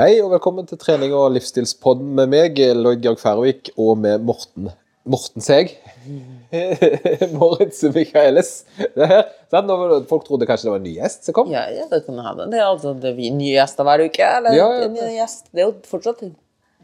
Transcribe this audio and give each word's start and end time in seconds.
Hei 0.00 0.14
og 0.24 0.30
velkommen 0.32 0.64
til 0.64 0.78
trening- 0.80 1.12
og 1.12 1.34
livsstilspodden 1.34 2.14
med 2.16 2.30
meg, 2.32 2.56
Lloyd 2.56 3.02
Georg 3.04 3.18
Færøvik, 3.20 3.68
og 3.76 3.98
med 4.00 4.22
Morten 4.24 4.70
Morten 5.04 5.44
Seg. 5.44 5.74
Moritz 7.36 7.82
Michaelis. 7.92 8.64
Det 8.78 9.08
det- 9.52 10.00
Folk 10.08 10.24
trodde 10.24 10.48
kanskje 10.48 10.70
det 10.70 10.72
var 10.72 10.80
en 10.80 10.86
ny 10.88 10.94
gjest 10.94 11.28
som 11.28 11.36
kom. 11.36 11.52
Ja, 11.52 11.66
ja, 11.68 11.84
det 11.90 12.00
kan 12.06 12.16
hende. 12.16 12.48
Det 12.48 12.62
er 12.62 12.70
altså 12.70 12.94
det 12.96 13.10
er 13.12 13.36
nye 13.42 13.52
gjester 13.58 13.84
hver 13.84 14.06
uke. 14.06 14.24
Eller 14.38 14.56
Ja, 14.56 14.70
ja, 14.72 14.88
en 14.88 14.96
ny 14.96 15.04
gjest. 15.18 15.52
Det 15.52 15.60
er 15.60 15.68
jo 15.68 15.76
fortsatt 15.92 16.24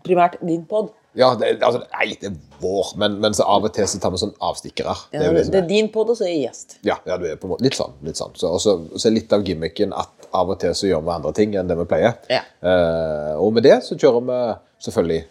primært 0.05 0.37
din 0.45 0.67
pod. 0.69 0.93
Ja, 1.17 1.31
det, 1.41 1.55
altså, 1.65 1.83
Nei, 1.95 2.11
det 2.21 2.29
er 2.29 2.35
vår, 2.61 2.93
men, 3.01 3.19
men 3.23 3.37
så 3.37 3.47
av 3.49 3.65
og 3.65 3.73
til 3.77 3.89
så 3.89 4.01
tar 4.01 4.13
vi 4.13 4.21
sånn 4.21 4.35
avstikkere. 4.45 4.95
Ja, 5.15 5.21
det 5.21 5.27
er 5.27 5.37
det, 5.39 5.45
det 5.53 5.61
er. 5.63 5.69
din 5.71 5.89
pod, 5.93 6.11
og 6.13 6.19
så 6.19 6.27
er 6.27 6.35
jeg 6.35 6.43
gjest. 6.47 6.77
Ja, 6.87 6.99
ja, 7.09 7.17
du 7.21 7.25
er 7.29 7.39
på 7.41 7.49
en 7.49 7.55
måte 7.55 7.65
litt 7.65 7.77
sånn. 7.79 7.97
litt 8.05 8.21
sånn. 8.21 8.35
Så, 8.37 8.53
og 8.53 8.61
så 8.63 9.09
er 9.09 9.17
litt 9.17 9.33
av 9.33 9.45
gimmicken 9.47 9.95
at 9.97 10.29
av 10.37 10.53
og 10.53 10.61
til 10.61 10.75
så 10.77 10.91
gjør 10.91 11.05
vi 11.07 11.15
andre 11.15 11.33
ting 11.37 11.57
enn 11.57 11.71
det 11.71 11.79
vi 11.79 11.87
pleier. 11.89 12.19
Ja. 12.33 12.43
Eh, 12.61 13.33
og 13.41 13.55
med 13.57 13.65
det 13.69 13.79
så 13.87 13.97
kjører 13.97 14.27
vi 14.29 14.41
selvfølgelig 14.89 15.23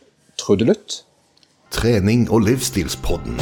trudelutt. 0.42 0.98
Trening 1.76 2.26
og 2.32 2.46
livsstilspodden. 2.48 3.38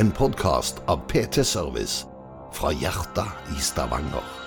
En 0.00 0.12
podkast 0.16 0.80
av 0.88 1.04
PT 1.10 1.44
Service 1.46 2.04
fra 2.56 2.72
hjertet 2.74 3.56
i 3.56 3.62
Stavanger. 3.62 4.39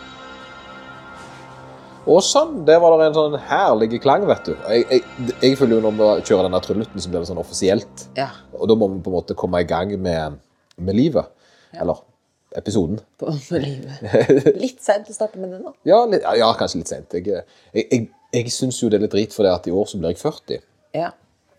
Og 2.04 2.20
sånn, 2.26 2.64
der 2.68 2.82
var 2.84 2.98
det 3.00 3.10
en 3.10 3.16
sånn 3.16 3.36
herlig 3.48 4.02
klang, 4.04 4.26
vet 4.28 4.50
du. 4.50 4.56
Jeg, 4.68 4.84
jeg, 4.90 5.36
jeg 5.40 5.60
føler 5.60 5.78
jo 5.78 5.84
når 5.86 5.94
vi 6.00 6.08
kjører 6.28 6.50
denne 6.50 6.60
trudelutten, 6.64 7.04
så 7.04 7.12
blir 7.12 7.24
det 7.24 7.30
sånn 7.30 7.40
offisielt. 7.40 8.08
Ja. 8.20 8.28
Og 8.60 8.68
da 8.72 8.76
må 8.80 8.90
vi 8.92 9.00
på 9.06 9.12
en 9.12 9.16
måte 9.22 9.38
komme 9.40 9.62
i 9.64 9.68
gang 9.70 9.94
med, 10.04 10.42
med 10.84 10.98
livet. 10.98 11.32
Eller 11.72 12.02
episoden. 12.60 13.00
På 13.20 13.32
med 13.32 13.64
livet. 13.64 14.60
Litt 14.60 14.84
seint 14.84 15.08
å 15.10 15.16
starte 15.16 15.40
med 15.40 15.56
det 15.56 15.62
nå. 15.64 15.74
Ja, 15.88 16.04
litt, 16.10 16.28
ja 16.40 16.52
kanskje 16.60 16.84
litt 16.84 16.92
seint. 16.92 17.16
Jeg, 17.16 17.44
jeg, 17.78 18.08
jeg, 18.36 18.54
syns 18.54 18.82
jo 18.84 18.92
det 18.92 19.00
er 19.00 19.06
litt 19.08 19.16
drit, 19.16 19.36
for 19.36 19.48
det 19.48 19.56
at 19.56 19.70
i 19.72 19.76
år 19.76 19.88
så 19.90 20.02
blir 20.02 20.14
jeg 20.14 20.22
40. 20.22 20.64
Ja. 21.00 21.14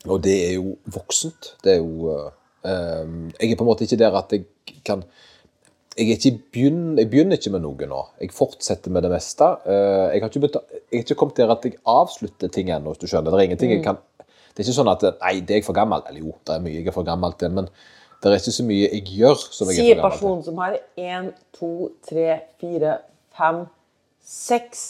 Og 0.04 0.20
det 0.24 0.36
er 0.50 0.56
jo 0.58 0.76
voksent. 0.92 1.54
Det 1.64 1.78
er 1.78 1.80
jo 1.80 2.18
eh, 2.20 3.14
Jeg 3.40 3.54
er 3.54 3.56
på 3.56 3.64
en 3.64 3.70
måte 3.70 3.88
ikke 3.88 4.02
der 4.04 4.20
at 4.20 4.36
jeg 4.36 4.44
kan 4.84 5.06
jeg, 5.94 6.08
er 6.08 6.16
ikke 6.18 6.38
begynn, 6.54 6.98
jeg 6.98 7.10
begynner 7.10 7.38
ikke 7.38 7.52
med 7.54 7.62
noe 7.64 7.88
nå. 7.90 8.00
Jeg 8.20 8.32
fortsetter 8.34 8.92
med 8.94 9.06
det 9.06 9.12
meste. 9.12 9.50
Eh, 9.66 10.14
jeg, 10.14 10.22
har 10.22 10.32
ikke 10.32 10.42
begynt, 10.42 10.58
jeg 10.74 10.98
har 10.98 11.04
ikke 11.04 11.18
kommet 11.20 11.38
der 11.38 11.54
at 11.54 11.68
jeg 11.68 11.78
avslutter 11.86 12.50
ting 12.54 12.72
ennå, 12.74 12.94
hvis 12.94 13.04
du 13.04 13.10
skjønner. 13.10 13.30
Det 13.30 13.40
er 13.40 13.50
ingenting 13.50 13.74
jeg 13.76 13.84
kan 13.84 14.00
Det 14.18 14.62
er 14.62 14.68
ikke 14.68 14.76
sånn 14.76 14.90
at 14.92 15.02
Nei, 15.20 15.34
det 15.40 15.54
er 15.54 15.60
jeg 15.62 15.66
for 15.66 15.76
gammel. 15.76 16.02
Eller 16.08 16.26
jo, 16.26 16.34
det 16.46 16.56
er 16.56 16.64
mye 16.64 16.76
jeg 16.78 16.90
er 16.90 16.96
for 16.96 17.06
gammel 17.06 17.34
til, 17.38 17.54
men 17.54 17.70
det 18.22 18.30
er 18.30 18.38
ikke 18.40 18.56
så 18.56 18.66
mye 18.66 18.90
jeg 18.90 19.06
gjør 19.18 19.40
som 19.42 19.70
jeg 19.70 19.78
er 19.78 19.80
Sier 19.80 19.98
for 19.98 20.02
gammel 20.02 20.18
til. 20.18 20.18
personen 20.18 20.44
som 20.46 20.60
har 20.62 20.78
én, 20.98 21.32
to, 21.58 21.72
tre, 22.08 22.28
fire, 22.62 22.98
fem, 23.36 23.64
seks 24.24 24.84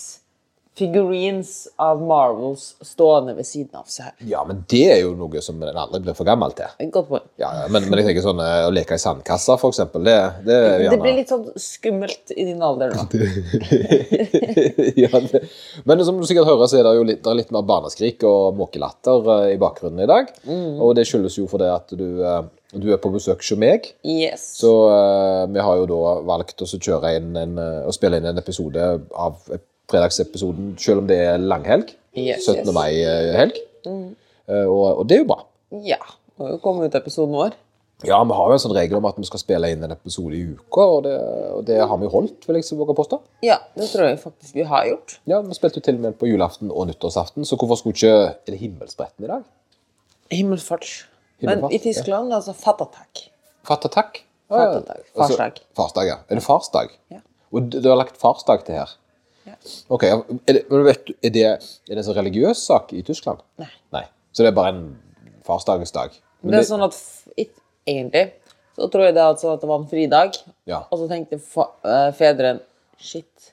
figurines 0.78 1.69
av 1.77 2.03
Marvels 2.03 2.75
stående 2.80 3.34
ved 3.36 3.47
siden 3.47 3.78
av 3.78 3.86
seg. 3.91 4.11
Ja, 4.27 4.41
men 4.47 4.64
det 4.70 4.83
er 4.91 5.00
jo 5.05 5.12
noe 5.19 5.42
som 5.44 5.61
en 5.62 5.77
aldri 5.78 6.00
blir 6.03 6.17
for 6.19 6.27
gammel 6.27 6.55
til. 6.58 6.72
Godt 6.94 7.11
poeng. 7.12 7.27
Ja, 7.39 7.53
ja, 7.61 7.69
men, 7.70 7.86
men 7.86 8.00
jeg 8.00 8.08
tenker 8.08 8.25
sånn 8.25 8.42
eh, 8.42 8.67
å 8.67 8.72
leke 8.75 8.98
i 8.98 9.02
sandkassa, 9.02 9.55
for 9.61 9.70
eksempel, 9.70 10.02
det, 10.08 10.17
det 10.48 10.56
gjerne... 10.58 10.97
Det 10.97 11.02
blir 11.05 11.17
litt 11.20 11.30
sånn 11.30 11.45
skummelt 11.62 12.34
i 12.34 12.48
din 12.48 12.64
alder 12.67 12.97
nå. 12.97 13.05
ja, 15.05 15.12
det. 15.30 15.45
Men 15.86 16.02
som 16.08 16.19
du 16.19 16.27
sikkert 16.27 16.50
hører, 16.50 16.67
så 16.67 16.80
er 16.80 16.89
det 16.89 16.97
jo 16.98 17.06
litt, 17.06 17.22
det 17.22 17.36
litt 17.39 17.55
mer 17.55 17.67
barneskrik 17.69 18.27
og 18.27 18.58
måkelatter 18.58 19.30
eh, 19.36 19.52
i 19.55 19.61
bakgrunnen 19.62 20.02
i 20.02 20.11
dag. 20.11 20.33
Og 20.83 20.97
det 20.98 21.06
skyldes 21.06 21.39
jo 21.39 21.47
fordi 21.50 21.69
at 21.70 21.95
du, 21.95 22.08
eh, 22.19 22.41
du 22.75 22.89
er 22.91 22.98
på 22.98 23.12
besøk 23.14 23.47
hos 23.47 23.55
meg. 23.62 23.86
Yes. 24.02 24.48
Så 24.58 24.72
uh, 24.91 25.45
vi 25.47 25.62
har 25.62 25.78
jo 25.78 25.86
da 25.86 26.17
valgt 26.27 26.64
å 26.64 26.67
kjøre 26.67 27.14
inn 27.20 27.30
en, 27.39 27.55
å 27.86 27.95
spille 27.95 28.19
inn 28.19 28.27
en 28.33 28.42
episode 28.42 28.89
av 29.14 29.39
fredagsepisoden, 29.90 30.74
selv 30.80 31.02
om 31.02 31.08
det 31.10 31.18
er 31.27 31.40
langhelg. 31.42 31.94
Yes, 32.14 32.46
17. 32.46 32.60
yes. 32.60 32.74
mai-helg. 32.77 33.58
Mm. 33.84 34.14
og, 34.48 34.84
og 35.00 35.08
det 35.08 35.18
er 35.18 35.24
jo 35.24 35.28
bra. 35.28 35.42
Ja. 35.84 36.00
Må 36.38 36.54
jo 36.54 36.58
kommet 36.62 36.88
ut 36.88 36.98
episoden 36.98 37.34
vår. 37.36 37.54
Ja, 38.05 38.18
vi 38.27 38.36
har 38.36 38.50
jo 38.50 38.56
en 38.56 38.61
sånn 38.61 38.74
regel 38.74 38.98
om 38.98 39.06
at 39.08 39.18
vi 39.20 39.27
skal 39.28 39.40
spille 39.40 39.68
inn 39.72 39.84
en 39.86 39.95
episode 39.95 40.36
i 40.36 40.42
uka, 40.56 40.83
og 40.83 41.05
det, 41.06 41.14
og 41.55 41.62
det 41.68 41.78
har 41.78 42.00
vi 42.00 42.11
holdt, 42.11 42.42
vil 42.48 42.58
jeg 42.58 42.77
våge 42.77 42.92
å 42.92 42.98
påstå. 42.98 43.18
Ja, 43.46 43.61
det 43.78 43.86
tror 43.92 44.08
jeg 44.08 44.18
faktisk 44.20 44.56
vi 44.58 44.67
har 44.68 44.89
gjort. 44.89 45.17
Ja, 45.30 45.39
vi 45.46 45.56
spilte 45.56 45.80
jo 45.80 45.86
til 45.86 46.01
og 46.01 46.05
med 46.08 46.18
på 46.20 46.28
julaften 46.28 46.72
og 46.74 46.89
nyttårsaften, 46.90 47.46
så 47.48 47.58
hvorfor 47.61 47.80
skulle 47.80 47.96
ikke 47.96 48.12
Er 48.34 48.51
det 48.51 48.61
himmelspretten 48.61 49.24
i 49.24 49.30
dag? 49.30 49.46
Himmelfart. 50.34 50.90
Men 51.45 51.64
i 51.70 51.78
Tyskland 51.78 52.34
altså 52.34 52.52
fattatak. 52.56 53.28
Fattatak? 53.64 54.20
Fattatak. 54.52 55.06
Farsdag. 55.14 55.62
Farsdag, 55.77 56.11
ja. 56.11 56.18
Er 56.28 56.40
det 56.40 56.45
farsdag? 56.45 56.92
Ja. 57.12 57.22
Og 57.55 57.70
du, 57.70 57.78
du 57.80 57.89
har 57.89 57.98
lagt 58.01 58.18
farsdag 58.20 58.66
til 58.66 58.80
her? 58.83 58.92
Ok, 59.92 60.05
er 60.05 60.23
det, 60.58 60.64
vet, 60.69 61.11
er 61.25 61.33
det, 61.35 61.45
er 61.55 61.91
det 61.91 61.98
en 62.01 62.07
sånn 62.07 62.19
religiøs 62.19 62.67
sak 62.69 62.92
i 62.97 63.02
Tyskland? 63.07 63.41
Nei. 63.61 63.70
Nei. 63.97 64.05
Så 64.35 64.45
det 64.45 64.52
er 64.52 64.57
bare 64.57 64.75
en 64.75 64.86
farsdagsdag? 65.47 66.17
Men 66.45 66.57
det 66.57 66.64
er 66.64 66.69
sånn 66.69 66.85
at 66.85 66.98
egentlig 67.89 68.27
så 68.75 68.89
tror 68.91 69.07
jeg 69.07 69.14
det 69.14 69.23
altså 69.23 69.52
at 69.55 69.63
det 69.63 69.70
var 69.70 69.83
en 69.83 69.91
fridag, 69.91 70.39
Ja. 70.67 70.85
og 70.91 70.98
så 70.98 71.08
tenkte 71.11 71.39
fa 71.39 71.69
uh, 71.86 72.11
fedren 72.17 72.61
Shit, 72.98 73.51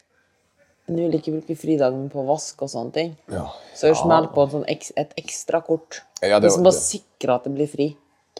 nå 0.87 1.07
vil 1.07 1.17
ikke 1.17 1.33
bruke 1.33 1.55
fridagen 1.59 2.05
på 2.13 2.23
vask 2.27 2.61
og 2.63 2.69
sånne 2.71 2.93
ting. 2.95 3.11
Ja. 3.31 3.47
Så 3.75 3.89
jeg 3.89 3.97
smeller 3.99 4.29
på 4.33 4.45
en 4.45 4.51
sånn 4.53 4.65
et 4.69 5.13
ekstra 5.19 5.59
kort. 5.65 6.01
Ja, 6.21 6.39
det 6.39 6.47
liksom 6.47 6.65
bare 6.65 6.77
sikre 6.77 7.35
at 7.35 7.47
det 7.47 7.53
blir 7.55 7.69
fri. 7.69 7.87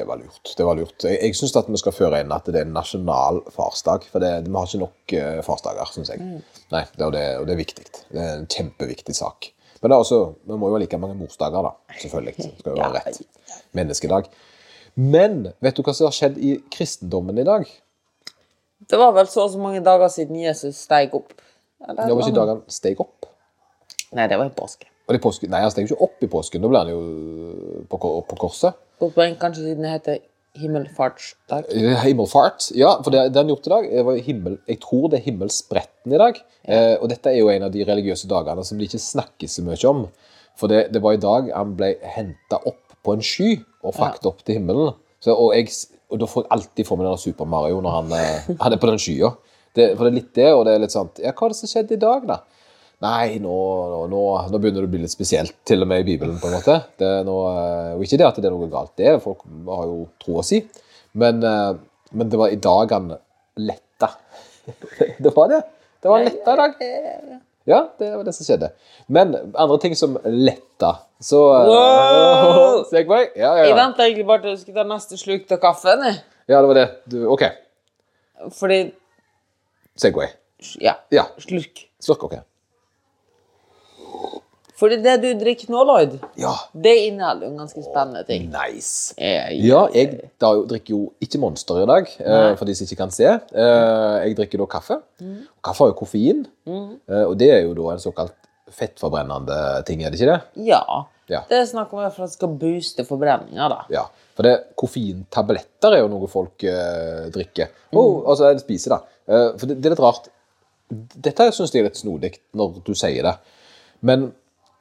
Det 0.02 0.08
var 0.10 0.18
lurt. 0.18 0.54
det 0.58 0.66
var 0.66 0.78
lurt. 0.80 1.04
Jeg, 1.06 1.20
jeg 1.22 1.36
syns 1.38 1.54
vi 1.68 1.78
skal 1.78 1.94
føre 1.94 2.24
inn 2.24 2.32
at 2.34 2.48
det 2.50 2.58
er 2.58 2.66
en 2.66 2.74
nasjonal 2.74 3.44
farsdag. 3.54 4.08
For 4.10 4.24
det, 4.24 4.32
vi 4.48 4.54
har 4.56 4.66
ikke 4.70 4.80
nok 4.82 5.14
uh, 5.14 5.42
farsdager, 5.46 5.92
syns 5.94 6.10
jeg. 6.10 6.24
Nei, 6.74 6.82
det, 6.96 7.06
og, 7.06 7.12
det, 7.14 7.26
og 7.38 7.46
det 7.46 7.54
er 7.54 7.60
viktig. 7.60 7.86
Det 8.10 8.18
er 8.18 8.40
en 8.40 8.48
kjempeviktig 8.50 9.14
sak. 9.14 9.52
Men 9.82 9.92
det 9.92 9.98
er 9.98 10.06
også, 10.08 10.20
vi 10.50 10.58
må 10.58 10.72
jo 10.72 10.78
ha 10.78 10.82
like 10.82 11.02
mange 11.02 11.20
morsdager, 11.20 11.70
da. 11.70 11.98
Selvfølgelig. 12.02 12.34
Det 12.40 12.50
skal 12.64 12.74
jo 12.74 12.82
være 12.82 12.98
rett. 12.98 13.22
Menneskedag. 13.78 14.30
Men 14.98 15.40
vet 15.62 15.78
du 15.78 15.86
hva 15.86 15.94
som 15.96 16.10
har 16.10 16.18
skjedd 16.18 16.42
i 16.42 16.56
kristendommen 16.74 17.38
i 17.38 17.46
dag? 17.46 17.70
Det 18.90 18.98
var 18.98 19.14
vel 19.16 19.30
så 19.30 19.46
og 19.46 19.54
så 19.54 19.62
mange 19.62 19.86
dager 19.86 20.10
siden 20.10 20.42
Jesus 20.42 20.82
steig 20.88 21.14
opp. 21.14 21.34
Eller, 21.86 22.08
Det 22.08 22.16
var 22.18 22.26
ikke 22.26 22.40
dagen 22.42 22.64
steg 22.74 23.02
opp. 23.02 23.30
Nei, 24.18 24.26
det 24.28 24.38
var 24.42 24.50
i 24.50 24.54
påske. 24.58 24.90
Og 25.08 25.16
det 25.16 25.22
påske. 25.24 25.50
Nei, 25.50 25.62
han 25.62 25.74
steg 25.74 25.86
jo 25.86 25.94
ikke 25.94 26.10
opp 26.10 26.26
i 26.26 26.30
påsken. 26.32 26.66
Da 26.66 26.72
ble 26.72 26.82
han 26.82 26.92
jo 26.92 27.02
på, 27.90 28.00
på 28.02 28.42
korset. 28.42 28.78
Godt 29.02 29.16
poeng, 29.18 29.38
kanskje 29.42 29.64
siden 29.66 29.86
det 29.86 29.96
heter 29.96 30.20
himmelfartsdag. 30.62 31.70
Himmelfart. 32.04 32.68
Ja, 32.78 32.92
for 33.02 33.14
det, 33.14 33.32
det 33.32 33.40
han 33.40 33.50
gjort 33.50 33.68
i 33.68 33.72
dag 33.72 33.88
var 34.06 34.20
himmel, 34.22 34.58
Jeg 34.68 34.82
tror 34.84 35.08
det 35.10 35.20
er 35.20 35.26
himmelspretten 35.30 36.14
i 36.14 36.20
dag. 36.22 36.42
Eh, 36.68 36.96
og 37.00 37.08
dette 37.10 37.32
er 37.32 37.40
jo 37.40 37.50
en 37.50 37.66
av 37.66 37.72
de 37.74 37.86
religiøse 37.88 38.30
dagene 38.30 38.66
som 38.68 38.78
de 38.78 38.86
ikke 38.86 39.02
snakker 39.02 39.50
så 39.50 39.64
mye 39.66 39.80
om. 39.90 40.04
For 40.60 40.70
det, 40.70 40.90
det 40.94 41.02
var 41.02 41.16
i 41.16 41.24
dag 41.24 41.50
han 41.56 41.74
ble 41.80 41.96
henta 42.04 42.60
opp 42.62 42.98
på 43.02 43.16
en 43.16 43.26
sky 43.26 43.56
og 43.82 43.96
frakta 43.98 44.30
opp 44.30 44.44
til 44.46 44.60
himmelen. 44.60 44.94
Så, 45.22 45.34
og, 45.34 45.56
jeg, 45.56 45.72
og 46.12 46.22
da 46.22 46.30
får 46.30 46.46
jeg 46.46 46.54
alltid 46.58 46.90
for 46.90 47.00
meg 47.00 47.10
den 47.10 47.24
Super 47.24 47.50
Mario 47.50 47.82
når 47.82 47.98
han, 47.98 48.14
eh, 48.20 48.52
han 48.62 48.76
er 48.76 48.82
på 48.82 48.92
den 48.92 49.02
skya. 49.02 49.34
Det, 49.72 49.94
for 49.96 50.06
det 50.06 50.12
er 50.12 50.18
litt 50.20 50.34
det, 50.36 50.50
og 50.52 50.66
det 50.68 50.76
er 50.76 50.82
litt 50.84 50.94
sånn 50.94 51.10
Ja, 51.24 51.32
hva 51.32 51.48
er 51.48 51.54
det 51.54 51.58
som 51.62 51.70
skjedde 51.72 51.96
i 51.96 52.02
dag, 52.02 52.26
da? 52.28 52.42
Nei, 53.02 53.40
nå, 53.42 53.54
nå, 53.90 54.02
nå, 54.12 54.60
begynner 54.62 54.84
det 54.84 54.90
å 54.90 54.92
bli 54.94 55.00
litt 55.02 55.14
spesielt, 55.14 55.56
til 55.66 55.82
og 55.82 55.90
med 55.90 56.04
i 56.04 56.08
Bibelen. 56.12 56.36
på 56.38 56.50
en 56.52 56.54
måte. 56.60 56.76
Det 57.02 57.10
noe, 57.26 57.50
eh, 57.58 57.94
og 57.96 58.04
Ikke 58.06 58.20
det 58.22 58.28
at 58.28 58.36
det 58.38 58.46
er 58.46 58.54
noe 58.54 58.70
galt, 58.70 58.92
det. 59.00 59.08
er, 59.10 59.22
Folk 59.24 59.42
har 59.68 59.88
jo 59.90 60.04
troa 60.22 60.44
si. 60.46 60.60
Men, 61.18 61.42
eh, 61.44 61.72
men 62.14 62.30
det 62.30 62.38
var 62.38 62.54
i 62.54 62.60
dag 62.62 62.94
han 62.94 63.16
letta. 63.58 64.12
Det 65.24 65.32
var 65.34 65.50
det. 65.50 65.64
Det 66.02 66.10
var 66.12 66.22
letta 66.28 66.54
i 66.54 66.60
dag. 66.60 66.76
Ja, 67.66 67.80
det 67.98 68.12
var 68.18 68.24
det 68.26 68.34
som 68.34 68.46
skjedde. 68.46 68.70
Men 69.14 69.34
andre 69.54 69.78
ting 69.82 69.96
som 69.98 70.16
letta, 70.26 70.92
så 71.22 71.42
eh, 71.58 71.72
Wow! 71.72 72.84
Segway? 72.92 73.32
Ja, 73.36 73.56
ja, 73.58 73.66
Jeg 73.66 73.76
venter 73.78 73.82
venta 73.82 74.06
egentlig 74.06 74.28
bare 74.30 74.42
til 74.46 74.56
du 74.56 74.62
skulle 74.62 74.82
ta 74.82 74.88
neste 74.90 75.18
sluk 75.18 75.50
av 75.58 75.62
kaffen. 75.66 76.06
ja, 76.50 76.62
det 76.62 76.68
var 76.70 76.78
det. 76.78 76.88
Du, 77.10 77.18
OK. 77.34 77.48
Fordi 78.58 78.80
Segway. 79.98 80.30
Ja, 80.82 80.96
Ja. 81.14 81.26
slurk. 81.42 81.88
Slurk, 82.02 82.30
OK. 82.30 82.38
Fordi 84.82 84.98
det 85.04 85.14
du 85.22 85.28
drikker 85.38 85.70
nå, 85.70 85.84
Lloyd, 85.86 86.16
Ja. 86.42 86.56
det 86.74 86.94
inneholder 87.06 87.52
jo 87.52 87.58
ganske 87.60 87.84
spennende 87.86 88.24
ting. 88.26 88.48
Nice. 88.50 89.14
Eh, 89.18 89.52
Ja, 89.62 89.84
jeg 89.94 90.32
da, 90.42 90.50
drikker 90.66 90.96
jo 90.96 91.02
ikke 91.22 91.38
Monster 91.44 91.84
i 91.84 91.86
dag, 91.86 92.10
uh, 92.26 92.56
for 92.58 92.66
de 92.66 92.74
som 92.76 92.88
ikke 92.88 92.98
kan 93.04 93.14
se. 93.14 93.28
Uh, 93.54 94.18
jeg 94.26 94.36
drikker 94.40 94.64
da 94.64 94.66
kaffe. 94.72 94.98
Mm. 95.22 95.44
Kaffe 95.64 95.86
har 95.86 95.92
jo 95.92 96.00
koffein, 96.00 96.48
eh, 96.66 97.26
og 97.28 97.38
det 97.38 97.52
er 97.54 97.62
jo 97.68 97.76
da 97.78 97.92
en 97.94 98.02
såkalt 98.02 98.34
fettforbrennende 98.72 99.86
ting, 99.86 100.02
er 100.02 100.10
det 100.10 100.20
ikke 100.20 100.32
det? 100.32 100.66
Ja. 100.72 100.82
Ja. 101.30 101.44
Det 101.48 101.60
er 101.60 101.70
snakk 101.70 101.94
om 101.94 102.02
at 102.02 102.18
det 102.18 102.32
skal 102.34 102.58
booste 102.60 103.06
forbrenninga, 103.06 103.70
da. 103.70 103.80
Ja. 103.94 104.06
For 104.36 104.48
det, 104.48 104.58
koffeintabletter 104.80 105.94
er 105.94 106.02
jo 106.02 106.10
noe 106.12 106.28
folk 106.32 106.58
drikker. 107.36 107.70
Og, 107.94 108.26
altså, 108.32 108.52
spiser, 108.64 108.96
da. 108.98 109.52
For 109.60 109.68
det, 109.70 109.78
det 109.78 109.92
er 109.92 109.96
litt 109.96 110.04
rart. 110.04 110.32
Dette 110.90 111.52
syns 111.54 111.72
jeg 111.72 111.84
er 111.86 111.92
litt 111.92 112.00
snodig 112.00 112.34
når 112.58 112.82
du 112.88 112.94
sier 112.98 113.24
det. 113.28 113.36
Men 114.02 114.32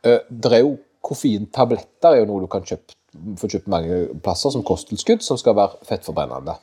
det 0.04 0.52
er 0.52 0.64
jo 0.64 0.78
koffeintabletter 1.04 2.14
er 2.14 2.22
jo 2.22 2.28
noe 2.28 2.44
du 2.44 2.50
kan 2.52 2.64
kjøpe, 2.66 2.94
få 3.40 3.48
kjøpt 3.50 3.70
mange 3.72 3.96
plasser 4.22 4.52
som 4.54 4.62
kosttilskudd, 4.66 5.24
som 5.24 5.38
skal 5.40 5.56
være 5.58 5.80
fettforbrennende. 5.88 6.54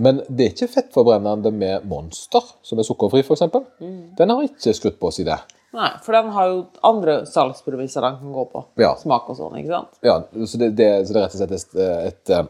Men 0.00 0.22
det 0.28 0.46
er 0.46 0.54
ikke 0.54 0.70
fettforbrennende 0.72 1.52
med 1.54 1.86
Monster, 1.90 2.46
som 2.66 2.80
er 2.80 2.88
sukkerfri, 2.88 3.22
f.eks. 3.22 3.44
Den 4.18 4.34
har 4.34 4.46
ikke 4.48 4.74
skrudd 4.76 4.98
på 5.00 5.12
seg 5.14 5.28
det. 5.30 5.38
Nei, 5.76 5.92
for 6.02 6.16
den 6.16 6.32
har 6.34 6.48
jo 6.50 6.62
andre 6.88 7.20
salgspremisser 7.30 8.02
den 8.02 8.16
kan 8.18 8.32
gå 8.34 8.46
på. 8.50 8.64
Ja. 8.82 8.96
Smak 8.98 9.28
og 9.30 9.38
sånn, 9.38 9.60
ikke 9.60 9.76
sant? 9.76 10.00
Ja, 10.02 10.16
så 10.42 10.58
det, 10.58 10.72
det, 10.80 10.88
så 11.06 11.14
det 11.14 11.20
er 11.20 11.28
rett 11.28 11.36
og 11.36 11.42
slett 11.44 11.54
et, 11.54 11.76
et, 12.08 12.32
eh, 12.34 12.48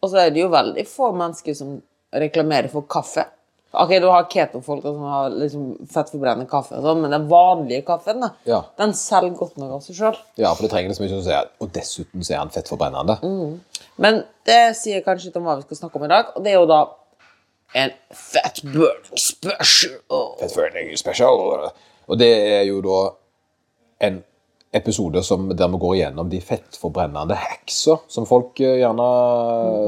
og 0.00 0.08
så 0.08 0.22
er 0.22 0.30
det 0.32 0.40
jo 0.40 0.48
veldig 0.52 0.86
få 0.88 1.10
mennesker 1.12 1.56
som 1.58 1.74
reklamerer 2.16 2.70
for 2.72 2.88
kaffe. 2.88 3.26
Ok, 3.72 3.92
Du 4.02 4.08
har 4.10 4.24
keto-folk 4.26 4.82
som 4.82 5.02
har 5.06 5.30
liksom 5.30 5.66
fettforbrennende 5.86 6.48
kaffe, 6.50 6.74
og 6.74 6.82
sånn, 6.82 7.02
men 7.04 7.12
den 7.14 7.28
vanlige 7.30 7.84
kaffen 7.86 8.20
da, 8.20 8.32
Ja. 8.44 8.62
den 8.78 8.92
selger 8.92 9.36
godt 9.38 9.56
nok 9.58 9.76
av 9.76 9.82
seg 9.84 9.94
sjøl. 9.94 10.16
Ja, 10.36 10.52
for 10.54 10.62
det 10.66 10.72
trenger 10.72 10.90
liksom 10.90 11.06
ikke 11.06 11.20
å 11.20 11.22
si 11.22 11.36
Og 11.60 11.72
dessuten 11.72 12.24
så 12.24 12.34
er 12.34 12.38
han 12.38 12.50
fettforbrennende. 12.50 13.60
Men 13.96 14.24
det 14.44 14.76
sier 14.76 15.04
kanskje 15.06 15.26
litt 15.30 15.36
om 15.36 15.44
hva 15.44 15.56
vi 15.60 15.62
skal 15.68 15.76
snakke 15.84 15.96
om 15.96 16.04
i 16.04 16.08
dag, 16.08 16.32
og 16.34 16.42
det 16.42 16.52
er 16.52 16.58
jo 16.58 16.66
da 16.66 16.80
en 17.74 17.92
fat 18.12 18.60
burning 18.64 19.16
special. 19.16 20.34
Fettforbrennende 20.40 20.98
special. 20.98 21.70
Og 22.08 22.18
det 22.18 22.30
er 22.58 22.64
jo 22.66 22.80
da 22.82 23.10
en 24.00 24.24
episode 24.72 25.22
som, 25.26 25.48
der 25.56 25.68
vi 25.68 25.78
går 25.82 25.94
igjennom 25.96 26.28
de 26.30 26.40
fettforbrennende 26.40 27.36
hacksa 27.38 27.98
som 28.08 28.26
folk 28.26 28.60
eh, 28.60 28.78
gjerne 28.82 29.06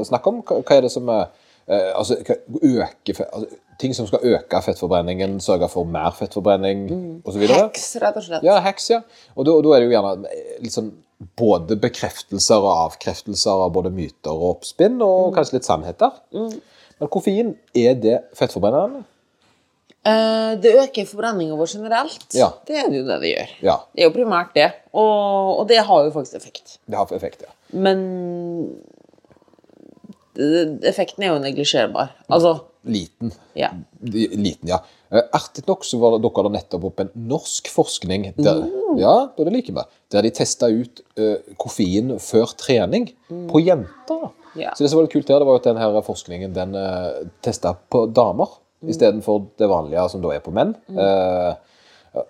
snakker 0.07 0.31
om. 0.33 0.41
Hva, 0.43 0.59
hva 0.63 0.77
er 0.77 0.85
det 0.87 0.91
som 0.91 1.07
er 1.09 1.27
eh, 1.67 1.91
altså, 1.95 2.17
øke, 2.19 3.15
altså, 3.25 3.47
Ting 3.81 3.93
som 3.95 4.07
skal 4.09 4.23
øke 4.35 4.61
fettforbrenningen, 4.65 5.39
sørge 5.43 5.69
for 5.71 5.87
mer 5.89 6.11
fettforbrenning 6.17 6.83
og 6.91 7.31
osv. 7.31 7.45
Heks, 7.49 7.87
rett 8.03 8.19
og 8.19 8.25
slett. 8.25 8.45
Ja, 8.45 8.59
heks, 8.65 8.89
ja. 8.91 8.99
Og 9.35 9.47
da, 9.47 9.55
er 9.55 9.81
det 9.83 9.87
jo 9.89 9.95
gjerne 9.95 10.73
sånn 10.73 10.91
både 11.39 11.77
bekreftelser 11.79 12.59
og 12.59 12.73
avkreftelser 12.89 13.63
av 13.65 13.71
både 13.75 13.93
myter 13.95 14.33
og 14.33 14.57
oppspinn, 14.57 14.99
og 15.05 15.33
kanskje 15.37 15.57
litt 15.57 15.67
sannheter. 15.69 16.11
Men 16.33 17.11
koffein, 17.11 17.55
er 17.77 17.95
det 17.99 18.19
fettforbrennende? 18.37 19.05
Eh, 20.03 20.53
det 20.59 20.73
øker 20.81 21.07
forbrenninga 21.07 21.55
vår 21.55 21.69
generelt. 21.77 22.25
Ja. 22.35 22.49
Det 22.67 22.75
er 22.75 22.89
jo 22.91 23.05
det 23.07 23.21
det 23.23 23.29
gjør. 23.31 23.53
Ja, 23.63 23.77
Det 23.95 24.03
er 24.03 24.09
jo 24.09 24.15
primært 24.17 24.51
det, 24.57 24.67
og, 24.91 25.61
og 25.61 25.67
det 25.69 25.79
har 25.87 26.03
jo 26.03 26.11
faktisk 26.11 26.35
effekt. 26.41 26.77
det 26.85 26.99
har 26.99 27.15
effekt, 27.15 27.45
ja. 27.47 27.53
Men 27.71 28.03
effekten 30.83 31.23
er 31.23 31.33
jo 31.33 31.39
neglisjerbar. 31.41 32.11
Altså, 32.27 32.57
Liten. 32.83 33.31
ja. 33.55 33.69
Liten, 34.01 34.67
ja. 34.67 34.81
Eh, 35.09 35.21
Artig 35.37 35.63
nok 35.69 35.85
så 35.87 35.99
var 36.01 36.17
dere 36.19 36.51
nettopp 36.51 36.89
opp 36.89 37.03
en 37.03 37.11
norsk 37.29 37.69
forskning 37.71 38.31
der, 38.35 38.63
ja, 38.99 39.13
da 39.31 39.45
det 39.47 39.53
liker 39.55 39.77
vi, 39.77 39.85
der 40.11 40.25
de 40.25 40.33
testa 40.35 40.67
ut 40.67 40.99
uh, 41.19 41.37
koffein 41.61 42.17
før 42.19 42.51
trening 42.59 43.07
på 43.29 43.63
jenter. 43.63 44.27
Ja. 44.59 44.73
Så 44.75 44.83
det 44.83 44.91
som 44.91 44.99
var 44.99 45.07
litt 45.07 45.15
kult 45.15 45.31
her, 45.31 45.39
det 45.41 45.47
var 45.47 45.61
at 45.61 45.69
den 45.69 45.79
her 45.81 46.01
forskningen 46.05 46.53
den 46.57 46.75
uh, 46.75 47.23
testa 47.45 47.75
på 47.89 48.05
damer 48.11 48.59
istedenfor 48.89 49.45
det 49.57 49.69
vanlige 49.69 50.09
som 50.11 50.23
da 50.23 50.33
er 50.35 50.43
på 50.43 50.53
menn. 50.55 50.73
Eh, 50.89 51.53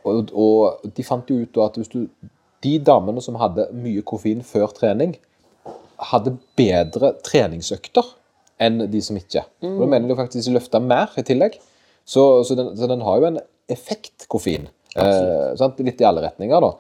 og, 0.07 0.31
og 0.31 0.87
de 0.95 1.05
fant 1.05 1.29
jo 1.29 1.43
ut 1.43 1.61
at 1.63 1.79
du, 1.91 2.05
de 2.63 2.73
damene 2.79 3.23
som 3.23 3.39
hadde 3.41 3.69
mye 3.75 4.03
koffein 4.07 4.43
før 4.45 4.71
trening, 4.75 5.15
hadde 6.11 6.35
bedre 6.59 7.13
treningsøkter 7.23 8.13
enn 8.63 8.85
de 8.91 9.01
som 9.03 9.17
ikke. 9.19 9.43
Og 9.67 9.83
da 9.83 9.89
mener 9.89 10.09
de 10.09 10.17
faktisk 10.19 10.53
løfta 10.53 10.81
mer 10.83 11.13
i 11.19 11.25
tillegg. 11.27 11.59
Så, 12.05 12.23
så, 12.47 12.55
den, 12.59 12.73
så 12.77 12.89
den 12.91 13.03
har 13.05 13.19
jo 13.19 13.29
en 13.29 13.39
effekt, 13.71 14.27
koffein. 14.31 14.67
Eh? 14.99 15.67
Litt 15.79 16.01
i 16.03 16.07
alle 16.07 16.25
retninger, 16.25 16.63
da. 16.63 16.73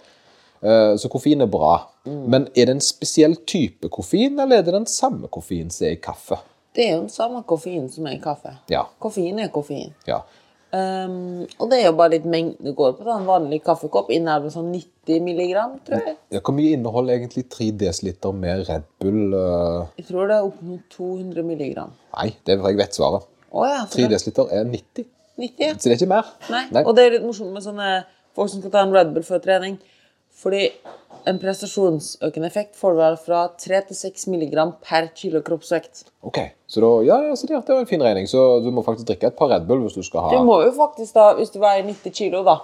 Eh, 0.63 0.95
så 0.99 1.11
koffein 1.11 1.43
er 1.43 1.51
bra. 1.51 1.75
Men 2.03 2.49
er 2.51 2.67
det 2.67 2.77
en 2.77 2.83
spesiell 2.83 3.37
type 3.47 3.87
koffein, 3.93 4.35
eller 4.39 4.59
er 4.59 4.67
det 4.67 4.75
den 4.75 4.89
samme 4.91 5.29
koffein 5.31 5.71
som 5.71 5.87
er 5.87 5.95
i 5.95 6.01
kaffe? 6.03 6.39
Det 6.73 6.87
er 6.87 6.95
jo 6.95 7.03
den 7.05 7.13
samme 7.13 7.43
koffein 7.47 7.85
som 7.91 8.07
er 8.09 8.17
i 8.17 8.21
kaffe. 8.23 8.55
Ja. 8.71 8.83
Koffein 8.99 9.39
er 9.39 9.51
koffein. 9.53 9.93
ja. 10.09 10.23
Um, 10.73 11.43
og 11.61 11.67
det 11.69 11.83
er 11.83 11.91
jo 11.91 11.97
bare 11.99 12.15
litt 12.15 12.23
mengden 12.25 12.65
det 12.65 12.71
går 12.77 12.95
på. 12.97 13.05
da. 13.05 13.19
En 13.19 13.27
vanlig 13.27 13.59
kaffekopp 13.65 14.07
inneholder 14.13 14.53
sånn 14.55 14.71
90 14.73 15.19
milligram, 15.21 15.75
tror 15.85 16.01
jeg. 16.01 16.15
Ja, 16.33 16.41
Hvor 16.41 16.55
mye 16.57 16.73
inneholder 16.73 17.19
egentlig 17.19 17.43
3 17.53 17.67
dl 17.77 18.31
med 18.39 18.63
Red 18.69 18.87
Bull? 19.03 19.35
Uh... 19.37 19.83
Jeg 19.99 20.07
tror 20.09 20.31
det 20.31 20.39
er 20.39 20.47
opp 20.47 20.63
mot 20.65 20.81
200 20.95 21.45
milligram. 21.45 21.93
Nei, 22.15 22.31
det 22.41 22.55
er 22.55 22.65
jeg 22.71 22.79
vet 22.81 22.97
svaret. 22.97 23.29
Oh, 23.51 23.67
ja, 23.69 23.83
3 23.85 24.07
det- 24.09 24.33
dl 24.33 24.49
er 24.49 24.65
90. 24.71 25.05
90, 25.37 25.61
ja. 25.61 25.73
Så 25.77 25.89
det 25.89 25.93
er 25.93 25.99
ikke 26.01 26.09
mer. 26.09 26.33
Nei. 26.49 26.83
Og 26.83 26.95
det 26.97 27.05
er 27.05 27.15
litt 27.17 27.25
morsomt 27.25 27.53
med 27.53 27.65
sånne 27.65 27.91
folk 28.33 28.49
som 28.49 28.61
skal 28.61 28.73
ta 28.73 28.81
en 28.85 28.93
Red 28.93 29.13
Bull 29.13 29.25
før 29.25 29.41
trening. 29.45 29.77
Fordi 30.41 30.67
en 31.29 31.39
prestasjonsøkende 31.39 32.47
effekt 32.49 32.75
får 32.79 32.95
du 32.95 32.99
vel 32.99 33.15
fra 33.21 33.43
3 33.59 33.79
til 33.89 33.99
6 33.99 34.27
mg 34.33 34.55
per 34.83 35.09
kilo 35.17 35.41
kroppsvekt. 35.45 36.05
Ok, 36.25 36.39
så 36.67 36.83
da, 36.83 36.91
ja, 37.07 37.17
så 37.35 37.47
det, 37.47 37.61
det 37.67 37.75
var 37.75 37.83
en 37.85 37.89
fin 37.89 38.03
regning. 38.03 38.27
Så 38.27 38.59
du 38.63 38.69
må 38.75 38.83
faktisk 38.85 39.07
drikke 39.09 39.31
et 39.31 39.37
par 39.39 39.51
Red 39.53 39.67
Bull 39.69 39.85
hvis 39.85 39.97
du 39.99 40.03
skal 40.05 40.27
ha 40.27 40.33
Du 40.35 40.47
må 40.47 40.59
jo 40.65 40.71
faktisk 40.75 41.15
da, 41.17 41.31
hvis 41.39 41.53
du 41.53 41.59
veier 41.63 41.85
90 41.87 42.17
kilo, 42.17 42.43
da, 42.47 42.59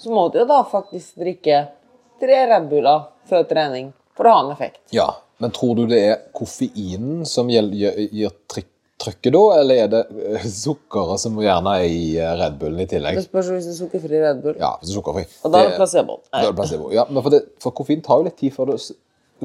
så 0.00 0.12
må 0.14 0.28
du 0.32 0.40
jo 0.42 0.48
da 0.48 0.62
faktisk 0.68 1.20
drikke 1.22 1.64
tre 2.22 2.44
Red 2.50 2.70
Buller 2.70 3.08
før 3.28 3.44
trening 3.50 3.92
for 4.16 4.28
å 4.28 4.36
ha 4.36 4.44
en 4.46 4.52
effekt. 4.54 4.82
Ja, 4.94 5.08
men 5.42 5.54
tror 5.54 5.76
du 5.78 5.86
det 5.90 6.00
er 6.06 6.20
koffeinen 6.36 7.26
som 7.28 7.50
gir, 7.50 7.66
gir, 7.74 7.98
gir 8.14 8.34
trykk, 8.50 8.71
trykket 9.02 9.34
da, 9.34 9.42
eller 9.58 9.84
er 9.84 9.92
det 9.92 10.02
eh, 10.32 10.48
sukkeret 10.48 11.22
som 11.22 11.38
gjerne 11.42 11.76
er 11.82 11.86
i 11.90 12.02
eh, 12.16 12.32
Red 12.38 12.58
Bullen 12.60 12.82
i 12.84 12.88
tillegg? 12.90 13.18
Det 13.18 13.26
spørs 13.26 13.50
hvis 13.52 13.68
det 13.68 13.74
er 13.74 13.78
sukkerfri 13.80 14.20
Red 14.22 14.42
Bull. 14.44 14.56
Ja, 14.60 14.74
hvis 14.78 14.90
det 14.90 14.94
er 14.94 14.98
sukkerfri. 15.00 15.24
Og 15.42 15.54
da 15.54 15.62
er 15.62 15.70
det 15.70 15.78
placebo. 15.80 16.18
Da 16.30 16.42
er 16.42 16.50
det 16.50 16.58
placebo. 16.60 16.90
Ja, 16.94 17.06
men 17.10 17.20
for, 17.20 17.34
det, 17.34 17.42
for 17.62 17.76
koffein 17.76 18.04
tar 18.04 18.22
jo 18.22 18.28
litt 18.28 18.38
tid 18.40 18.54
før 18.54 18.72
du, 18.72 18.88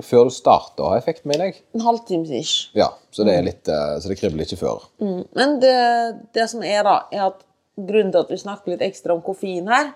før 0.05 0.29
du 0.29 0.33
starter 0.37 0.85
å 0.85 0.93
ha 0.93 1.01
effekt, 1.01 1.25
mener 1.29 1.49
jeg. 1.49 1.61
En 1.77 1.85
halvtimes 1.87 2.33
ish. 2.39 2.71
Ja, 2.77 2.91
så 3.11 3.27
det 3.27 3.37
litt, 3.47 3.63
eh, 3.71 3.93
så 4.03 4.13
det 4.13 4.19
kribler 4.21 4.47
ikke 4.47 4.61
før. 4.61 4.89
Men 5.01 5.57
det, 5.63 5.77
det 6.37 6.49
som 6.53 6.65
er 6.65 6.83
da, 6.87 6.99
er 7.11 7.29
at 7.31 7.45
grunnen 7.77 8.13
til 8.13 8.23
at 8.23 8.33
vi 8.33 8.41
snakker 8.41 8.73
litt 8.73 8.85
ekstra 8.85 9.15
om 9.17 9.23
koffein 9.25 9.69
her, 9.69 9.93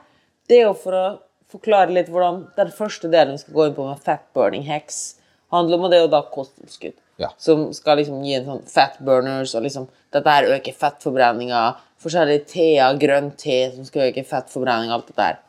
det 0.49 0.59
er 0.59 0.67
jo 0.67 0.75
for 0.77 0.97
å 0.97 1.05
forklare 1.51 1.93
litt 1.93 2.09
hvordan 2.11 2.45
den 2.57 2.71
første 2.75 3.09
delen 3.11 3.35
vi 3.35 3.43
skal 3.43 3.55
gå 3.57 3.67
inn 3.67 3.77
på 3.77 3.87
med 3.87 4.01
fat 4.03 4.23
burning 4.35 4.65
hacks, 4.67 5.17
handler 5.51 5.77
om, 5.77 5.87
og 5.87 5.91
det 5.91 5.99
er 5.99 6.05
jo 6.05 6.11
da 6.13 6.21
kosttilskudd. 6.31 6.95
Ja. 7.21 7.29
Som 7.41 7.67
skal 7.77 7.99
liksom 8.01 8.23
gi 8.25 8.33
en 8.39 8.47
sånn 8.47 8.63
fat 8.69 8.97
burners, 9.05 9.53
og 9.57 9.65
liksom 9.65 9.87
dette 10.13 10.33
her 10.35 10.49
øker 10.55 10.77
fettforbrenninga, 10.77 11.61
forskjellige 12.01 12.47
teer, 12.49 12.97
grønn 13.01 13.29
te 13.37 13.59
som 13.75 13.85
skal 13.87 14.09
øke 14.09 14.25
fettforbrenninga, 14.27 14.97
alt 14.97 15.11
dette 15.11 15.27
her. 15.27 15.39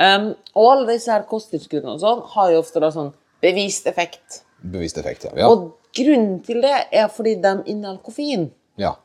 Um, 0.00 0.30
og 0.56 0.70
alle 0.70 0.94
disse 0.94 1.12
her 1.12 1.26
kosttilskuddene 1.28 1.98
og 1.98 2.00
sånn 2.00 2.22
har 2.32 2.54
jo 2.54 2.62
ofte 2.62 2.80
da 2.82 2.88
sånn 2.94 3.12
bevist 3.44 3.86
effekt. 3.90 4.40
Bevist 4.62 4.98
effekt, 4.98 5.28
ja. 5.28 5.34
Ja. 5.42 5.50
Og 5.52 5.74
grunnen 5.94 6.38
til 6.46 6.62
det 6.64 6.74
er 6.90 7.10
fordi 7.12 7.36
de 7.42 7.58
inneholder 7.66 8.02
koffein. 8.04 8.50
ja. 8.80 8.96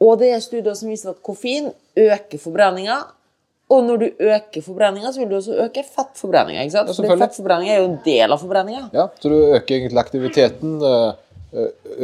Og 0.00 0.14
det 0.16 0.30
er 0.32 0.38
studier 0.40 0.72
som 0.78 0.88
viser 0.88 1.10
at 1.10 1.18
koffein 1.20 1.66
øker 1.98 2.40
forbrenninga. 2.40 2.94
Og 3.70 3.84
når 3.86 4.00
du 4.02 4.06
øker 4.26 4.64
forbrenninga, 4.66 5.12
så 5.14 5.22
vil 5.22 5.28
du 5.30 5.36
også 5.38 5.56
øke 5.64 5.84
fettforbrenninga. 5.86 6.64
ikke 6.66 6.74
sant? 6.74 6.90
Fordi 6.96 7.18
fettforbrenninga 7.22 7.74
er 7.76 7.82
jo 7.84 7.88
en 7.92 7.98
del 8.04 8.34
av 8.34 8.40
forbrenninga. 8.42 8.88
ja. 8.96 9.08
Så 9.22 9.30
du 9.30 9.36
øker 9.54 9.76
egentlig 9.76 10.00
aktiviteten 10.02 10.78
eh, 10.82 11.12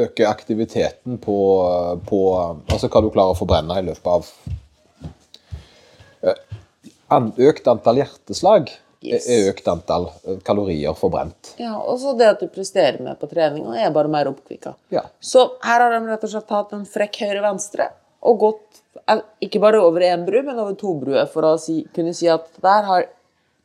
Øker 0.07 0.27
aktiviteten 0.27 1.19
på, 1.23 1.37
på 2.09 2.21
Altså 2.73 2.89
hva 2.91 3.03
du 3.05 3.11
klarer 3.15 3.35
å 3.35 3.39
forbrenne 3.39 3.77
i 3.79 3.85
løpet 3.87 4.09
av 4.11 4.27
eh, 6.27 6.41
Økt 7.51 7.69
antall 7.71 8.03
hjerteslag 8.03 8.73
Yes. 9.07 9.27
er 9.29 9.51
økt 9.53 9.67
antall 9.71 10.09
eh, 10.25 10.39
kalorier 10.43 10.95
forbrent. 10.99 11.53
Ja, 11.61 11.77
og 11.79 11.99
så 12.03 12.15
det 12.19 12.27
at 12.33 12.41
du 12.43 12.49
presterer 12.51 12.99
med 13.05 13.19
på 13.21 13.29
trening, 13.31 13.69
er 13.77 13.93
bare 13.95 14.11
mer 14.11 14.31
oppkvikka. 14.33 14.73
Ja. 14.91 15.05
Så 15.21 15.45
her 15.63 15.85
har 15.85 15.93
de 15.93 16.01
rett 16.09 16.25
og 16.27 16.33
slett 16.33 16.51
hatt 16.57 16.73
en 16.75 16.87
frekk 16.89 17.21
høyre-venstre 17.27 17.91
og 18.27 18.41
gått 18.41 18.81
eh, 18.81 18.86
ikke 19.43 19.63
bare 19.63 19.81
over 19.83 20.05
én 20.05 20.27
bru, 20.27 20.43
men 20.47 20.59
over 20.59 20.77
to 20.79 20.95
bruer 21.01 21.29
for 21.31 21.47
å 21.49 21.57
si, 21.61 21.83
kunne 21.95 22.15
si 22.17 22.29
at 22.33 22.49
det 22.57 22.65
der 22.67 22.87
har 22.91 23.09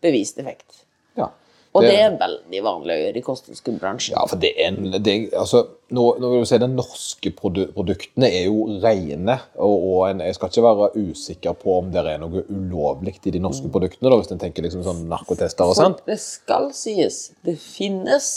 bevist 0.01 0.39
effekt. 0.41 0.83
ja. 1.19 1.29
Og 1.71 1.85
det, 1.85 1.93
er 1.95 2.15
veldig 2.19 2.59
vanlig 2.65 2.91
å 2.91 2.99
gjøre 2.99 3.19
i 3.21 3.23
kosttilskuddbransjen. 3.23 4.15
Ja, 4.17 4.25
for 4.27 4.41
det 4.41 4.49
er 4.59 4.73
en 4.73 4.89
det, 4.91 5.13
altså, 5.39 5.61
nå, 5.95 6.03
nå 6.19 6.31
vil 6.33 6.41
vi 6.41 6.49
si 6.49 6.57
De 6.59 6.67
norske 6.67 7.31
produ 7.37 7.61
produktene 7.71 8.27
er 8.27 8.49
jo 8.49 8.65
rene. 8.83 9.37
Og, 9.55 9.85
og 9.93 10.01
en, 10.09 10.23
jeg 10.25 10.35
skal 10.35 10.51
ikke 10.51 10.65
være 10.65 10.89
usikker 10.97 11.55
på 11.61 11.77
om 11.77 11.93
det 11.93 12.03
er 12.03 12.19
noe 12.19 12.43
ulovlig 12.51 13.15
i 13.23 13.33
de 13.37 13.39
norske 13.43 13.71
produktene. 13.71 14.09
Da, 14.11 14.19
hvis 14.19 14.33
en 14.35 14.41
tenker 14.43 14.67
liksom 14.67 14.83
sånn 14.83 15.05
narkotester 15.11 15.71
og 15.71 15.79
sånn. 15.79 15.95
Det 16.09 16.19
skal 16.19 16.73
sies, 16.75 17.21
det 17.47 17.55
finnes 17.63 18.27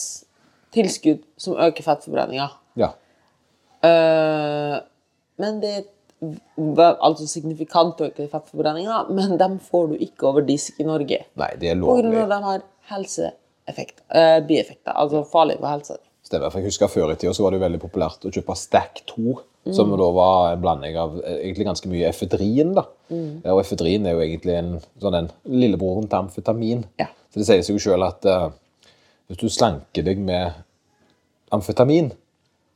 tilskudd 0.75 1.27
som 1.41 1.59
øker 1.59 1.87
fettforbrenninga. 1.87 2.53
Ja. 2.79 2.93
Uh, 3.83 4.79
men 5.43 5.59
det 5.63 5.75
er 5.81 5.85
altså 6.57 7.27
signifikant 7.29 8.01
økte 8.05 8.29
fettforbrenninga, 8.33 9.05
men 9.15 9.39
dem 9.41 9.59
får 9.63 9.93
du 9.93 10.05
ikke 10.07 10.29
over 10.31 10.47
disk 10.47 10.81
i 10.81 10.89
Norge. 10.89 11.25
Nei, 11.41 11.51
det 11.61 11.73
er 11.73 11.81
lovlig. 11.81 12.15
at 12.23 12.33
de 12.33 12.41
har 12.49 12.67
helseeffekt, 12.93 14.05
eh, 14.11 14.41
bieffekter, 14.47 14.93
altså 14.93 15.25
farlig 15.31 15.59
for 15.61 15.71
helsa. 15.73 15.99
Stemmer. 16.25 16.51
for 16.51 16.59
jeg 16.59 16.71
husker 16.73 16.89
Før 16.89 17.13
i 17.13 17.17
tida 17.17 17.35
så 17.37 17.45
var 17.45 17.53
det 17.53 17.61
veldig 17.61 17.81
populært 17.83 18.25
å 18.25 18.33
kjøpe 18.33 18.57
Stack 18.57 19.03
2, 19.13 19.35
som 19.73 19.93
da 19.97 20.09
var 20.13 20.53
en 20.53 20.61
blanding 20.61 20.97
av 21.01 21.17
eh, 21.23 21.39
egentlig 21.45 21.67
ganske 21.69 21.89
mye 21.89 22.09
efedrin. 22.09 22.75
da. 22.77 22.85
Mm. 23.09 23.45
Og 23.53 23.61
efedrin 23.61 24.07
er 24.07 24.17
jo 24.17 24.25
egentlig 24.25 24.57
en, 24.59 24.75
sånn 25.01 25.19
en 25.21 25.31
lillebroren 25.49 26.09
til 26.09 26.19
amfetamin. 26.19 26.85
Ja. 27.01 27.09
Så 27.33 27.41
det 27.41 27.49
sier 27.49 27.65
seg 27.67 27.77
jo 27.77 27.83
sjøl 27.83 28.05
at 28.07 28.27
uh, 28.29 28.51
hvis 29.29 29.41
du 29.41 29.49
slanker 29.51 30.05
deg 30.07 30.21
med 30.23 30.53
amfetamin, 31.55 32.13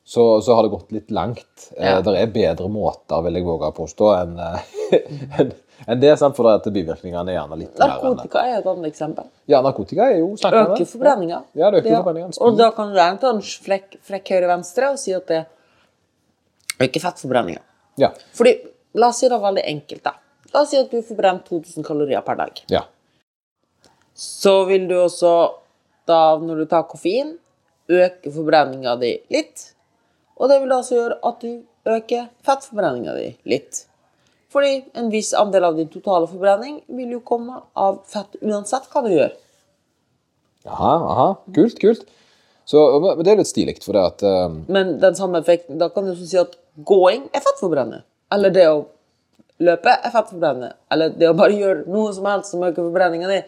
så, 0.08 0.22
så 0.40 0.54
har 0.56 0.64
det 0.64 0.70
gått 0.72 0.92
litt 0.96 1.10
langt. 1.12 1.66
Eh, 1.76 1.84
Ja. 1.90 2.00
Det 2.04 2.14
er 2.16 2.30
bedre 2.32 2.68
måter, 2.72 3.20
vil 3.26 3.34
jeg 3.36 3.44
våge 3.44 3.68
å 3.68 3.74
påstå, 3.76 4.06
enn 4.22 4.38
en, 4.40 4.62
enn- 5.42 5.52
enn 5.86 6.00
det. 6.00 6.14
Sant? 6.20 6.36
For 6.38 6.48
det 6.48 6.54
at 6.62 6.68
bivirkningene 6.72 7.28
er 7.34 7.36
gjerne 7.36 7.58
litt 7.60 7.76
Narkotika 7.82 8.44
er 8.48 8.56
et 8.62 8.68
annet 8.72 8.88
eksempel. 8.88 9.28
Ja, 9.52 9.60
narkotika 9.66 10.06
er 10.08 10.22
jo 10.22 10.30
det. 10.40 10.48
Øker 10.64 10.88
forbrenninga. 10.94 11.42
Ja, 11.60 11.68
det 11.74 11.82
øker 11.84 11.98
forbrenninga. 12.00 12.30
Og 12.40 12.56
da 12.56 12.70
kan 12.76 12.88
du 12.94 12.96
gjerne 12.96 13.20
ta 13.20 13.34
en 13.36 13.42
flekk, 13.44 13.98
flekk 14.08 14.32
høyre-venstre 14.36 14.90
og 14.94 14.98
si 15.04 15.12
at 15.18 15.28
det 15.28 15.42
øker 16.80 17.04
fettforbrenninga. 17.04 17.60
Ja. 18.00 18.12
Fordi, 18.38 18.54
la 18.96 19.08
oss 19.12 19.20
si 19.20 19.28
det 19.28 19.40
veldig 19.44 19.66
enkelt, 19.74 20.02
da. 20.08 20.14
La 20.54 20.62
oss 20.64 20.70
si 20.72 20.78
at 20.80 20.88
du 20.90 21.02
forbrenner 21.04 21.44
2000 21.44 21.84
kalorier 21.84 22.24
per 22.24 22.40
dag. 22.40 22.62
ja. 22.72 22.86
Så 24.18 24.64
vil 24.66 24.88
du 24.90 24.96
også, 24.98 25.30
da 26.08 26.36
når 26.42 26.64
du 26.64 26.66
tar 26.66 26.82
koffein, 26.90 27.36
øke 27.88 28.32
forbrenninga 28.34 28.96
di 28.98 29.12
litt. 29.30 29.68
Og 30.38 30.50
det 30.50 30.60
vil 30.62 30.74
altså 30.74 30.96
gjøre 30.96 31.18
at 31.28 31.42
du 31.42 31.50
øker 31.88 32.28
fettforbrenninga 32.46 33.14
di 33.16 33.28
litt. 33.50 33.84
Fordi 34.52 34.78
en 34.96 35.10
viss 35.12 35.34
andel 35.36 35.66
av 35.68 35.76
din 35.76 35.90
totale 35.92 36.28
forbrenning 36.30 36.80
vil 36.96 37.16
jo 37.18 37.24
komme 37.26 37.58
av 37.76 38.00
fett 38.08 38.38
uansett 38.40 38.86
hva 38.92 39.02
du 39.04 39.10
gjør. 39.12 39.34
Aha, 40.68 40.94
aha. 41.12 41.28
Kult, 41.56 41.76
kult. 41.80 42.06
Så, 42.68 42.80
men 43.00 43.24
det 43.24 43.32
er 43.32 43.40
litt 43.40 43.48
stilig, 43.48 43.78
for 43.84 43.96
det 43.96 44.04
at 44.04 44.24
eh, 44.28 44.48
Men 44.68 44.96
den 45.00 45.16
samme 45.16 45.40
effekten, 45.40 45.78
da 45.80 45.88
kan 45.92 46.08
du 46.08 46.16
si 46.16 46.36
at 46.40 46.56
gåing 46.88 47.28
er 47.32 47.44
fettforbrennende. 47.44 48.02
Eller 48.34 48.52
det 48.52 48.66
å 48.68 48.82
løpe 49.64 49.94
er 49.94 50.12
fettforbrennende. 50.12 50.74
Eller 50.92 51.14
det 51.16 51.30
å 51.30 51.36
bare 51.36 51.56
gjøre 51.56 51.86
noe 51.88 52.12
som 52.16 52.28
helst 52.28 52.52
som 52.52 52.64
øker 52.66 52.84
forbrenninga 52.90 53.30
di, 53.32 53.38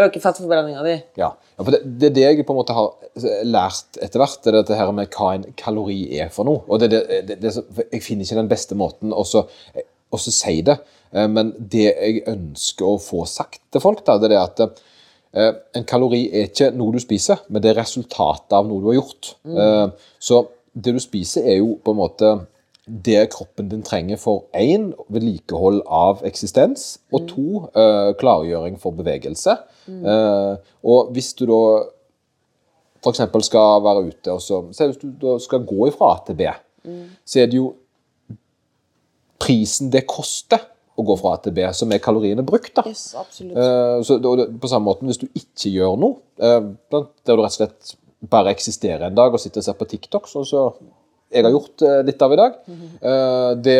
øker 0.00 0.22
fettforbrenninga 0.22 0.84
di. 0.84 0.94
Ja, 1.20 1.30
ja 1.34 1.64
for 1.64 1.74
det, 1.74 1.82
det 2.00 2.10
er 2.10 2.14
det 2.16 2.24
jeg 2.24 2.46
på 2.46 2.54
en 2.54 2.60
måte 2.60 2.76
har 2.76 2.92
lært 3.46 3.98
etter 4.02 4.22
hvert, 4.22 4.40
det 4.42 4.50
er 4.50 4.58
dette 4.60 4.78
her 4.78 4.90
med 4.94 5.12
hva 5.14 5.34
en 5.36 5.46
kalori 5.58 6.00
er 6.18 6.32
for 6.34 6.48
noe. 6.48 6.64
Og 6.68 6.82
det, 6.82 6.90
det, 6.94 7.20
det, 7.28 7.38
det, 7.42 7.54
Jeg 7.92 8.02
finner 8.02 8.26
ikke 8.26 8.40
den 8.40 8.50
beste 8.50 8.78
måten 8.78 9.14
å 9.14 9.24
så 9.28 9.46
si 10.24 10.60
det, 10.66 10.78
eh, 11.14 11.28
men 11.30 11.54
det 11.58 11.86
jeg 11.90 12.24
ønsker 12.30 12.88
å 12.88 12.98
få 13.02 13.24
sagt 13.30 13.62
til 13.72 13.82
folk, 13.84 14.04
da, 14.06 14.18
det 14.22 14.32
er 14.32 14.42
at 14.42 14.64
eh, 14.64 15.52
en 15.78 15.86
kalori 15.88 16.26
er 16.30 16.50
ikke 16.50 16.72
noe 16.74 16.94
du 16.94 17.02
spiser, 17.02 17.46
men 17.48 17.62
det 17.62 17.72
er 17.72 17.80
resultatet 17.82 18.54
av 18.56 18.66
noe 18.68 18.82
du 18.82 18.90
har 18.92 19.00
gjort. 19.00 19.34
Eh, 19.46 20.10
så 20.18 20.44
det 20.74 20.96
du 20.96 21.02
spiser, 21.02 21.46
er 21.46 21.60
jo 21.60 21.76
på 21.82 21.94
en 21.94 22.02
måte 22.02 22.34
det 22.86 23.30
kroppen 23.32 23.68
din 23.68 23.82
trenger 23.82 24.18
for 24.20 24.44
én, 24.54 24.90
vedlikehold 25.08 25.82
av 25.88 26.20
eksistens, 26.28 26.98
og 27.12 27.28
to, 27.30 27.70
eh, 27.74 28.12
klargjøring 28.20 28.76
for 28.80 28.92
bevegelse. 28.92 29.56
Eh, 29.88 30.56
og 30.84 31.12
hvis 31.12 31.32
du 31.34 31.46
da 31.46 31.62
f.eks. 33.04 33.20
skal 33.46 33.82
være 33.84 34.04
ute, 34.08 34.32
og 34.32 34.40
så 34.40 34.62
Se 34.72 34.86
hvis 34.86 35.00
du 35.00 35.10
da 35.20 35.38
skal 35.38 35.64
gå 35.64 35.88
ifra 35.88 36.12
A 36.14 36.20
til 36.26 36.36
B, 36.36 36.48
så 37.24 37.40
er 37.40 37.46
det 37.46 37.56
jo 37.56 37.74
prisen 39.40 39.90
det 39.90 40.06
koster 40.06 40.60
å 40.96 41.02
gå 41.04 41.16
fra 41.18 41.34
A 41.34 41.40
til 41.42 41.52
B, 41.52 41.64
som 41.72 41.92
er 41.92 41.98
kaloriene 41.98 42.44
brukt. 42.46 42.74
da. 42.76 42.84
Yes. 42.86 43.14
Eh, 43.40 44.02
så 44.02 44.18
det, 44.20 44.60
på 44.60 44.68
samme 44.68 44.84
måte, 44.84 45.04
hvis 45.04 45.18
du 45.18 45.26
ikke 45.34 45.72
gjør 45.72 45.96
noe, 45.98 46.16
eh, 46.38 46.60
der 46.90 47.06
du 47.36 47.42
rett 47.42 47.50
og 47.50 47.56
slett 47.58 47.96
bare 48.30 48.52
eksisterer 48.54 49.08
en 49.08 49.14
dag 49.14 49.32
og 49.32 49.40
sitter 49.40 49.60
og 49.60 49.64
ser 49.64 49.72
på 49.80 49.88
TikTok, 49.88 50.28
sånn 50.28 50.46
som 50.46 50.72
jeg 51.32 51.46
har 51.46 51.54
gjort 51.54 51.84
eh, 51.86 52.02
litt 52.06 52.22
av 52.22 52.34
i 52.34 52.38
dag, 52.38 52.58
eh, 52.68 53.50
det, 53.64 53.78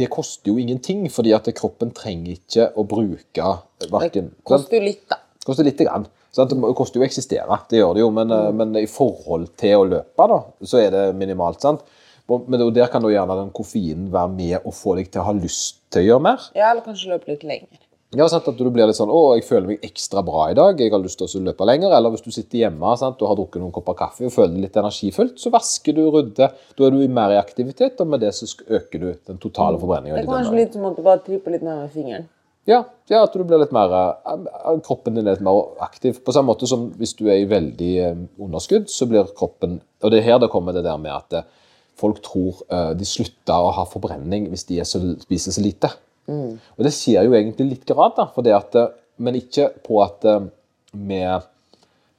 det 0.00 0.08
koster 0.12 0.52
jo 0.52 0.58
ingenting, 0.60 1.06
fordi 1.12 1.34
at 1.36 1.48
kroppen 1.56 1.92
trenger 1.96 2.36
ikke 2.36 2.70
å 2.76 2.84
bruke 2.88 3.54
hverken 3.86 4.32
Det 4.32 4.48
koster 4.48 4.80
jo 4.80 4.86
litt, 4.88 5.04
da. 5.10 5.20
det 5.20 5.48
koster 5.48 5.68
lite 5.68 5.88
grann. 5.88 6.08
Det 6.36 6.74
koster 6.76 7.00
jo 7.00 7.04
å 7.04 7.06
eksistere, 7.06 7.60
det 7.70 7.78
gjør 7.80 7.94
det 7.96 8.02
jo, 8.02 8.10
men, 8.12 8.34
eh, 8.34 8.50
men 8.56 8.76
i 8.82 8.88
forhold 8.90 9.54
til 9.60 9.78
å 9.78 9.86
løpe, 9.94 10.28
da, 10.32 10.42
så 10.64 10.82
er 10.82 10.92
det 10.92 11.06
minimalt. 11.16 11.62
sant? 11.64 11.86
Men 12.26 12.58
der 12.74 12.90
kan 12.90 13.04
da 13.04 13.10
gjerne 13.12 13.36
den 13.38 13.52
koffeinen 13.54 14.08
være 14.10 14.32
med 14.34 14.56
og 14.64 14.74
få 14.74 14.96
deg 14.98 15.12
til 15.14 15.22
å 15.22 15.28
ha 15.28 15.34
lyst 15.36 15.78
til 15.94 16.02
å 16.02 16.08
gjøre 16.08 16.24
mer. 16.26 16.48
Ja, 16.58 16.72
eller 16.72 16.82
kanskje 16.82 17.12
løpe 17.12 17.30
litt 17.30 17.44
lenger. 17.46 17.85
Ja, 18.16 18.26
sant? 18.32 18.46
At 18.48 18.56
du 18.56 18.68
blir 18.72 18.88
litt 18.88 18.96
sånn 18.96 19.12
'Å, 19.12 19.36
jeg 19.36 19.44
føler 19.44 19.66
meg 19.68 19.82
ekstra 19.84 20.22
bra 20.24 20.46
i 20.50 20.54
dag. 20.56 20.78
Jeg 20.80 20.92
har 20.92 21.02
lyst 21.02 21.18
til 21.20 21.28
å 21.28 21.44
løpe 21.50 21.66
lenger.' 21.68 21.92
Eller 21.92 22.10
hvis 22.14 22.24
du 22.24 22.30
sitter 22.30 22.64
hjemme 22.64 22.96
sant? 22.96 23.20
og 23.20 23.28
har 23.28 23.36
drukket 23.36 23.60
noen 23.60 23.72
kopper 23.72 23.96
kaffe 23.98 24.24
og 24.24 24.32
føler 24.32 24.54
deg 24.54 24.62
litt 24.66 24.76
energifullt, 24.76 25.36
så 25.38 25.52
vasker 25.52 25.92
du, 25.94 26.06
rydder. 26.10 26.54
Da 26.76 26.86
er 26.86 26.90
du 26.90 27.08
mer 27.08 27.34
i 27.34 27.40
aktivitet, 27.40 28.00
og 28.00 28.06
med 28.06 28.20
det 28.20 28.32
så 28.34 28.46
øker 28.46 28.98
du 29.00 29.14
den 29.26 29.38
totale 29.38 29.78
forbrenninga. 29.78 30.16
Det 30.16 30.24
er 30.24 30.32
kanskje 30.32 30.56
litt 30.56 30.72
som 30.72 30.86
at 30.86 30.96
du 30.96 31.02
bare 31.02 31.20
tripper 31.26 31.52
litt 31.52 31.62
nærmere 31.62 31.92
fingeren. 31.92 32.28
Ja, 32.66 32.80
ja, 33.06 33.22
at 33.22 33.32
du 33.32 33.44
blir 33.46 33.60
litt 33.62 33.70
mer 33.70 33.92
eh, 33.94 34.78
Kroppen 34.82 35.14
din 35.14 35.26
er 35.26 35.36
litt 35.36 35.44
mer 35.44 35.76
aktiv. 35.84 36.18
På 36.24 36.34
samme 36.34 36.50
måte 36.50 36.66
som 36.66 36.88
hvis 36.98 37.14
du 37.14 37.28
er 37.28 37.44
i 37.44 37.50
veldig 37.50 37.92
eh, 38.02 38.16
underskudd, 38.42 38.88
så 38.90 39.06
blir 39.06 39.28
kroppen 39.38 39.80
Og 40.02 40.10
det 40.10 40.18
er 40.18 40.26
her 40.32 40.40
det 40.42 40.50
kommer 40.50 40.74
det 40.74 40.82
der 40.82 40.98
med 40.98 41.14
at 41.14 41.36
eh, 41.38 41.46
folk 41.96 42.18
tror 42.26 42.64
eh, 42.66 42.90
de 42.98 43.06
slutter 43.06 43.54
å 43.54 43.70
ha 43.76 43.86
forbrenning 43.86 44.50
hvis 44.50 44.66
de 44.66 44.80
er 44.82 44.88
så, 44.88 44.98
spiser 45.22 45.54
så 45.54 45.62
lite. 45.62 45.92
Og 46.28 46.82
det 46.86 46.92
skjer 46.94 47.26
jo 47.28 47.34
egentlig 47.38 47.68
litt 47.70 47.86
grad, 47.88 48.16
da, 48.16 48.26
for 48.34 48.42
det 48.46 48.54
at, 48.56 48.74
eh, 48.74 48.88
men 49.22 49.38
ikke 49.38 49.70
på 49.86 50.00
at 50.04 50.24
eh, 50.24 50.48
vi 50.96 51.20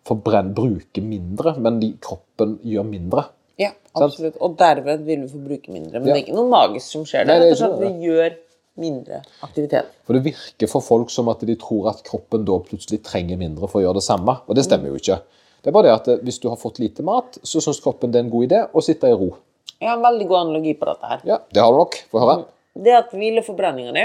forbrenn, 0.07 0.53
bruker 0.55 1.03
mindre, 1.03 1.55
men 1.59 1.79
de, 1.81 1.91
kroppen 2.03 2.57
gjør 2.63 2.85
mindre. 2.87 3.25
Ja, 3.59 3.73
absolutt. 3.97 4.37
Og 4.43 4.55
derved 4.59 5.03
vil 5.07 5.25
vi 5.25 5.31
forbruke 5.33 5.73
mindre. 5.73 5.99
Men 5.99 6.07
Ja. 6.07 6.13
det 6.13 6.21
er 6.21 6.25
ikke 6.25 6.37
noe 6.37 6.49
magisk 6.49 6.87
som 6.93 7.03
skjer. 7.03 7.25
Det 7.25 7.27
Nei, 7.27 7.35
er 7.35 7.39
det 7.39 7.61
er 7.61 7.67
ikke 7.67 7.79
vi 7.81 8.07
gjør 8.07 8.37
mindre 8.77 9.21
aktivitet. 9.43 9.85
For 10.05 10.13
det 10.13 10.23
virker 10.23 10.69
for 10.71 10.85
folk 10.85 11.09
som 11.09 11.27
at 11.33 11.39
de 11.39 11.55
tror 11.55 11.89
at 11.89 12.03
kroppen 12.05 12.45
da 12.45 12.59
plutselig 12.63 13.01
trenger 13.03 13.37
mindre 13.41 13.67
for 13.67 13.81
å 13.81 13.87
gjøre 13.87 13.99
det 13.99 14.05
samme, 14.07 14.37
og 14.47 14.55
det 14.55 14.63
stemmer 14.63 14.93
jo 14.93 14.95
ikke. 15.01 15.19
Det 15.61 15.71
er 15.71 15.75
bare 15.75 15.89
det 15.89 15.95
at 15.97 16.07
eh, 16.13 16.21
hvis 16.23 16.39
du 16.39 16.47
har 16.49 16.55
fått 16.61 16.79
lite 16.79 17.03
mat, 17.03 17.39
så 17.43 17.59
syns 17.59 17.81
kroppen 17.83 18.11
det 18.13 18.21
er 18.21 18.27
en 18.27 18.31
god 18.31 18.45
idé 18.47 18.61
å 18.71 18.83
sitte 18.85 19.09
i 19.09 19.17
ro. 19.17 19.33
Jeg 19.81 19.89
har 19.89 19.97
en 19.97 20.05
veldig 20.05 20.27
god 20.29 20.37
analogi 20.45 20.73
på 20.77 20.85
dette 20.85 21.09
her. 21.11 21.19
Ja, 21.25 21.39
det 21.53 21.61
har 21.61 21.73
du 21.73 21.77
nok. 21.81 21.97
Få 22.13 22.21
høre. 22.23 22.45
Det 22.77 22.93
at 22.93 23.13
hvileforbrenninga 23.15 23.93
di, 23.96 24.03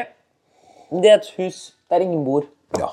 det 1.02 1.10
er 1.10 1.18
et 1.20 1.28
hus 1.38 1.72
der 1.92 2.04
ingen 2.04 2.22
bor. 2.24 2.46
Ja. 2.78 2.88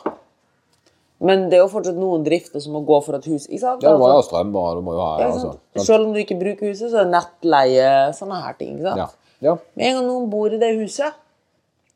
Men 1.19 1.48
det 1.51 1.57
er 1.57 1.63
jo 1.65 1.71
fortsatt 1.71 1.98
noen 2.00 2.24
drifter 2.24 2.62
som 2.63 2.75
må 2.77 2.81
gå 2.88 2.98
for 3.03 3.17
et 3.17 3.25
hus. 3.27 3.45
ikke 3.50 3.59
sant? 3.59 3.83
ja, 3.83 3.91
du 3.91 4.00
må 4.00 4.07
jo 4.07 4.13
ha 4.13 4.19
Altså, 4.19 4.29
strøm, 4.29 4.53
og 4.55 4.77
du 4.79 4.83
må 4.88 4.93
jo 4.95 5.01
ha 5.03 5.09
ja, 5.19 5.31
altså? 5.33 5.53
Selv 5.83 6.05
om 6.07 6.13
du 6.15 6.19
ikke 6.21 6.38
bruker 6.39 6.71
huset, 6.71 6.91
så 6.93 7.01
er 7.01 7.09
det 7.09 7.13
nettleie, 7.15 7.89
sånne 8.15 8.38
her 8.43 8.55
ting. 8.59 8.77
ikke 8.77 8.93
sant? 8.93 9.17
Ja. 9.41 9.50
ja. 9.50 9.55
Med 9.75 9.89
en 9.89 9.98
gang 10.00 10.07
noen 10.07 10.29
bor 10.31 10.55
i 10.55 10.59
det 10.62 10.69
huset, 10.79 11.17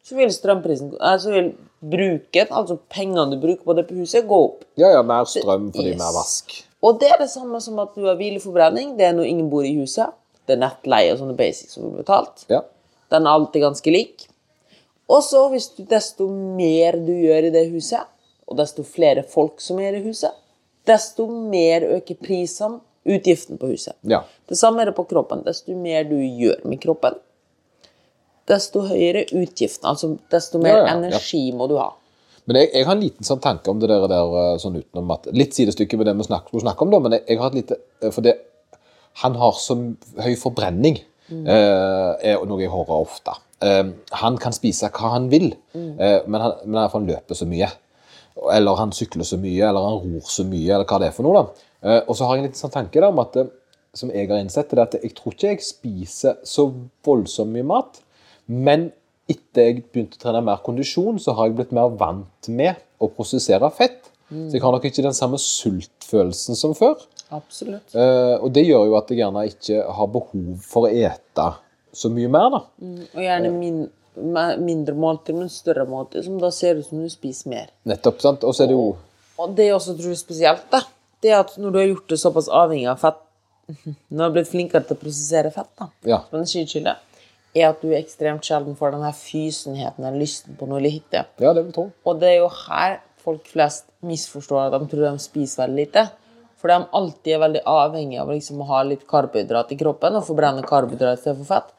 så 0.04 0.18
vil 0.20 0.32
strømprisen 0.36 0.92
eh, 1.00 1.16
Så 1.24 1.32
vil 1.32 1.54
bruken, 1.80 2.52
altså 2.52 2.76
pengene 2.92 3.30
du 3.32 3.38
bruker 3.40 3.64
på 3.64 3.76
det 3.80 3.86
på 3.88 3.96
huset, 4.02 4.28
gå 4.28 4.42
opp. 4.50 4.66
ja, 4.80 4.92
ja, 4.92 5.02
mer 5.08 5.24
strøm 5.32 5.70
fordi 5.72 5.94
Yes. 5.94 6.00
mer 6.04 6.12
vask. 6.20 6.58
Og 6.84 7.00
det 7.00 7.14
er 7.16 7.22
det 7.24 7.30
samme 7.32 7.62
som 7.64 7.80
at 7.80 7.96
du 7.96 8.04
har 8.10 8.20
hvileforbrenning. 8.20 8.98
Det 9.00 9.06
er 9.08 9.16
når 9.16 9.24
ingen 9.32 9.48
bor 9.50 9.64
i 9.64 9.72
huset. 9.80 10.12
Det 10.44 10.58
er 10.58 10.60
nettleie 10.66 11.14
og 11.14 11.22
sånne 11.22 11.36
basics 11.40 11.78
som 11.78 11.86
blir 11.88 12.04
betalt. 12.04 12.44
Ja. 12.52 12.60
Den 13.14 13.28
er 13.28 13.38
alltid 13.38 13.64
ganske 13.64 13.94
lik. 13.94 14.28
Og 15.12 15.22
så 15.26 15.46
hvis 15.52 15.70
du 15.78 15.84
desto 15.88 16.28
mer 16.30 16.98
du 16.98 17.12
gjør 17.14 17.50
i 17.50 17.54
det 17.54 17.68
huset, 17.74 18.08
og 18.50 18.58
desto 18.60 18.84
flere 18.88 19.24
folk 19.28 19.62
som 19.64 19.80
er 19.84 19.98
i 20.00 20.04
huset, 20.06 20.34
desto 20.88 21.28
mer 21.30 21.86
øker 22.00 22.18
prisene, 22.20 22.82
utgiften 23.04 23.60
på 23.60 23.68
huset. 23.74 23.98
ja. 24.08 24.22
Det 24.48 24.56
samme 24.58 24.82
er 24.82 24.92
det 24.92 24.96
på 24.96 25.04
kroppen. 25.08 25.42
Desto 25.44 25.76
mer 25.76 26.04
du 26.08 26.16
gjør 26.20 26.62
med 26.68 26.80
kroppen, 26.84 27.16
desto 28.48 28.84
høyere 28.88 29.26
utgiften. 29.32 29.88
Altså 29.90 30.18
desto 30.32 30.60
mer 30.60 30.78
Ja, 30.78 30.86
ja, 30.86 30.96
energi 30.98 31.52
må 31.56 31.68
du 31.68 31.78
ha. 31.80 31.90
Men 32.46 32.60
jeg, 32.60 32.70
jeg 32.74 32.86
har 32.88 32.96
en 32.96 33.04
liten 33.04 33.28
sånn 33.28 33.42
tanke 33.44 33.72
om 33.72 33.80
det 33.80 33.88
der, 33.92 34.04
der 34.12 34.36
eh, 34.42 34.58
sånn 34.60 34.76
utenom 34.82 35.12
at 35.16 35.30
Litt 35.32 35.56
sidestykke 35.56 36.00
med 36.00 36.10
det 36.10 36.16
vi 36.20 36.26
snakker, 36.28 36.60
snakker 36.60 36.86
om, 36.86 36.92
da, 36.92 37.00
men 37.06 37.16
jeg, 37.16 37.24
jeg 37.32 37.40
har 37.40 37.52
et 37.54 37.60
lite 37.62 37.78
eh, 38.02 38.12
For 38.12 38.26
det, 38.26 38.34
han 39.24 39.38
har 39.40 39.56
så 39.60 39.78
høy 40.20 40.34
forbrenning, 40.40 41.00
eh, 41.48 42.34
er 42.34 42.46
noe 42.48 42.62
jeg 42.62 42.72
hører 42.74 42.96
ofte. 42.96 43.36
Eh, 43.64 43.86
han 44.22 44.40
kan 44.42 44.56
spise 44.56 44.90
hva 44.94 45.14
han 45.16 45.30
vil, 45.32 45.52
eh, 45.76 46.20
men, 46.28 46.40
han, 46.42 46.56
men 46.66 46.82
han, 46.84 47.10
løper 47.10 47.38
så 47.38 47.48
mye. 47.50 47.70
Eller 48.54 48.80
han 48.80 48.94
sykler 48.96 49.28
så 49.28 49.38
mye, 49.42 49.68
eller 49.70 49.86
han 49.88 50.00
ror 50.04 50.30
så 50.30 50.46
mye, 50.48 50.72
eller 50.72 50.88
hva 50.90 51.02
det 51.02 51.12
er 51.12 51.16
for 51.18 51.28
noe. 51.28 51.44
da. 51.44 51.70
Eh, 51.84 52.02
og 52.08 52.18
så 52.18 52.28
har 52.28 52.38
jeg 52.38 52.44
en 52.44 52.50
liten 52.50 52.64
sånn 52.64 52.74
tanke 52.74 53.04
da, 53.04 53.12
om 53.12 53.22
at 53.24 53.38
eh, 53.42 53.52
som 53.94 54.10
jeg 54.10 54.30
har 54.32 54.42
innsett, 54.42 54.72
det 54.72 54.80
er 54.80 54.88
at 54.88 54.98
jeg 54.98 55.14
tror 55.18 55.36
ikke 55.36 55.52
jeg 55.52 55.66
spiser 55.68 56.40
så 56.48 56.66
voldsomt 57.06 57.54
mye 57.54 57.68
mat. 57.70 58.00
Men 58.48 58.90
etter 59.30 59.70
jeg 59.70 59.84
begynte 59.86 60.18
å 60.18 60.24
trene 60.24 60.42
mer 60.46 60.64
kondisjon, 60.66 61.20
så 61.22 61.36
har 61.38 61.50
jeg 61.50 61.60
blitt 61.60 61.76
mer 61.76 61.94
vant 62.00 62.50
med 62.50 62.82
å 63.04 63.12
prosessere 63.14 63.70
fett. 63.76 64.10
Så 64.34 64.58
jeg 64.58 64.64
har 64.64 64.74
nok 64.74 64.86
ikke 64.88 65.04
den 65.06 65.14
samme 65.14 65.38
sultfølelsen 65.38 66.58
som 66.58 66.74
før. 66.78 66.98
Absolutt. 67.34 67.96
Eh, 67.98 68.36
og 68.38 68.52
det 68.56 68.64
gjør 68.68 68.88
jo 68.92 68.98
at 69.00 69.10
jeg 69.12 69.20
gjerne 69.24 69.44
ikke 69.50 69.84
har 69.98 70.10
behov 70.14 70.56
for 70.66 70.88
å 70.88 70.92
ete 70.94 71.48
så 71.94 72.10
mye 72.14 72.30
mer, 72.34 72.50
da. 72.54 72.62
Og 73.14 73.22
gjerne 73.22 73.52
min, 73.54 73.80
mindre 74.62 74.96
måltid, 74.98 75.38
men 75.38 75.50
større 75.54 75.86
måltid, 75.90 76.26
som 76.28 76.40
da 76.42 76.50
ser 76.54 76.80
ut 76.82 76.88
som 76.90 77.02
du 77.04 77.10
spiser 77.14 77.50
mer. 77.54 77.72
Nettopp, 77.90 78.22
sant? 78.24 78.46
Og 78.46 78.56
så 78.58 78.66
er 78.66 78.72
det 78.74 78.78
jo 78.78 78.92
Og 79.42 79.56
det 79.58 79.68
er 79.68 79.76
også 79.76 79.96
tror 79.98 80.14
jeg, 80.14 80.22
spesielt, 80.22 80.68
da, 80.72 80.84
det 81.24 81.32
er 81.34 81.40
at 81.42 81.56
når 81.58 81.72
du 81.74 81.80
har 81.82 81.88
gjort 81.90 82.12
det 82.14 82.20
såpass 82.22 82.50
avhengig 82.54 82.90
av 82.92 83.00
fett 83.02 83.22
Når 84.12 84.18
du 84.20 84.24
har 84.26 84.34
blitt 84.36 84.50
flinkere 84.52 84.84
til 84.86 84.98
å 84.98 85.02
prosessere 85.02 85.50
fett, 85.56 85.70
da, 85.80 85.88
Ja. 86.06 86.20
som 86.30 86.42
energikilde, 86.42 86.98
er 87.56 87.70
at 87.70 87.82
du 87.86 87.94
ekstremt 87.96 88.44
sjelden 88.46 88.76
får 88.76 88.92
den 88.96 89.06
her 89.06 89.14
fysenheten, 89.16 90.04
eller 90.04 90.20
lysten 90.20 90.58
på 90.58 90.66
noe 90.68 90.82
lite. 90.84 91.22
Ja, 91.40 91.54
det 91.54 91.64
vil 91.68 91.74
tro. 91.76 91.86
Og 92.10 92.20
det 92.20 92.32
er 92.34 92.40
jo 92.42 92.50
her 92.68 92.98
folk 93.24 93.46
flest 93.48 93.86
misforstår 94.04 94.68
at 94.74 94.82
de 94.82 94.90
tror 94.92 95.06
de 95.06 95.22
spiser 95.24 95.62
veldig 95.64 95.86
lite. 95.86 96.04
Fordi 96.64 96.78
de 96.80 96.98
alltid 97.00 97.34
er 97.36 97.42
veldig 97.42 97.62
avhengig 97.68 98.20
av 98.22 98.30
liksom 98.32 98.62
å 98.64 98.68
ha 98.70 98.84
litt 98.88 99.02
karbohydrat 99.10 99.74
i 99.76 99.78
kroppen 99.82 100.16
og 100.16 100.24
forbrenne 100.24 100.64
karbohydrat 100.64 101.20
istedenfor 101.20 101.50
fett. 101.50 101.74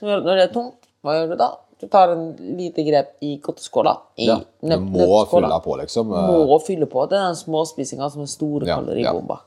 Så 0.00 0.08
når 0.08 0.30
det 0.30 0.46
er 0.46 0.54
tungt, 0.54 0.88
hva 1.04 1.18
gjør 1.18 1.34
du 1.34 1.36
da? 1.42 1.50
Du 1.80 1.86
tar 1.92 2.14
en 2.14 2.24
lite 2.56 2.84
grep 2.84 3.12
i 3.24 3.34
godteskåla. 3.44 3.92
I 4.16 4.30
Ja, 4.30 4.38
du 4.60 4.76
må 4.80 5.20
fylle 5.28 5.60
på, 5.64 5.76
liksom. 5.80 6.08
Må 6.12 6.58
fylle 6.64 6.88
på. 6.88 7.04
Det 7.08 7.18
er 7.18 7.30
den 7.30 7.36
småspisinga 7.36 8.08
som 8.12 8.24
er 8.24 8.32
store 8.32 8.68
Ja, 8.68 8.78
kaloribomber. 8.80 9.44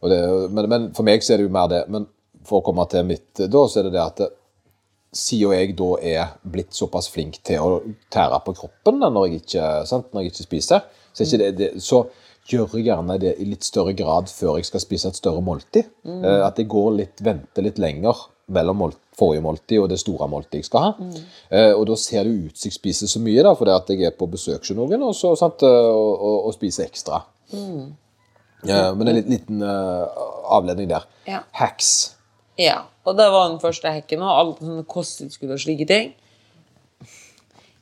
Ja. 0.00 0.08
det, 0.12 0.20
men, 0.50 0.68
men 0.68 0.86
for 0.96 1.08
meg 1.08 1.24
så 1.24 1.34
er 1.34 1.40
det 1.40 1.48
jo 1.48 1.52
mer 1.56 1.68
det. 1.72 1.82
Men 1.92 2.06
for 2.44 2.60
å 2.60 2.66
komme 2.68 2.84
til 2.92 3.04
mitt 3.08 3.32
da, 3.40 3.64
så 3.68 3.80
er 3.80 3.88
det 3.88 3.94
det 3.96 4.04
at 4.04 4.24
siden 5.14 5.54
jeg 5.54 5.76
da 5.78 5.90
er 6.02 6.34
blitt 6.42 6.74
såpass 6.74 7.08
flink 7.12 7.38
til 7.46 7.62
å 7.62 7.80
tære 8.12 8.40
på 8.44 8.56
kroppen 8.58 9.00
da, 9.00 9.08
når 9.12 9.28
jeg 9.28 9.42
ikke, 9.42 9.68
sant, 9.88 10.08
når 10.12 10.24
jeg 10.24 10.32
ikke 10.32 10.46
spiser, 10.48 10.84
så, 11.12 11.22
er 11.22 11.28
ikke 11.28 11.42
det, 11.44 11.50
det, 11.60 11.68
så 11.84 12.02
gjør 12.50 12.76
jeg 12.76 12.88
gjerne 12.90 13.16
det 13.22 13.34
i 13.40 13.48
litt 13.48 13.64
større 13.64 13.94
grad 13.96 14.28
før 14.28 14.58
jeg 14.58 14.68
skal 14.68 14.82
spise 14.82 15.10
et 15.10 15.18
større 15.18 15.42
måltid. 15.44 15.88
Mm. 16.04 16.24
At 16.44 16.60
jeg 16.60 16.68
går 16.72 16.90
litt, 16.98 17.24
venter 17.24 17.64
litt 17.64 17.80
lenger 17.80 18.26
mellom 18.52 18.82
forrige 19.16 19.42
måltid 19.44 19.80
og 19.80 19.88
det 19.92 19.98
store 20.00 20.28
måltidet 20.28 20.62
jeg 20.62 20.68
skal 20.68 20.86
ha. 20.86 21.10
Eh, 21.48 21.72
og 21.72 21.86
da 21.88 21.96
ser 22.00 22.26
det 22.26 22.34
ut 22.34 22.58
som 22.58 22.68
jeg 22.68 22.76
spiser 22.76 23.10
så 23.10 23.22
mye, 23.22 23.44
da, 23.46 23.54
fordi 23.56 23.74
at 23.74 23.92
jeg 23.94 24.08
er 24.08 24.16
på 24.18 24.28
besøk 24.30 24.64
hos 24.64 24.74
noen 24.76 25.06
og, 25.06 25.14
så, 25.16 25.34
sant, 25.38 25.64
eh, 25.66 25.90
og, 25.90 26.10
og, 26.14 26.48
og 26.48 26.56
spiser 26.56 26.88
ekstra. 26.88 27.22
Eh, 27.54 28.90
men 28.98 29.08
en 29.08 29.20
liten, 29.20 29.62
eh, 29.62 30.26
avledning 30.56 30.90
der. 30.90 31.06
Ja. 31.28 31.44
Hacks. 31.60 32.16
Ja, 32.60 32.84
og 33.04 33.16
det 33.18 33.30
var 33.32 33.48
den 33.48 33.62
første 33.62 33.90
hacken, 33.90 34.22
og 34.22 34.34
alle 34.34 34.58
sånne 34.60 34.84
kosttilskudd 34.88 35.54
og 35.56 35.62
slike 35.62 35.88
ting 35.90 36.12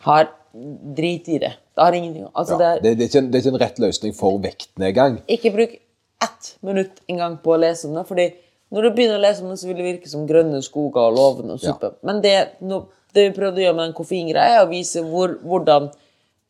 har 0.06 0.32
drit 0.52 1.28
i 1.28 1.38
det. 1.38 1.52
Det 1.74 1.80
har 1.84 1.92
ingenting 1.96 2.26
Altså, 2.34 2.52
Ja. 2.60 2.78
det 2.78 2.92
er 2.92 2.94
Det, 2.96 3.14
er 3.14 3.18
en, 3.18 3.30
det 3.30 3.38
er 3.38 3.42
ikke 3.42 3.54
en 3.54 3.60
rett 3.60 3.78
løsning 3.78 4.14
for 4.14 4.38
vektnedgang. 4.38 5.20
Ikke 5.28 5.52
bruk 5.54 5.78
ett 6.22 6.56
minutt 6.62 7.00
engang 7.08 7.38
på 7.42 7.54
å 7.54 7.60
lese 7.60 7.86
om 7.88 7.94
det. 7.94 8.06
fordi 8.06 8.32
når 8.72 8.82
du 8.82 8.90
begynner 8.90 9.18
å 9.18 9.22
lese 9.22 9.42
om 9.42 9.50
det, 9.50 9.58
så 9.58 9.66
vil 9.66 9.76
det 9.76 9.84
virke 9.84 10.08
som 10.08 10.26
grønne 10.26 10.62
skoger 10.62 11.08
og 11.10 11.16
lovende 11.16 11.58
suppe. 11.60 11.94
Men 12.02 12.20
det, 12.22 12.48
no, 12.60 12.86
det 13.12 13.32
vi 13.32 13.40
prøvde 13.40 13.60
å 13.60 13.64
gjøre 13.66 13.76
med 13.76 13.84
den 13.90 13.96
koffeingreia, 13.98 14.60
er 14.60 14.66
å 14.66 14.70
vise 14.70 15.02
hvor, 15.02 15.38
hvordan 15.44 15.90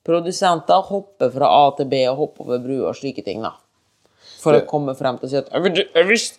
produsenter 0.04 0.82
hopper 0.88 1.30
fra 1.34 1.46
A 1.46 1.70
til 1.76 1.86
B 1.90 2.02
og 2.10 2.16
hopper 2.16 2.44
over 2.46 2.58
bruer 2.62 2.88
og 2.90 2.96
slike 2.98 3.24
ting. 3.24 3.42
da. 3.42 3.52
For 4.42 4.54
å 4.58 4.64
komme 4.66 4.94
frem 4.98 5.18
til 5.18 5.28
å 5.28 5.30
si 5.30 5.36
at 5.36 5.50
«Jeg 5.52 5.62
vil- 5.62 5.88
jeg 5.94 6.06
visste 6.08 6.38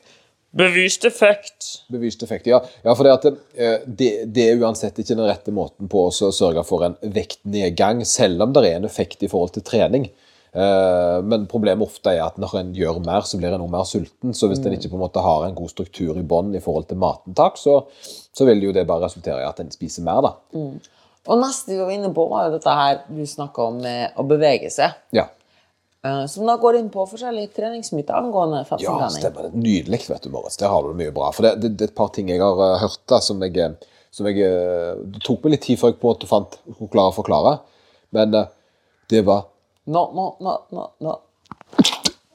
bevist 0.53 1.05
effekt. 1.09 1.69
Bevist 1.93 2.23
effekt, 2.23 2.47
ja. 2.49 2.61
ja 2.85 2.93
for 2.95 3.07
det, 3.07 3.13
at 3.17 3.25
det, 3.25 3.71
det, 3.85 4.11
det 4.33 4.49
er 4.49 4.61
uansett 4.61 4.99
ikke 5.01 5.17
den 5.17 5.25
rette 5.27 5.53
måten 5.55 5.89
på 5.91 6.07
å 6.07 6.13
sørge 6.13 6.63
for 6.67 6.85
en 6.85 6.99
vektnedgang, 7.01 8.03
selv 8.07 8.45
om 8.45 8.53
det 8.53 8.67
er 8.69 8.77
en 8.77 8.89
effekt 8.89 9.25
i 9.25 9.31
forhold 9.31 9.55
til 9.57 9.65
trening. 9.65 10.11
Eh, 10.53 11.19
Men 11.25 11.47
problemet 11.49 11.87
ofte 11.87 12.13
er 12.13 12.21
at 12.27 12.37
når 12.41 12.57
en 12.59 12.73
gjør 12.77 12.99
mer, 13.05 13.25
så 13.25 13.39
blir 13.41 13.55
en 13.55 13.63
også 13.65 13.73
mer 13.73 13.87
sulten. 13.89 14.33
Så 14.37 14.49
hvis 14.49 14.61
en 14.61 14.75
ikke 14.77 14.91
på 14.91 14.99
en 14.99 15.05
måte 15.07 15.23
har 15.25 15.47
en 15.47 15.57
god 15.57 15.73
struktur 15.73 16.17
i 16.19 16.25
bånn 16.25 16.53
i 16.53 16.61
forhold 16.63 16.89
til 16.91 17.01
matinntak, 17.01 17.57
så, 17.57 17.79
så 18.05 18.49
vil 18.49 18.67
jo 18.67 18.75
det 18.75 18.85
bare 18.89 19.07
resultere 19.07 19.41
i 19.41 19.49
at 19.49 19.63
en 19.63 19.73
spiser 19.73 20.05
mer, 20.05 20.21
da. 20.25 20.35
Og 21.23 21.39
neste 21.39 21.71
vi 21.71 21.79
var 21.79 21.93
inne 21.95 22.11
på, 22.13 22.27
var 22.29 22.49
jo 22.49 22.57
dette 22.57 22.75
her 22.77 23.01
du 23.07 23.23
snakka 23.25 23.69
om 23.71 23.79
med 23.81 24.19
å 24.19 24.25
bevege 24.27 24.69
seg. 24.73 24.99
Ja. 25.15 25.29
Eh, 26.03 26.25
Som 26.27 26.47
da 26.49 26.57
går 26.59 26.77
inn 26.81 26.89
på 26.91 27.05
forskjellige 27.07 27.53
treningsmyter 27.55 28.17
angående 28.19 28.61
Ja, 28.63 28.67
fettforbrenning. 28.67 29.21
stemmer 29.21 29.47
det. 29.47 29.53
Nydelig, 29.63 30.01
vet 30.09 30.25
du, 30.25 30.29
Moritz. 30.33 30.57
Der 30.59 30.67
har 30.73 30.83
du 30.83 30.91
det 30.91 30.99
mye 30.99 31.13
bra. 31.15 31.31
For 31.31 31.47
det, 31.47 31.53
det, 31.63 31.73
det 31.79 31.87
er 31.87 31.91
et 31.93 31.95
par 31.95 32.11
ting 32.15 32.31
jeg 32.31 32.41
har 32.43 32.59
eh, 32.67 32.79
hørt 32.83 32.99
da, 33.07 33.21
som 33.23 33.41
jeg, 33.45 33.55
eh, 33.57 33.91
som 34.11 34.27
jeg 34.29 34.35
Det 35.13 35.23
tok 35.23 35.45
meg 35.45 35.55
litt 35.55 35.65
tid 35.69 35.79
før 35.79 35.93
jeg 35.93 35.99
på 36.01 36.09
en 36.09 36.15
måte 36.15 36.29
fant 36.29 36.59
å 36.75 36.89
klare 36.91 37.13
å 37.13 37.15
forklare. 37.15 37.53
Men 38.13 38.35
det 39.09 39.23
var 39.25 39.47
Nå, 39.89 40.01
nå, 40.15 40.25
nå, 40.39 40.51
nå, 40.71 40.83
nå. 41.03 41.13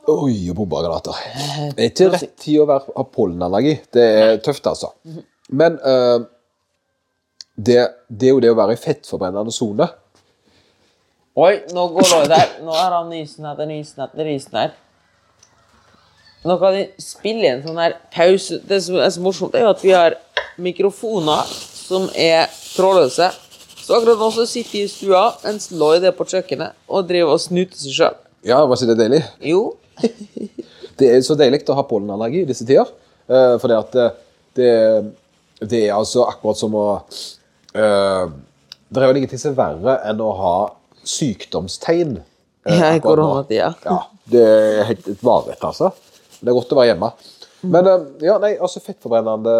Oi, 0.09 0.49
og 0.51 0.57
bombegranater. 0.57 1.17
Det 1.77 1.85
er 1.85 1.91
ikke 1.93 2.09
rett 2.13 2.35
tid 2.41 2.59
å 2.61 2.67
være, 2.69 2.93
ha 2.97 3.05
pollenallergi. 3.13 3.75
Det 3.93 4.05
er 4.05 4.41
tøft, 4.45 4.67
altså. 4.69 4.91
Men 5.49 5.79
uh, 5.85 6.25
det, 7.57 7.79
det 8.09 8.29
er 8.29 8.35
jo 8.35 8.43
det 8.45 8.53
å 8.53 8.59
være 8.59 8.77
i 8.77 8.81
fettforbrennende 8.81 9.53
sone. 9.53 9.89
Oi, 11.39 11.61
nå 11.71 11.85
går 11.95 12.07
Lloyd 12.11 12.33
her. 12.35 12.49
Nå 12.67 12.73
er 12.75 12.95
han 12.97 13.11
nysen 13.13 13.45
etter 13.47 13.69
nysen 13.71 14.03
etter 14.03 14.27
nysen 14.27 14.57
her. 14.59 14.73
Nå 16.43 16.57
kan 16.59 16.73
vi 16.75 16.81
spille 16.99 17.53
inn 17.53 17.61
sånn 17.63 17.77
her 17.79 17.93
pause. 18.11 18.57
Det 18.67 18.79
som 18.83 18.97
er 18.99 19.13
så 19.15 19.23
morsomt, 19.23 19.55
er 19.55 19.63
jo 19.63 19.69
at 19.71 19.85
vi 19.85 19.93
har 19.95 20.17
mikrofoner 20.59 21.47
som 21.53 22.09
er 22.19 22.49
trådløse. 22.73 23.29
Så 23.79 23.95
akkurat 23.95 24.19
nå 24.19 24.33
så 24.35 24.47
sitter 24.51 24.73
vi 24.73 24.83
i 24.89 24.91
stua 24.91 25.21
mens 25.45 25.71
Lloyd 25.71 26.09
er 26.09 26.17
på 26.17 26.27
kjøkkenet 26.27 26.75
og 26.91 27.07
driver 27.07 27.37
og 27.37 27.45
snuter 27.45 27.79
seg 27.79 27.95
sjøl. 28.01 28.19
Ja, 28.49 28.59
var 28.59 28.75
ikke 28.75 28.91
det 28.91 28.99
deilig? 29.05 29.23
Jo. 29.47 29.63
Det 30.99 31.13
er 31.13 31.23
så 31.23 31.37
deilig 31.39 31.61
å 31.71 31.77
ha 31.79 31.85
pollenallergi 31.87 32.41
i 32.43 32.49
disse 32.49 32.67
tider. 32.67 32.91
Uh, 33.31 33.55
for 33.63 33.71
det 33.71 33.79
at 33.79 33.95
det, 33.95 34.09
det, 34.59 34.73
det 35.71 35.85
er 35.85 35.95
altså 35.95 36.25
akkurat 36.27 36.59
som 36.59 36.75
å 36.75 36.89
uh, 36.99 38.27
Det 38.27 38.99
er 38.99 39.07
vel 39.07 39.21
ingenting 39.21 39.39
som 39.39 39.53
er 39.53 39.61
verre 39.61 39.95
enn 40.11 40.25
å 40.25 40.33
ha 40.35 40.57
sykdomstegn. 41.09 42.19
eh, 42.67 42.79
Ja, 42.79 42.93
akkurat 42.95 43.03
nå. 43.03 43.09
koronatida. 43.09 43.75
Ja, 43.85 43.99
det 44.29 44.45
er 44.45 44.85
helt 44.91 45.09
et 45.09 45.23
mareritt, 45.25 45.63
altså. 45.65 45.93
Det 46.41 46.49
er 46.53 46.57
godt 46.59 46.73
å 46.75 46.79
være 46.79 46.93
hjemme. 46.93 47.13
Men 47.63 47.87
eh, 47.91 48.03
ja, 48.29 48.37
nei, 48.39 48.53
altså 48.63 48.79
fettforbrennende 48.85 49.55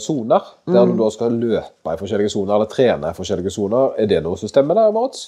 soner, 0.00 0.46
der 0.72 0.86
du 0.88 0.94
da 0.96 1.08
skal 1.12 1.34
løpe 1.36 1.92
i 1.92 1.98
forskjellige 2.00 2.32
soner, 2.32 2.54
eller 2.56 2.70
trene 2.72 3.10
i 3.12 3.16
forskjellige 3.18 3.52
soner, 3.52 3.90
er 4.00 4.06
det 4.08 4.22
noe 4.24 4.38
som 4.40 4.48
stemmer 4.48 4.78
der, 4.78 4.94
Moritz? 4.94 5.26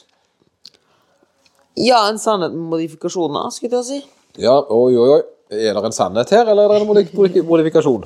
Ja, 1.78 2.00
en 2.10 2.18
sannhet 2.18 2.54
med 2.54 2.70
modifikasjoner, 2.72 3.50
skulle 3.54 3.78
jeg 3.82 3.86
si. 3.88 3.98
Ja, 4.42 4.56
oi, 4.72 4.94
oi, 4.98 5.10
oi. 5.18 5.20
Er 5.54 5.76
det 5.78 5.84
en 5.88 5.94
sannhet 5.96 6.30
her, 6.34 6.48
eller 6.52 6.68
er 6.68 6.82
det 6.84 7.04
en 7.06 7.46
modifikasjon? 7.48 8.02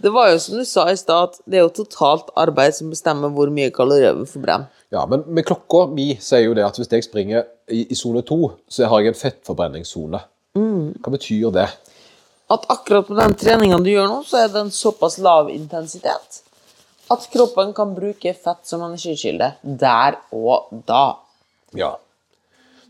Det 0.00 0.10
var 0.14 0.30
jo 0.32 0.38
som 0.40 0.56
du 0.56 0.64
sa 0.64 0.86
i 0.90 0.96
stad, 0.96 1.36
det 1.44 1.58
er 1.60 1.66
jo 1.66 1.72
totalt 1.82 2.30
arbeid 2.40 2.72
som 2.74 2.88
bestemmer 2.90 3.28
hvor 3.34 3.50
mye 3.52 3.68
kalorier 3.74 4.14
vi 4.16 4.24
forbrenner. 4.30 4.70
Ja, 4.90 5.04
men 5.06 5.22
med 5.30 5.46
klokka 5.46 5.84
mi 5.92 6.12
sier 6.18 6.48
jo 6.48 6.56
det 6.58 6.64
at 6.66 6.78
hvis 6.80 6.90
jeg 6.90 7.06
springer 7.06 7.46
i 7.70 7.94
sone 7.94 8.24
to, 8.26 8.56
så 8.66 8.88
har 8.90 9.04
jeg 9.04 9.12
en 9.12 9.20
fettforbrenningssone. 9.20 10.20
Hva 10.58 11.12
betyr 11.14 11.52
det? 11.54 11.68
at 12.50 12.64
akkurat 12.66 13.06
på 13.06 13.14
den 13.14 13.34
treninga 13.38 13.78
du 13.78 13.92
gjør 13.92 14.08
nå, 14.10 14.22
så 14.26 14.44
er 14.44 14.48
den 14.50 14.72
såpass 14.74 15.20
lav 15.22 15.50
intensitet 15.54 16.40
at 17.10 17.26
kroppen 17.30 17.72
kan 17.74 17.92
bruke 17.94 18.32
fett 18.34 18.66
som 18.66 18.82
energikilde 18.86 19.52
der 19.62 20.18
og 20.34 20.70
da. 20.86 21.18
Ja. 21.78 21.92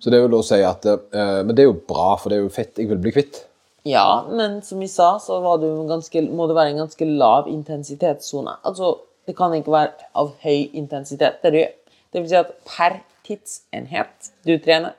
Så 0.00 0.12
det 0.12 0.20
vil 0.22 0.32
da 0.32 0.40
si 0.44 0.58
at 0.64 0.84
eh, 0.88 1.40
Men 1.44 1.52
det 1.52 1.64
er 1.64 1.68
jo 1.70 1.76
bra, 1.88 2.14
for 2.20 2.32
det 2.32 2.38
er 2.38 2.44
jo 2.44 2.52
fett 2.52 2.80
jeg 2.80 2.88
vil 2.88 3.00
bli 3.00 3.12
kvitt. 3.16 3.42
Ja, 3.88 4.24
men 4.28 4.60
som 4.64 4.80
vi 4.80 4.88
sa, 4.92 5.14
så 5.20 5.40
var 5.40 5.60
du 5.60 5.68
ganske, 5.88 6.22
må 6.28 6.48
det 6.48 6.56
være 6.56 6.74
en 6.74 6.82
ganske 6.82 7.08
lav 7.08 7.48
intensitetssone. 7.48 8.58
Altså, 8.68 8.94
det 9.28 9.36
kan 9.36 9.56
ikke 9.56 9.72
være 9.72 10.08
av 10.20 10.34
høy 10.44 10.68
intensitet. 10.76 11.40
Det, 11.40 11.52
du 11.52 11.60
gjør. 11.62 11.72
Det 12.12 12.22
vil 12.22 12.28
si 12.32 12.38
at 12.40 12.50
per 12.66 13.00
tidsenhet 13.26 14.30
du 14.46 14.56
trener, 14.62 14.96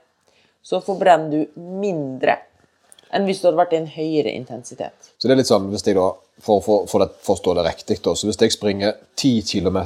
så 0.63 0.79
forbrenner 0.85 1.31
du 1.31 1.61
mindre 1.81 2.37
enn 3.11 3.25
hvis 3.27 3.41
du 3.41 3.49
hadde 3.49 3.59
vært 3.59 3.73
i 3.75 3.79
en 3.81 3.89
høyere 3.91 4.31
intensitet. 4.31 5.09
Så 5.19 5.27
det 5.27 5.33
er 5.35 5.39
litt 5.41 5.49
sånn, 5.49 5.65
hvis 5.73 5.83
jeg 5.83 5.97
da, 5.97 6.05
for 6.39 6.61
å 6.61 6.75
for, 6.87 7.03
forstå 7.25 7.55
det 7.57 7.65
riktig, 7.67 7.97
da, 8.05 8.13
så 8.15 8.29
hvis 8.29 8.39
jeg 8.39 8.53
springer 8.55 8.93
10 9.19 9.41
km 9.49 9.79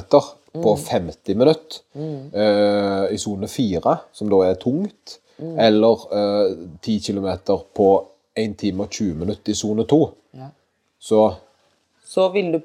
på 0.56 0.74
50 0.78 1.34
minutter 1.36 1.80
eh, 1.98 3.06
i 3.12 3.18
sone 3.18 3.48
4, 3.50 3.96
som 4.14 4.30
da 4.30 4.38
er 4.46 4.60
tungt, 4.62 5.16
eller 5.42 6.04
eh, 6.20 6.52
10 6.86 7.00
km 7.08 7.26
på 7.76 7.88
1 8.36 8.54
time 8.62 8.86
og 8.86 8.94
20 8.94 9.18
minutter 9.24 9.52
i 9.52 9.58
sone 9.58 9.84
2, 9.90 10.00
Ja. 10.38 10.48
så 11.00 11.24
Så 12.06 12.28
vil 12.30 12.52
du, 12.54 12.60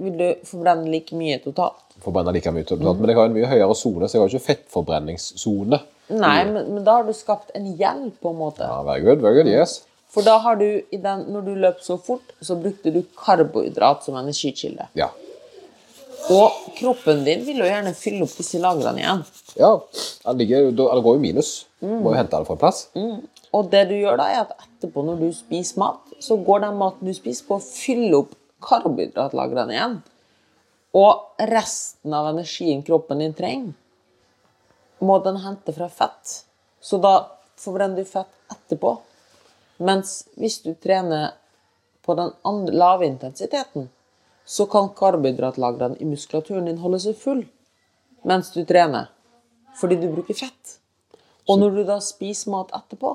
vil 0.00 0.14
du 0.16 0.26
forbrenne 0.48 0.88
like 0.88 1.16
mye 1.16 1.36
totalt. 1.44 1.82
forbrenner 2.00 2.32
like 2.32 2.50
mye. 2.56 2.64
totalt. 2.64 3.00
Men 3.00 3.12
jeg 3.12 3.18
har 3.18 3.28
en 3.28 3.34
mye 3.36 3.50
høyere 3.50 3.76
sone, 3.76 4.08
så 4.08 4.16
jeg 4.16 4.22
har 4.22 4.32
ikke 4.32 4.46
fettforbrenningssone. 4.46 5.80
Nei, 6.10 6.38
men, 6.48 6.70
men 6.74 6.84
da 6.86 6.96
har 6.98 7.04
du 7.06 7.12
skapt 7.14 7.52
en 7.54 7.68
gjeld, 7.76 8.14
på 8.22 8.32
en 8.32 8.38
måte. 8.40 8.64
Ja, 8.64 8.80
very 8.86 9.04
good, 9.04 9.20
very 9.20 9.42
good, 9.42 9.50
yes. 9.52 9.82
For 10.10 10.26
da 10.26 10.38
har 10.42 10.56
du, 10.58 10.64
i 10.90 10.98
den, 10.98 11.26
når 11.30 11.44
du 11.46 11.50
løp 11.60 11.84
så 11.86 11.98
fort, 12.02 12.32
så 12.42 12.56
brukte 12.58 12.90
du 12.90 13.02
karbohydrat 13.20 14.02
som 14.06 14.16
energikilde. 14.18 14.88
Ja. 14.98 15.12
Og 16.30 16.56
kroppen 16.76 17.22
din 17.24 17.44
vil 17.46 17.62
jo 17.62 17.68
gjerne 17.68 17.92
fylle 17.96 18.24
opp 18.26 18.32
disse 18.36 18.58
lagrene 18.60 19.00
igjen. 19.04 19.22
Ja, 19.60 19.70
den, 20.24 20.40
ligger, 20.40 20.72
den 20.72 21.04
går 21.04 21.16
jo 21.16 21.22
minus. 21.22 21.52
Må 21.84 22.10
jo 22.10 22.16
hente 22.18 22.36
den 22.36 22.48
fra 22.48 22.56
en 22.56 22.64
plass. 22.64 22.82
Og 23.56 23.70
det 23.70 23.86
du 23.90 23.96
gjør 23.96 24.18
da, 24.20 24.26
er 24.32 24.42
at 24.44 24.52
etterpå, 24.58 25.04
når 25.06 25.22
du 25.22 25.30
spiser 25.36 25.80
mat, 25.82 26.02
så 26.22 26.36
går 26.42 26.66
den 26.66 26.76
maten 26.80 27.08
du 27.08 27.14
spiser, 27.16 27.46
på 27.48 27.60
å 27.60 27.64
fylle 27.64 28.24
opp 28.24 28.34
karbohydratlagrene 28.62 29.76
igjen. 29.76 30.00
Og 30.96 31.44
resten 31.50 32.14
av 32.16 32.30
energien 32.32 32.82
kroppen 32.86 33.22
din 33.22 33.36
trenger, 33.36 33.76
må 35.00 35.18
den 35.24 35.38
hente 35.40 35.72
fra 35.72 35.88
fett. 35.88 36.42
Så 36.80 36.98
da 37.00 37.14
forbrenner 37.60 38.02
du 38.02 38.08
fett 38.08 38.52
etterpå. 38.52 38.96
Mens 39.80 40.24
hvis 40.36 40.58
du 40.64 40.74
trener 40.74 41.32
på 42.04 42.16
den 42.18 42.34
andre 42.44 42.74
lave 42.74 43.06
intensiteten, 43.06 43.88
så 44.44 44.66
kan 44.66 44.90
karbohydratlagrene 44.96 45.96
i 46.00 46.08
muskulaturen 46.08 46.66
din 46.68 46.82
holde 46.82 47.00
seg 47.00 47.16
full 47.16 47.44
mens 48.26 48.50
du 48.52 48.64
trener. 48.68 49.08
Fordi 49.80 49.96
du 49.96 50.10
bruker 50.12 50.36
fett. 50.36 50.76
Og 51.48 51.60
når 51.60 51.76
du 51.76 51.84
da 51.88 52.00
spiser 52.04 52.52
mat 52.52 52.72
etterpå, 52.76 53.14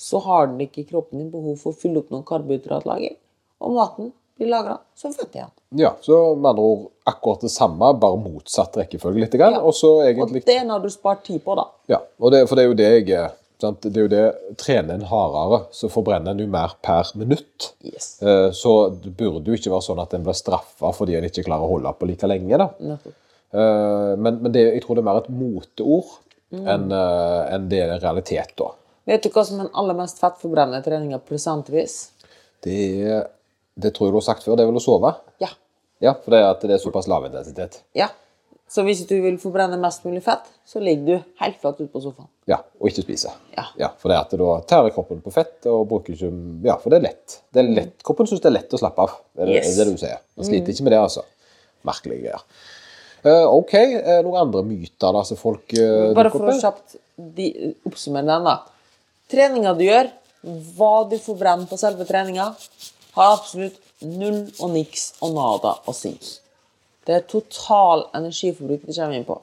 så 0.00 0.20
har 0.24 0.46
den 0.48 0.62
ikke 0.64 0.86
kroppen 0.88 1.20
din 1.20 1.32
behov 1.32 1.58
for 1.60 1.74
å 1.74 1.80
fylle 1.80 2.00
opp 2.00 2.12
noen 2.12 2.24
karbohydratlager. 2.28 3.18
Og 3.60 3.74
maten 3.76 4.12
blir 4.40 4.50
lagra 4.50 4.78
som 4.98 5.12
fett 5.14 5.34
igjen. 5.36 5.50
Ja, 5.78 5.92
så 6.02 6.16
med 6.36 6.50
andre 6.50 6.64
ord 6.66 6.86
akkurat 7.06 7.44
det 7.46 7.50
samme, 7.54 7.92
bare 8.00 8.18
motsatt 8.18 8.74
rekkefølge 8.80 9.22
litt. 9.26 9.36
Grann, 9.38 9.54
Ja. 9.58 9.60
Og 9.62 9.74
så 9.76 9.92
Og 10.00 10.32
det 10.32 10.48
er 10.56 10.64
når 10.66 10.82
du 10.82 10.88
spart 10.90 11.22
tid 11.28 11.44
på, 11.44 11.54
da. 11.56 11.68
Ja, 11.92 12.00
og 12.20 12.32
det, 12.32 12.46
for 12.48 12.56
det 12.58 12.64
er 12.64 12.68
jo 12.72 12.74
det 12.80 12.88
jeg 13.06 13.10
er. 13.18 13.30
Det 13.60 13.90
er 13.92 14.00
jo 14.00 14.08
det 14.08 14.56
Trener 14.56 14.94
en 14.94 15.02
hardere, 15.04 15.66
så 15.76 15.90
forbrenner 15.92 16.30
en 16.32 16.38
jo 16.40 16.46
mer 16.48 16.72
per 16.82 17.10
minutt. 17.14 17.72
Yes. 17.84 18.22
Eh, 18.22 18.50
Så 18.56 18.72
det 19.02 19.12
burde 19.18 19.44
jo 19.44 19.52
ikke 19.58 19.70
være 19.70 19.84
sånn 19.84 20.00
at 20.00 20.14
en 20.14 20.22
blir 20.24 20.32
straffa 20.38 20.92
fordi 20.96 21.16
en 21.18 21.24
ikke 21.28 21.44
klarer 21.44 21.66
å 21.68 21.74
holde 21.74 21.92
på 22.00 22.06
like 22.08 22.26
lenge. 22.26 22.56
da. 22.56 22.70
Nettopp. 22.80 23.12
Eh, 23.52 24.16
Men, 24.16 24.40
men 24.42 24.52
det, 24.52 24.62
jeg 24.74 24.82
tror 24.82 24.96
det 24.96 25.02
er 25.04 25.10
mer 25.12 25.20
et 25.22 25.28
moteord 25.30 26.18
Mm. 26.52 26.66
enn 26.66 26.92
en 26.92 27.68
det 27.68 27.78
er 27.78 27.92
en 27.92 28.00
realitet, 28.00 28.56
da. 28.58 28.72
Vet 29.06 29.22
du 29.22 29.28
hva 29.30 29.44
som 29.46 29.60
er 29.60 29.68
den 29.68 29.72
aller 29.74 29.94
mest 29.94 30.18
fettforbrennende 30.18 30.82
treninga 30.82 31.20
prosentvis? 31.22 32.10
Det, 32.60 33.06
er- 33.06 33.28
det 33.82 33.94
tror 33.96 34.08
jeg 34.08 34.14
du 34.14 34.20
har 34.20 34.26
sagt 34.30 34.46
før, 34.46 34.56
det 34.58 34.64
er 34.64 34.70
vel 34.72 34.80
å 34.80 34.84
sove? 34.84 35.14
Ja. 35.42 35.50
Ja, 36.00 36.14
for 36.16 36.32
det 36.32 36.40
er 36.40 36.50
at 36.54 36.62
det 36.64 36.76
er 36.76 36.82
såpass 36.82 37.08
lav 37.10 37.26
intensitet. 37.28 37.82
ja. 37.96 38.08
Så 38.70 38.84
hvis 38.86 39.00
du 39.02 39.16
vil 39.18 39.34
forbrenne 39.42 39.74
mest 39.82 40.04
mulig 40.06 40.20
fett, 40.22 40.44
så 40.66 40.78
ligger 40.78 41.06
du 41.08 41.30
helt 41.40 41.56
flatt 41.58 41.80
ute 41.80 41.88
på 41.90 42.02
sofaen. 42.04 42.28
Ja, 42.46 42.60
Og 42.78 42.86
ikke 42.86 43.02
spise. 43.02 43.32
Ja. 43.56 43.64
ja 43.80 43.88
For 43.98 44.12
det 44.12 44.14
er 44.14 44.28
at 44.28 44.34
da 44.38 44.50
tærer 44.70 44.92
kroppen 44.94 45.18
på 45.24 45.32
fett, 45.34 45.56
og 45.66 45.88
bruker 45.90 46.14
ikke 46.14 46.30
Ja, 46.68 46.76
for 46.78 46.94
det 46.94 47.00
er 47.00 47.06
lett. 47.08 47.40
Det 47.50 47.64
er 47.64 47.72
lett. 47.80 47.96
Kroppen 48.06 48.30
syns 48.30 48.44
det 48.44 48.46
er 48.52 48.54
lett 48.60 48.76
å 48.76 48.78
slappe 48.78 49.02
av. 49.02 49.16
Det 49.34 49.42
er 49.42 49.50
Yes. 49.56 49.72
det, 49.74 49.88
du 49.90 49.98
sier. 49.98 50.22
Man 50.38 50.46
sliter 50.46 50.70
ikke 50.70 50.86
med 50.86 50.94
det, 50.94 51.00
altså. 51.02 51.24
Merkelige 51.90 52.22
greier. 52.22 52.46
Uh, 53.26 53.50
OK, 53.56 53.74
uh, 53.74 54.20
noen 54.28 54.38
andre 54.44 54.62
myter 54.70 55.18
da, 55.18 55.24
som 55.26 55.36
folk 55.40 55.74
uh, 55.74 56.14
Bare 56.14 56.30
for 56.30 56.54
å 56.54 56.54
kjapt 56.54 56.94
de, 57.18 57.50
oppsummere 57.90 58.30
den, 58.30 58.46
da. 58.46 58.54
Treninga 59.34 59.74
du 59.74 59.82
gjør, 59.88 60.14
hva 60.78 60.94
du 61.10 61.18
forbrenner 61.18 61.66
på 61.66 61.76
selve 61.80 62.06
treninga, 62.06 62.52
har 63.16 63.34
absolutt 63.36 63.80
null 64.00 64.44
og 64.60 64.72
niks 64.74 65.10
og 65.24 65.34
nada 65.36 65.76
å 65.88 65.94
si. 65.96 66.14
Det 67.06 67.16
er 67.16 67.26
total 67.28 68.06
energiforbruk 68.16 68.84
det 68.86 68.96
kommer 68.96 69.18
inn 69.18 69.26
på. 69.28 69.38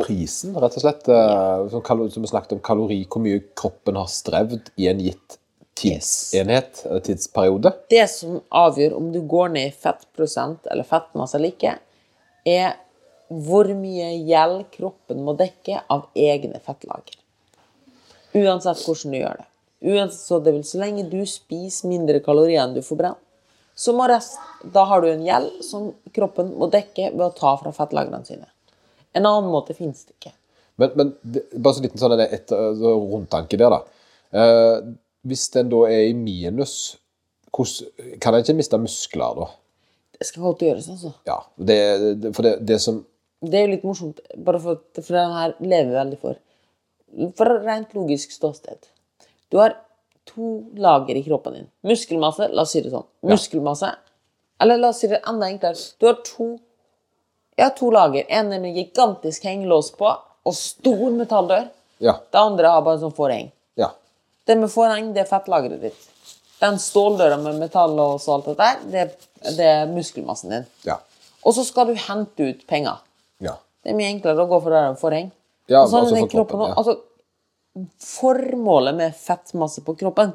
Prisen, 0.00 0.54
rett 0.56 0.76
og 0.78 0.84
slett. 0.84 1.08
eh, 1.08 1.64
som, 1.70 2.22
vi 2.22 2.30
snakket 2.30 2.56
om 2.56 2.62
kalori, 2.64 3.02
hvor 3.08 3.22
mye 3.24 3.42
kroppen 3.56 3.98
har 4.00 4.08
strevd 4.08 4.70
i 4.80 4.88
en 4.88 5.02
gitt 5.04 5.38
tidsenhet, 5.74 6.84
yes. 6.86 7.02
tidsperiode. 7.06 7.72
Det 7.90 8.06
som 8.10 8.38
avgjør 8.48 8.96
om 8.96 9.10
du 9.12 9.20
går 9.28 9.52
ned 9.56 9.72
i 9.72 9.76
fettprosent 9.84 10.68
eller 10.70 10.86
fettmasse 10.88 11.36
eller 11.38 11.52
ikke, 11.52 11.76
er 12.46 12.76
hvor 13.28 13.68
mye 13.76 14.12
gjeld 14.28 14.66
kroppen 14.74 15.24
må 15.24 15.34
dekke 15.36 15.82
av 15.90 16.06
egne 16.14 16.60
fettlager. 16.64 17.18
Uansett 18.34 18.82
hvordan 18.84 19.14
du 19.14 19.18
gjør 19.18 19.42
det. 19.42 19.48
Uansett, 19.84 20.20
så, 20.20 20.40
det 20.40 20.54
vil, 20.54 20.64
så 20.64 20.80
lenge 20.80 21.04
du 21.10 21.20
spiser 21.28 21.90
mindre 21.90 22.22
kalorier 22.24 22.62
enn 22.62 22.72
du 22.76 22.80
forbrenner, 22.84 23.20
så 23.74 23.92
må 23.92 24.06
rest, 24.08 24.38
da 24.72 24.84
har 24.86 25.02
du 25.02 25.10
en 25.10 25.24
gjeld 25.26 25.58
som 25.66 25.90
kroppen 26.14 26.52
må 26.60 26.70
dekke 26.70 27.10
ved 27.10 27.24
å 27.26 27.34
ta 27.34 27.56
fra 27.58 27.72
fettlagrene 27.74 28.22
sine. 28.26 28.46
En 29.14 29.26
annen 29.26 29.50
måte 29.50 29.74
fins 29.76 30.06
det 30.06 30.14
ikke. 30.14 30.32
Men, 30.80 30.94
men 30.98 31.10
det, 31.22 31.44
bare 31.54 31.76
så 31.76 31.82
liten 31.84 32.00
sånn 32.00 32.14
et, 32.16 32.32
et, 32.34 32.54
altså, 32.54 32.94
rundtanke 33.10 33.58
der, 33.58 33.74
da. 33.74 34.06
Eh, 34.34 34.94
hvis 35.26 35.48
den 35.54 35.70
da 35.72 35.82
er 35.90 36.08
i 36.08 36.14
minus, 36.18 36.94
hos, 37.54 37.80
kan 38.22 38.34
en 38.34 38.46
ikke 38.46 38.56
miste 38.58 38.80
muskler 38.82 39.42
da? 39.42 39.50
Det 40.14 40.30
skal 40.30 40.46
godt 40.46 40.64
gjøres, 40.66 40.88
altså. 40.94 41.12
Ja, 41.28 41.40
det, 41.58 41.78
det, 42.22 42.32
for 42.36 42.46
det, 42.46 42.56
det 42.66 42.80
som 42.82 43.02
Det 43.44 43.58
er 43.58 43.66
jo 43.66 43.74
litt 43.74 43.86
morsomt, 43.86 44.22
bare 44.40 44.62
for, 44.62 44.82
for 45.00 45.18
den 45.18 45.34
her 45.34 45.54
lever 45.60 45.94
veldig 45.98 46.18
for. 46.22 46.38
For 47.38 47.58
rent 47.66 47.94
logisk 47.94 48.32
ståsted. 48.34 48.88
Du 49.54 49.60
har 49.62 49.76
to 50.26 50.48
lager 50.82 51.14
i 51.14 51.22
kroppen 51.22 51.54
din. 51.54 51.66
Muskelmasse, 51.86 52.48
la 52.50 52.64
oss 52.66 52.72
si 52.74 52.80
det 52.82 52.90
sånn. 52.90 53.04
Muskelmasse. 53.30 53.92
Eller 54.64 54.80
la 54.82 54.88
oss 54.90 54.98
si 55.04 55.10
det 55.10 55.20
enda 55.30 55.46
enklere. 55.46 55.78
Du 56.02 56.08
har 56.08 56.16
to, 56.26 56.46
ja, 57.60 57.68
to 57.76 57.90
lager. 57.94 58.24
En 58.28 58.50
er 58.56 58.62
med 58.62 58.74
gigantisk 58.74 59.46
hengelås 59.46 59.92
på 59.94 60.08
og 60.10 60.56
stor 60.58 61.04
metalldør. 61.14 61.68
Ja. 62.02 62.16
Det 62.34 62.40
andre 62.40 62.72
har 62.74 62.82
bare 62.82 62.98
sånn 63.04 63.14
forheng. 63.14 63.52
ja. 63.78 63.92
Det 64.44 64.58
med 64.60 64.68
forheng, 64.68 65.14
det 65.14 65.22
er 65.22 65.30
fettlageret 65.30 65.80
ditt. 65.86 66.02
Den 66.60 66.76
ståldøra 66.82 67.38
med 67.40 67.62
metallås 67.62 68.26
og 68.28 68.34
alt 68.34 68.50
det 68.50 68.56
der, 68.58 68.82
det, 68.92 69.54
det 69.56 69.68
er 69.70 69.86
muskelmassen 69.88 70.50
din. 70.52 70.66
Ja. 70.84 70.98
Og 71.46 71.54
så 71.56 71.64
skal 71.64 71.86
du 71.88 71.94
hente 71.94 72.50
ut 72.50 72.66
penger. 72.66 72.98
ja. 73.40 73.54
Det 73.84 73.92
er 73.92 73.96
mye 74.02 74.10
enklere 74.16 74.44
å 74.44 74.48
gå 74.48 74.58
for 74.64 74.72
det 74.72 74.82
enn 74.88 74.94
forheng. 74.96 75.26
Ja, 75.68 75.82
Og 75.84 75.90
sånn 75.92 76.06
altså 76.06 76.16
for 76.18 76.28
kroppen, 76.32 76.58
kroppen 76.58 76.70
ja. 76.72 76.76
Altså, 76.80 76.98
formålet 78.02 78.96
med 78.96 79.16
fettmasse 79.18 79.82
på 79.86 79.96
kroppen 79.98 80.34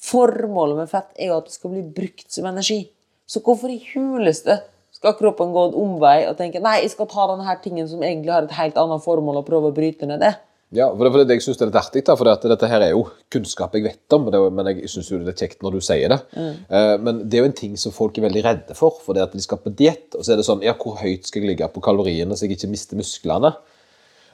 Formålet 0.00 0.78
med 0.78 0.90
fett 0.90 1.10
er 1.20 1.30
jo 1.30 1.38
at 1.38 1.48
det 1.50 1.54
skal 1.54 1.74
bli 1.74 1.82
brukt 1.84 2.30
som 2.32 2.46
energi. 2.48 2.86
Så 3.28 3.42
hvorfor 3.44 3.68
i 3.68 3.82
huleste 3.92 4.56
skal 4.96 5.16
kroppen 5.18 5.52
gå 5.54 5.64
en 5.68 5.76
omvei 5.76 6.22
og 6.28 6.38
tenke 6.38 6.62
nei, 6.64 6.78
jeg 6.82 6.94
skal 6.94 7.08
ta 7.10 7.26
denne 7.30 7.56
tingen 7.62 7.88
som 7.88 8.00
egentlig 8.02 8.32
har 8.32 8.46
et 8.46 8.56
helt 8.56 8.80
annet 8.80 9.04
formål, 9.04 9.42
og 9.42 9.48
prøve 9.48 9.70
å 9.70 9.76
bryte 9.76 10.08
ned 10.08 10.24
det? 10.24 10.32
Ja, 10.74 10.86
for 10.94 11.02
det, 11.02 11.10
for 11.10 11.26
det 11.26 11.34
jeg 11.34 11.44
synes 11.44 11.58
det 11.58 11.64
er 11.66 11.70
litt 11.72 11.78
artig, 11.80 12.02
da, 12.06 12.14
for 12.16 12.48
dette 12.52 12.68
her 12.70 12.84
er 12.86 12.92
jo 12.94 13.02
kunnskap 13.34 13.72
jeg 13.74 13.84
vet 13.88 14.14
om, 14.14 14.28
det, 14.30 14.40
men 14.54 14.68
jeg 14.70 14.90
synes 14.92 15.08
jo 15.10 15.18
det 15.18 15.32
er 15.32 15.40
kjekt 15.44 15.64
når 15.66 15.76
du 15.76 15.80
sier 15.82 16.14
det. 16.14 16.20
Eh, 16.38 16.94
men 17.02 17.24
det 17.26 17.38
er 17.38 17.44
jo 17.44 17.50
en 17.50 17.56
ting 17.60 17.78
som 17.80 17.94
folk 17.94 18.18
er 18.18 18.28
veldig 18.28 18.44
redde 18.46 18.76
for, 18.78 19.00
for 19.02 19.18
det 19.18 19.24
at 19.26 19.34
de 19.34 19.42
skal 19.42 19.60
på 19.60 19.72
diett, 19.74 20.14
og 20.14 20.22
så 20.22 20.32
er 20.32 20.40
det 20.40 20.46
sånn, 20.46 20.62
ja, 20.64 20.76
hvor 20.78 20.96
høyt 21.02 21.26
skal 21.26 21.42
jeg 21.42 21.52
ligge 21.52 21.70
på 21.74 21.82
kaloriene 21.84 22.38
så 22.38 22.46
jeg 22.46 22.56
ikke 22.56 22.70
mister 22.70 23.00
musklene? 23.00 23.52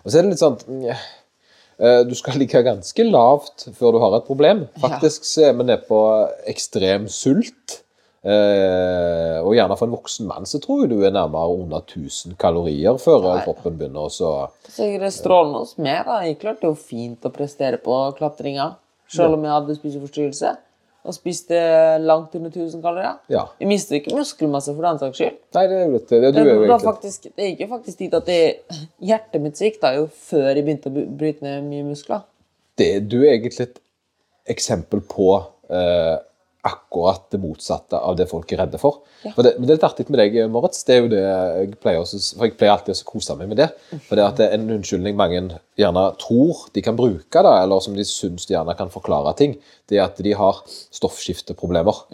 Og 0.05 0.12
så 0.12 0.20
er 0.20 0.26
det 0.26 0.35
litt 0.37 0.44
sånn, 0.44 0.61
du 1.79 2.15
skal 2.17 2.39
ligge 2.41 2.62
ganske 2.65 3.05
lavt 3.05 3.67
før 3.77 3.97
du 3.97 3.99
har 4.01 4.15
et 4.17 4.29
problem. 4.29 4.65
Faktisk 4.81 5.27
ja. 5.37 5.51
er 5.51 5.59
vi 5.59 5.67
nede 5.69 5.83
på 5.85 5.99
ekstrem 6.49 7.05
sult, 7.12 7.83
eh, 8.25 9.39
og 9.43 9.53
gjerne 9.57 9.77
for 9.77 9.89
en 9.89 9.97
voksen 9.97 10.29
mann 10.31 10.49
så 10.49 10.61
tror 10.62 10.85
jeg 10.85 10.95
du 10.95 11.05
er 11.05 11.15
nærmere 11.15 11.53
under 11.59 11.85
1000 11.85 12.39
kalorier 12.41 12.97
før 13.03 13.29
Nei. 13.29 13.43
kroppen 13.45 13.77
begynner 13.77 14.09
å 14.09 14.12
så... 14.12 14.33
Sikkert 14.67 15.05
det 15.05 15.12
strålende 15.19 15.62
hos 15.65 15.77
meg. 15.77 16.03
da. 16.09 16.23
Jeg 16.25 16.41
klarte 16.43 16.71
jo 16.71 16.77
fint 16.79 17.29
å 17.29 17.35
prestere 17.35 17.81
på 17.83 17.99
klatringa, 18.17 18.73
selv 19.12 19.37
om 19.37 19.45
jeg 19.45 19.57
hadde 19.59 19.79
spiseforstyrrelse. 19.79 20.57
Og 21.07 21.14
spiste 21.14 21.57
langt 22.03 22.35
under 22.35 22.51
1000 22.51 22.83
kalorier. 22.83 23.19
Ja. 23.31 23.45
Jeg 23.62 23.69
mistet 23.71 24.01
ikke 24.01 24.16
muskelmasse 24.16 24.75
for 24.75 24.83
den 24.88 24.99
saks 24.99 25.21
skyld. 25.21 25.37
Nei, 25.55 25.64
det 25.71 25.77
er 25.79 25.85
jo 25.85 25.92
litt 25.95 26.11
det, 26.11 26.33
du 26.35 26.40
er 26.42 26.64
jo 26.66 26.79
faktisk, 26.83 27.29
det 27.38 27.51
gikk 27.53 27.61
jo 27.62 27.69
faktisk 27.77 28.01
dit 28.03 28.16
at 28.19 28.27
det, 28.27 28.40
hjertet 29.07 29.45
mitt 29.45 29.61
svikta 29.61 29.92
jo 29.95 30.09
før 30.27 30.49
jeg 30.51 30.64
begynte 30.66 30.90
å 30.90 31.05
bryte 31.21 31.47
ned 31.47 31.69
mye 31.71 31.87
muskler. 31.87 32.25
det, 32.81 32.90
Du 33.07 33.21
er 33.23 33.37
egentlig 33.37 33.69
et 33.69 33.79
eksempel 34.57 35.01
på 35.07 35.31
eh, 35.71 36.16
akkurat 36.66 37.24
det 37.33 37.40
motsatte 37.42 37.98
av 37.98 38.16
det 38.18 38.26
folk 38.31 38.50
er 38.52 38.61
redde 38.62 38.81
for. 38.81 39.02
for 39.35 39.46
det, 39.46 39.55
men 39.57 39.66
det 39.66 39.74
er 39.74 39.79
litt 39.79 39.87
artig 39.88 40.07
med 40.11 40.20
deg, 40.20 40.38
Moritz. 40.52 40.83
Det 40.87 40.96
er 40.96 41.00
jo 41.02 41.11
det 41.12 41.22
jeg 41.22 41.79
pleier 41.83 42.02
også, 42.02 42.20
for 42.37 42.48
jeg 42.48 42.57
pleier 42.59 42.74
alltid 42.74 42.94
å 42.94 43.07
kose 43.09 43.37
meg 43.38 43.50
med 43.52 43.61
det. 43.62 43.68
For 44.09 44.18
det 44.18 44.26
at 44.26 44.40
det 44.40 44.48
er 44.48 44.59
en 44.59 44.74
unnskyldning 44.76 45.16
mange 45.18 45.40
gjerne 45.79 46.05
tror 46.22 46.66
de 46.74 46.85
kan 46.85 46.98
bruke, 46.98 47.44
da, 47.46 47.55
eller 47.62 47.85
som 47.85 47.96
de 47.96 48.07
syns 48.09 48.48
de 48.48 48.57
gjerne 48.57 48.76
kan 48.79 48.92
forklare 48.92 49.35
ting, 49.38 49.57
det 49.90 50.00
er 50.00 50.07
at 50.09 50.20
de 50.22 50.35
har 50.37 50.61
stoffskifteproblemer. 50.66 52.05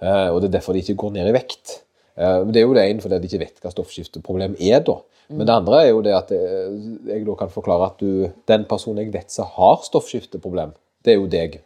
Eh, 0.00 0.28
og 0.30 0.40
det 0.40 0.50
er 0.50 0.58
derfor 0.58 0.76
de 0.76 0.84
ikke 0.84 0.98
går 1.04 1.16
ned 1.18 1.30
i 1.30 1.36
vekt. 1.36 1.80
Eh, 2.16 2.40
men 2.44 2.52
det 2.54 2.62
er 2.62 2.68
jo 2.68 2.76
det 2.76 2.88
ene 2.88 3.04
fordi 3.04 3.20
de 3.22 3.30
ikke 3.30 3.44
vet 3.44 3.64
hva 3.64 3.72
stoffskifteproblem 3.74 4.58
er, 4.58 4.82
da. 4.86 5.00
Men 5.30 5.46
det 5.46 5.54
andre 5.54 5.80
er 5.84 5.90
jo 5.92 6.00
det 6.02 6.14
at 6.16 6.30
jeg, 6.34 6.70
jeg 7.06 7.24
da 7.26 7.34
kan 7.38 7.52
forklare 7.52 7.92
at 7.92 8.00
du, 8.02 8.30
den 8.50 8.64
personen 8.70 9.04
jeg 9.04 9.12
vet 9.14 9.30
som 9.30 9.50
har 9.54 9.82
stoffskifteproblem, 9.86 10.72
det 11.06 11.14
er 11.14 11.20
jo 11.20 11.28
deg. 11.30 11.60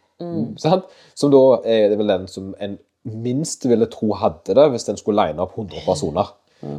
Sant? 0.61 0.85
Som 1.17 1.31
da 1.33 1.41
er 1.67 1.89
det 1.91 1.97
vel 1.99 2.07
den 2.13 2.27
som 2.31 2.53
en 2.63 2.77
minst 3.05 3.65
ville 3.69 3.85
tro 3.91 4.13
hadde 4.17 4.55
det, 4.57 4.69
hvis 4.73 4.87
den 4.87 4.97
skulle 4.97 5.21
line 5.27 5.41
opp 5.43 5.57
100 5.59 5.83
personer. 5.85 6.31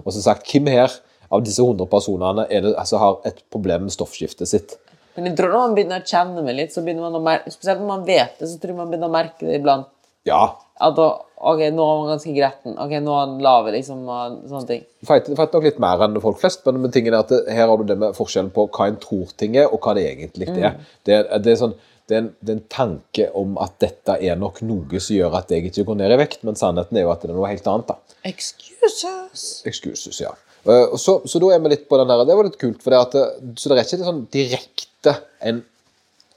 Og 0.02 0.08
som 0.10 0.22
sagt, 0.24 0.48
hvem 0.50 0.66
her 0.72 0.90
av 1.30 1.42
disse 1.46 1.62
100 1.62 1.86
personene 1.92 2.46
er 2.50 2.64
det, 2.64 2.72
altså, 2.80 2.98
har 3.02 3.20
et 3.28 3.42
problem 3.52 3.86
med 3.86 3.94
stoffskiftet 3.94 4.48
sitt? 4.50 4.76
Men 5.16 5.30
jeg 5.30 5.36
tror 5.38 5.52
når 5.54 5.62
man 5.68 5.74
begynner 5.76 6.02
å 6.02 6.08
kjenne 6.10 6.42
med 6.44 6.56
litt, 6.58 6.72
så 6.74 6.82
begynner 6.84 7.06
man 7.06 7.20
å 7.20 7.22
merke, 7.24 7.52
spesielt 7.54 7.80
når 7.80 7.88
man 7.92 8.02
vet 8.08 8.40
det, 8.40 8.48
så 8.50 8.58
tror 8.60 8.72
jeg 8.74 8.80
man 8.80 8.90
begynner 8.90 9.08
å 9.08 9.14
merke 9.14 9.46
det 9.46 9.60
iblant. 9.60 9.92
Ja, 10.26 10.40
At 10.82 10.96
da, 10.98 11.04
ok, 11.38 11.60
nå 11.72 11.84
er 11.86 12.00
man 12.02 12.08
ganske 12.10 12.32
gretten. 12.36 12.74
Ok, 12.82 12.90
nå 13.00 13.12
er 13.14 13.20
han 13.22 13.36
lav, 13.40 13.68
liksom, 13.72 14.02
og 14.12 14.40
sånne 14.50 14.66
ting. 14.68 14.82
fighter 15.08 15.38
fighter 15.38 15.56
nok 15.60 15.68
litt 15.70 15.78
mer 15.80 16.02
enn 16.04 16.18
folk 16.20 16.40
flest, 16.42 16.66
men, 16.66 16.82
men 16.82 16.92
tingen 16.92 17.14
er 17.14 17.22
at 17.22 17.30
det, 17.32 17.38
her 17.54 17.70
har 17.70 17.78
du 17.80 17.86
det 17.88 17.96
med 18.02 18.16
forskjellen 18.18 18.50
på 18.52 18.66
hva 18.74 18.88
en 18.90 18.98
tror 19.00 19.30
ting 19.40 19.54
er, 19.56 19.70
og 19.70 19.80
hva 19.86 19.94
det 19.96 20.04
egentlig 20.10 20.50
er. 20.52 20.74
Det, 21.06 21.14
er- 21.22 21.30
det, 21.46 21.54
er 21.54 21.60
sånn, 21.62 21.76
det, 22.06 22.14
er 22.14 22.22
en, 22.22 22.32
det 22.38 22.52
er 22.52 22.58
en 22.60 22.66
tanke 22.70 23.28
om 23.34 23.56
at 23.62 23.78
dette 23.82 24.14
er 24.22 24.38
nok 24.38 24.60
noe 24.66 25.00
som 25.02 25.16
gjør 25.16 25.38
at 25.40 25.50
jeg 25.50 25.66
ikke 25.66 25.86
går 25.88 26.00
ned 26.00 26.14
i 26.14 26.18
vekt, 26.20 26.44
men 26.46 26.58
sannheten 26.58 26.98
er 26.98 27.06
jo 27.06 27.12
at 27.12 27.24
det 27.24 27.32
er 27.32 27.38
noe 27.38 27.50
helt 27.50 27.70
annet. 27.70 27.90
da. 27.90 28.18
Excuses! 28.30 29.46
Excuses, 29.66 30.20
ja. 30.22 30.34
Eh, 30.66 30.96
så, 31.02 31.20
så 31.26 31.40
da 31.42 31.52
er 31.54 31.62
vi 31.62 31.72
litt 31.74 31.88
på 31.90 31.98
den 32.00 32.10
der, 32.10 32.24
det 32.26 32.36
var 32.38 32.46
litt 32.46 32.60
kult, 32.60 32.82
for 32.82 32.94
det 32.94 33.00
at, 33.02 33.16
så 33.58 33.70
det 33.70 33.78
er 33.78 33.82
ikke 33.86 34.02
sånn 34.02 34.26
direkte 34.34 35.16
en 35.46 35.64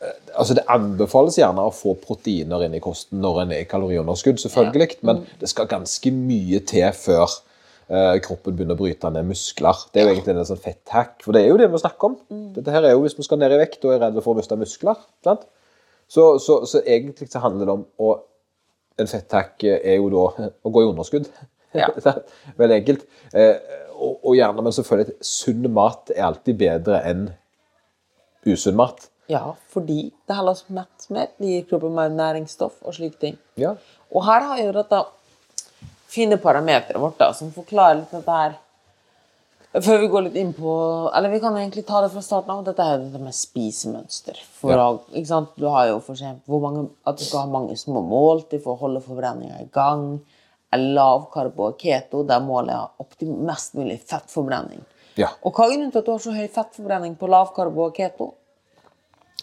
eh, 0.02 0.16
Altså 0.40 0.56
Det 0.56 0.66
anbefales 0.72 1.38
gjerne 1.40 1.66
å 1.66 1.74
få 1.76 1.96
proteiner 2.00 2.66
inn 2.66 2.78
i 2.78 2.82
kosten 2.84 3.22
når 3.24 3.44
en 3.44 3.54
er 3.58 3.64
i 3.66 3.70
kaloriunderskudd, 3.70 4.42
selvfølgelig, 4.42 5.00
men 5.06 5.26
det 5.42 5.50
skal 5.52 5.70
ganske 5.70 6.14
mye 6.16 6.62
til 6.70 6.90
før 6.96 7.26
eh, 7.90 8.18
kroppen 8.26 8.56
begynner 8.58 8.78
å 8.78 8.82
bryte 8.82 9.14
ned 9.14 9.28
muskler. 9.30 9.86
Det 9.92 10.02
er 10.02 10.08
jo 10.08 10.14
egentlig 10.14 10.38
en 10.38 10.50
sånn 10.50 10.62
fetthack, 10.66 11.18
for 11.26 11.36
det 11.36 11.44
er 11.44 11.52
jo 11.52 11.62
det 11.62 11.70
vi 11.74 11.82
snakker 11.82 12.12
om. 12.12 12.20
Dette 12.56 12.74
her 12.74 12.88
er 12.88 12.96
jo 12.96 13.02
hvis 13.06 13.18
vi 13.18 13.26
skal 13.28 13.42
ned 13.42 13.58
i 13.58 13.62
vekt 13.62 13.86
og 13.86 13.96
er 13.96 14.06
redde 14.06 14.24
for 14.26 14.34
å 14.34 14.40
miste 14.40 14.58
muskler. 14.60 15.02
sant? 15.26 15.48
Så, 16.10 16.26
så, 16.42 16.64
så 16.66 16.82
egentlig 16.82 17.30
så 17.30 17.42
handler 17.44 17.70
det 17.70 17.78
om 17.78 17.86
å 18.02 18.18
En 19.00 19.08
fetthakk 19.08 19.64
er 19.64 19.94
jo 19.96 20.10
da 20.12 20.24
å 20.68 20.70
gå 20.76 20.82
i 20.84 20.88
underskudd. 20.90 21.30
Ja. 21.72 21.86
Veldig 22.60 22.76
enkelt. 22.82 23.06
Eh, 23.32 23.54
og, 23.94 24.18
og 24.28 24.34
gjerne, 24.36 24.66
men 24.66 24.76
selvfølgelig 24.76 25.24
sunn 25.24 25.70
mat 25.72 26.12
er 26.12 26.26
alltid 26.26 26.58
bedre 26.60 27.00
enn 27.08 27.22
usunn 28.44 28.76
mat. 28.76 29.08
Ja, 29.32 29.54
fordi 29.72 30.10
det 30.28 30.36
holder 30.36 30.58
oss 30.58 30.66
mett 30.68 31.08
mer. 31.16 31.30
Det 31.40 31.54
gir 31.54 31.64
kroppen 31.70 31.96
mer 31.96 32.12
næringsstoff 32.12 32.82
og 32.84 32.98
slike 32.98 33.22
ting. 33.22 33.40
Ja. 33.62 33.76
Og 34.12 34.26
her 34.28 34.48
har 34.50 34.60
jo 34.66 34.76
dette 34.76 35.00
fine 36.10 36.40
parameteret 36.42 37.00
vårt 37.00 37.20
da, 37.22 37.30
som 37.38 37.54
forklarer 37.54 38.02
litt 38.02 38.16
dette 38.16 38.40
her 38.42 38.56
Før 39.70 40.00
vi 40.02 40.08
går 40.10 40.24
litt 40.26 40.38
inn 40.42 40.50
på 40.58 40.72
Eller 41.14 41.30
vi 41.30 41.40
kan 41.44 41.54
egentlig 41.54 41.84
ta 41.86 42.00
det 42.02 42.10
fra 42.10 42.24
starten 42.26 42.50
av. 42.56 42.64
Dette 42.66 42.82
er 42.82 43.04
dette 43.04 43.22
med 43.22 43.36
spisemønster. 43.38 44.40
For 44.58 44.74
Ja. 44.74 44.88
ikke 45.14 45.28
sant? 45.30 45.52
Du 45.56 45.68
har 45.70 45.88
jo 45.92 46.00
for 46.00 46.16
eksempel 46.16 46.62
mange, 46.62 46.90
at 47.06 47.18
du 47.18 47.24
skal 47.24 47.46
ha 47.46 47.46
mange 47.46 47.78
små 47.78 48.02
måltid 48.02 48.64
for 48.64 48.76
å 48.76 48.80
holde 48.80 49.02
forbrenninga 49.06 49.62
i 49.62 49.70
gang. 49.72 50.22
Eller 50.74 50.94
lavkarbo 50.98 51.68
og 51.68 51.78
keto, 51.78 52.24
der 52.24 52.40
målet 52.40 52.74
er 52.74 53.26
mest 53.46 53.76
mulig 53.76 54.02
fettforbrenning. 54.02 54.82
ja. 55.18 55.30
Og 55.44 55.54
hva 55.54 55.66
er 55.66 55.76
grunnen 55.76 55.92
til 55.92 56.00
at 56.00 56.06
du 56.06 56.12
har 56.12 56.20
så 56.20 56.32
høy 56.34 56.48
fettforbrenning 56.48 57.16
på 57.18 57.30
lav 57.30 57.54
karbo 57.54 57.86
og 57.86 57.94
keto? 57.94 58.34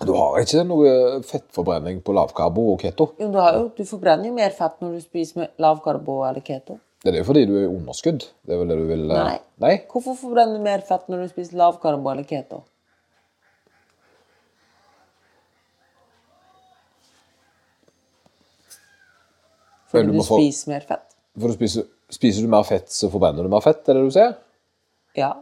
Du 0.04 0.12
har 0.12 0.36
ikke 0.42 0.62
noe 0.68 1.22
fettforbrenning 1.24 2.02
på 2.04 2.12
lavkarbo 2.12 2.72
og 2.74 2.80
keto. 2.82 3.06
Jo, 3.18 3.30
du, 3.32 3.38
har 3.40 3.54
jo, 3.56 3.70
du 3.76 3.84
forbrenner 3.88 4.28
jo 4.28 4.34
mer 4.36 4.50
fett 4.50 4.74
når 4.82 4.98
du 4.98 5.00
spiser 5.00 5.40
med 5.40 5.62
lavkarbo 5.62 6.18
eller 6.28 6.44
keto. 6.44 6.76
Det 7.06 7.12
er 7.14 7.20
jo 7.22 7.26
fordi 7.28 7.42
du 7.46 7.52
er 7.54 7.64
i 7.66 7.70
underskudd. 7.70 8.24
Det 8.42 8.54
er 8.56 8.58
vel 8.58 8.70
det 8.72 8.76
du 8.80 8.86
vil 8.88 9.04
eh, 9.14 9.18
Nei. 9.28 9.36
Nei? 9.62 9.74
Hvorfor 9.92 10.16
forbrenner 10.18 10.58
du 10.58 10.64
mer 10.64 10.82
fett 10.88 11.06
når 11.12 11.22
du 11.22 11.28
spiser 11.30 11.58
lavkarbo 11.60 12.10
eller 12.12 12.26
keto? 12.26 12.64
Fordi 19.90 20.06
du 20.06 20.12
du, 20.12 20.22
få- 20.24 20.38
spiser 20.40 20.70
mer 20.72 20.80
fett? 20.88 21.04
For 21.40 21.48
du 21.52 21.54
spiser, 21.56 21.84
spiser 22.12 22.42
du 22.46 22.48
mer 22.52 22.64
fett, 22.66 22.88
så 22.92 23.10
forbrenner 23.12 23.44
du 23.46 23.52
mer 23.52 23.62
fett, 23.64 23.82
er 23.88 23.98
det 23.98 24.06
du 24.06 24.14
sier? 24.14 24.34
Ja. 25.16 25.34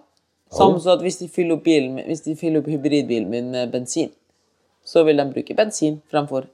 Samme 0.54 0.78
som 0.82 0.92
at 0.94 1.02
hvis 1.02 1.16
de 1.18 1.28
fyller 1.32 1.56
opp, 1.56 1.64
bilen, 1.66 1.96
hvis 2.06 2.22
de 2.26 2.36
fyller 2.38 2.62
opp 2.62 2.68
hybridbilen 2.70 3.30
min 3.32 3.48
med 3.54 3.72
bensin, 3.72 4.12
så 4.86 5.02
vil 5.06 5.18
de 5.18 5.24
bruke 5.32 5.56
bensin 5.58 5.96
fremfor 6.12 6.46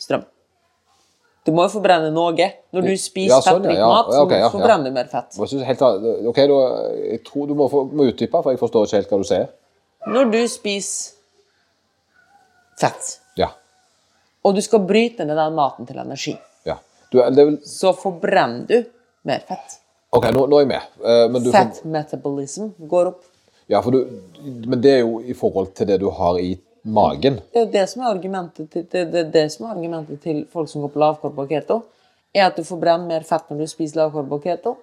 strøm. 0.00 0.22
Du 1.44 1.52
må 1.52 1.66
jo 1.66 1.72
forbrenne 1.74 2.08
noe. 2.14 2.46
Når 2.72 2.86
du 2.88 2.94
spiser 2.96 3.34
Ja, 3.34 3.40
sånn, 3.44 3.64
ja, 3.64 3.68
fettrik 3.68 3.78
ja. 3.78 3.88
mat, 3.90 4.06
så 4.14 4.22
ja, 4.30 4.38
ja. 4.40 4.48
forbrenner 4.52 4.84
du 4.88 4.94
mer 4.96 5.08
fett. 5.12 5.36
Ok, 6.30 6.38
da, 6.48 6.60
jeg 7.10 7.20
tror 7.26 7.46
du 7.50 7.54
må, 7.58 7.66
få, 7.68 7.82
må 7.92 8.06
utdype, 8.08 8.40
for 8.42 8.50
jeg 8.54 8.60
forstår 8.62 8.86
ikke 8.88 9.00
helt 9.02 9.12
hva 9.12 9.18
du 9.20 9.28
sier. 9.28 9.50
Når 10.08 10.30
du 10.32 10.40
spiser 10.48 11.12
fett, 12.80 13.20
Ja. 13.36 13.50
og 14.44 14.54
du 14.56 14.60
skal 14.64 14.80
bryte 14.88 15.24
ned 15.24 15.36
den 15.38 15.54
maten 15.56 15.86
til 15.88 15.98
energi, 16.00 16.34
ja. 16.66 16.78
Du, 17.12 17.18
det 17.20 17.38
er 17.44 17.52
så 17.68 17.92
forbrenner 17.96 18.66
du 18.68 18.84
mer 19.28 19.44
fett. 19.48 19.78
ok, 20.12 20.24
nå, 20.34 20.46
nå 20.50 20.58
er 20.58 20.64
jeg 20.64 20.68
med. 20.72 20.82
Fett 20.98 21.30
Men, 21.32 21.42
du, 21.44 21.50
får- 21.52 21.84
metabolism 21.84 22.72
går 22.88 23.06
opp. 23.12 23.22
ja, 23.68 23.80
du, 23.80 24.00
men 24.66 24.80
det 24.80 24.90
er 24.98 25.00
jo 25.04 25.20
i 25.20 25.32
forhold 25.34 25.74
til 25.74 25.86
det 25.86 26.00
du 26.00 26.08
har 26.10 26.38
i 26.40 26.54
magen. 26.84 27.40
Det 27.52 27.60
er 27.60 27.66
jo 27.66 27.72
det 27.72 27.84
som 27.90 28.02
er 28.04 28.10
argumentet 28.12 28.70
til, 28.72 28.86
det, 28.92 29.04
det, 29.12 29.24
det 29.32 29.44
som 29.52 29.66
er 29.66 29.74
argumentet 29.74 30.20
til 30.24 30.44
folk 30.52 30.68
som 30.70 30.84
går 30.84 30.92
på 30.94 31.00
lavkarbo 31.02 31.46
keto, 31.48 31.80
er 32.34 32.48
at 32.48 32.58
du 32.58 32.66
får 32.66 32.80
brenne 32.82 33.08
mer 33.08 33.24
fett 33.26 33.48
når 33.50 33.64
du 33.64 33.70
spiser 33.70 34.02
lavkarbo 34.02 34.38
keto. 34.44 34.76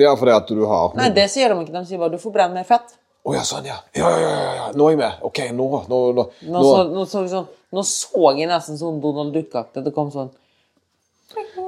Ja, 0.00 0.14
for 0.16 0.28
det 0.30 0.36
at 0.38 0.48
du 0.48 0.62
har 0.64 0.94
Nei, 0.96 1.10
det 1.12 1.26
sier 1.28 1.52
de 1.52 1.60
ikke. 1.60 1.74
De 1.74 1.84
sier 1.84 2.00
bare 2.00 2.14
du 2.14 2.20
får 2.22 2.32
brenne 2.32 2.56
mer 2.56 2.68
fett. 2.68 2.94
Å 3.22 3.34
ja, 3.36 3.42
sånn, 3.46 3.66
ja. 3.68 3.76
Ja, 3.94 4.08
ja, 4.18 4.30
ja, 4.30 4.52
ja. 4.56 4.68
Nå 4.74 4.86
er 4.88 4.94
jeg 4.94 5.00
med. 5.02 5.18
Ok, 5.28 5.42
nå, 5.54 5.66
nå, 5.90 5.98
nå, 6.16 6.24
Nå, 6.48 6.62
så, 6.64 6.78
nå, 6.90 7.04
så, 7.06 7.26
sånn, 7.30 7.50
nå 7.76 7.84
så 7.86 8.32
jeg 8.38 8.48
nesten 8.50 8.80
sånn 8.80 9.02
Donald 9.04 9.36
Duck-aktig. 9.36 9.84
Det 9.84 9.92
kom 9.94 10.08
sånn 10.14 10.32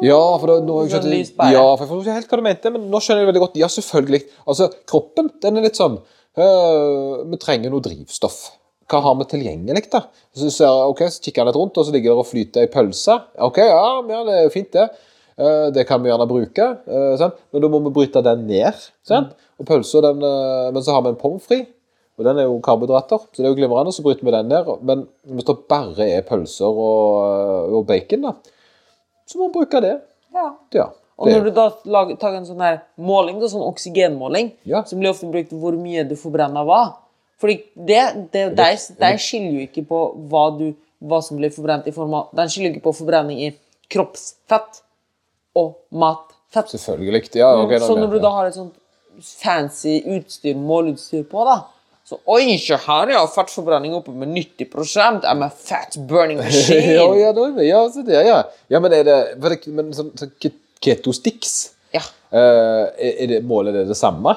Ja, 0.02 0.18
for 0.40 0.50
da, 0.50 0.56
nå 0.64 0.80
jeg 0.86 0.96
Sånn 0.96 1.12
lyspære. 1.12 1.52
Ja, 1.54 1.62
for 1.76 1.84
jeg 1.84 1.92
forstår 1.92 2.08
ikke 2.08 2.16
helt 2.16 2.32
hva 2.32 2.40
du 2.40 2.46
mente, 2.48 2.74
men 2.74 2.88
nå 2.90 3.02
skjønner 3.04 3.22
jeg 3.22 3.30
veldig 3.30 3.44
godt. 3.44 3.60
Ja, 3.60 3.68
selvfølgelig. 3.70 4.24
Altså, 4.48 4.72
kroppen, 4.90 5.30
den 5.44 5.60
er 5.60 5.68
litt 5.68 5.78
sånn 5.78 6.00
øh, 6.00 7.22
Vi 7.28 7.42
trenger 7.44 7.76
noe 7.76 7.84
drivstoff. 7.84 8.40
Hva 8.90 9.00
har 9.00 9.14
vi 9.16 9.24
tilgjengelig, 9.30 9.86
da? 9.92 10.02
Så, 10.36 10.50
så, 10.52 10.68
okay, 10.90 11.08
så 11.12 11.22
kikker 11.24 11.40
jeg 11.42 11.48
litt 11.48 11.56
rundt, 11.60 11.78
og 11.80 11.86
så 11.86 11.94
ligger 11.94 12.12
det 12.12 12.20
og 12.24 12.28
flyter 12.28 12.66
ei 12.66 12.70
pølse. 12.72 13.16
Ok, 13.46 13.62
ja, 13.64 13.84
ja, 14.10 14.22
det 14.28 14.34
er 14.42 14.50
fint, 14.52 14.70
det. 14.76 14.88
Eh, 15.40 15.68
det 15.74 15.86
kan 15.88 16.02
vi 16.02 16.10
gjerne 16.12 16.26
bruke, 16.30 16.66
sant? 17.18 17.38
men 17.50 17.64
da 17.64 17.70
må 17.72 17.80
vi 17.86 17.94
bryte 17.96 18.22
den 18.22 18.44
ned. 18.46 18.82
Sant? 19.08 19.32
Og 19.58 19.66
pølsa, 19.66 20.02
den 20.04 20.20
eh, 20.22 20.68
Men 20.74 20.84
så 20.84 20.94
har 20.94 21.02
vi 21.06 21.14
en 21.14 21.18
pommes 21.18 21.42
frites, 21.42 21.70
og 22.14 22.28
den 22.28 22.38
er 22.38 22.44
jo 22.46 22.60
karbohydrater, 22.62 23.24
så 23.32 23.40
det 23.42 23.48
er 23.48 23.50
jo 23.50 23.58
glimrende. 23.58 23.90
Så 23.90 24.04
bryter 24.04 24.22
vi 24.28 24.34
den 24.36 24.46
ned. 24.52 24.68
Men 24.86 25.06
hvis 25.26 25.48
det 25.48 25.56
bare 25.70 26.06
er 26.18 26.26
pølser 26.28 26.68
og, 26.68 27.72
og 27.74 27.88
bacon, 27.88 28.28
da, 28.28 28.34
så 29.26 29.40
må 29.40 29.48
vi 29.48 29.56
bruke 29.56 29.80
det. 29.82 29.96
Ja. 30.36 30.52
Ja. 30.76 30.90
Og 31.18 31.30
når 31.30 31.44
du 31.46 31.50
da 31.54 31.64
lager, 31.86 32.16
tar 32.18 32.34
en 32.34 32.46
sånn 32.46 32.62
her 32.62 32.80
måling, 32.98 33.40
da, 33.42 33.48
sånn 33.50 33.64
oksygenmåling, 33.66 34.52
Ja. 34.66 34.84
som 34.86 34.98
blir 35.02 35.10
ofte 35.10 35.30
brukt 35.30 35.52
hvor 35.54 35.74
mye 35.78 36.02
du 36.06 36.14
forbrenner 36.18 36.66
hva 36.66 36.80
Fordi 37.40 37.56
det, 37.74 38.02
det, 38.32 38.44
de, 38.56 38.68
de 39.00 39.10
skiller 39.20 39.58
jo 39.58 39.66
ikke 39.66 39.84
på 39.88 40.00
hva, 40.30 40.46
du, 40.58 40.70
hva 41.04 41.20
som 41.24 41.40
blir 41.40 41.52
forbrent 41.54 41.88
i 41.90 41.94
form 41.94 42.14
av 42.16 42.30
Den 42.36 42.52
skiller 42.52 42.72
ikke 42.72 42.86
på 42.86 42.94
forbrenning 43.00 43.42
i 43.48 43.50
kroppsfett 43.92 44.80
og 45.58 45.74
matfett. 45.94 46.72
Selvfølgelig. 46.74 47.28
Ja, 47.38 47.52
ok. 47.60 47.76
så 47.82 47.94
er 47.96 48.02
når 48.04 48.16
du 48.16 48.22
da 48.22 48.32
har 48.38 48.48
et 48.50 48.56
sånt 48.58 48.78
fancy 49.22 50.00
utstyr, 50.16 50.56
målutstyr 50.58 51.26
på, 51.30 51.44
da 51.46 51.60
så 52.04 52.18
Oi, 52.28 52.58
se 52.60 52.76
her, 52.76 53.10
ja. 53.14 53.22
Fettforbrenning 53.32 53.94
oppe 53.96 54.12
med 54.12 54.28
90% 54.28 55.24
I'm 55.24 55.44
a 55.46 55.48
fat 55.48 55.96
burning 56.08 56.36
machine. 56.42 56.92
ja, 56.98 57.06
ja, 57.16 57.30
er 57.32 57.62
ja, 57.64 57.80
det, 57.96 58.18
ja. 58.26 58.42
ja, 58.68 58.80
men 58.80 58.92
er 58.92 59.06
det, 59.08 59.16
men 59.72 59.88
sånn, 59.96 60.10
sånn 60.18 60.34
ke- 60.40 60.52
keto 60.84 61.14
sticks 61.16 61.54
Ja. 61.94 62.02
Uh, 62.34 62.90
er, 62.98 63.12
er 63.22 63.30
det, 63.30 63.40
Målet 63.46 63.76
det 63.78 63.86
det 63.88 63.96
samme? 63.96 64.34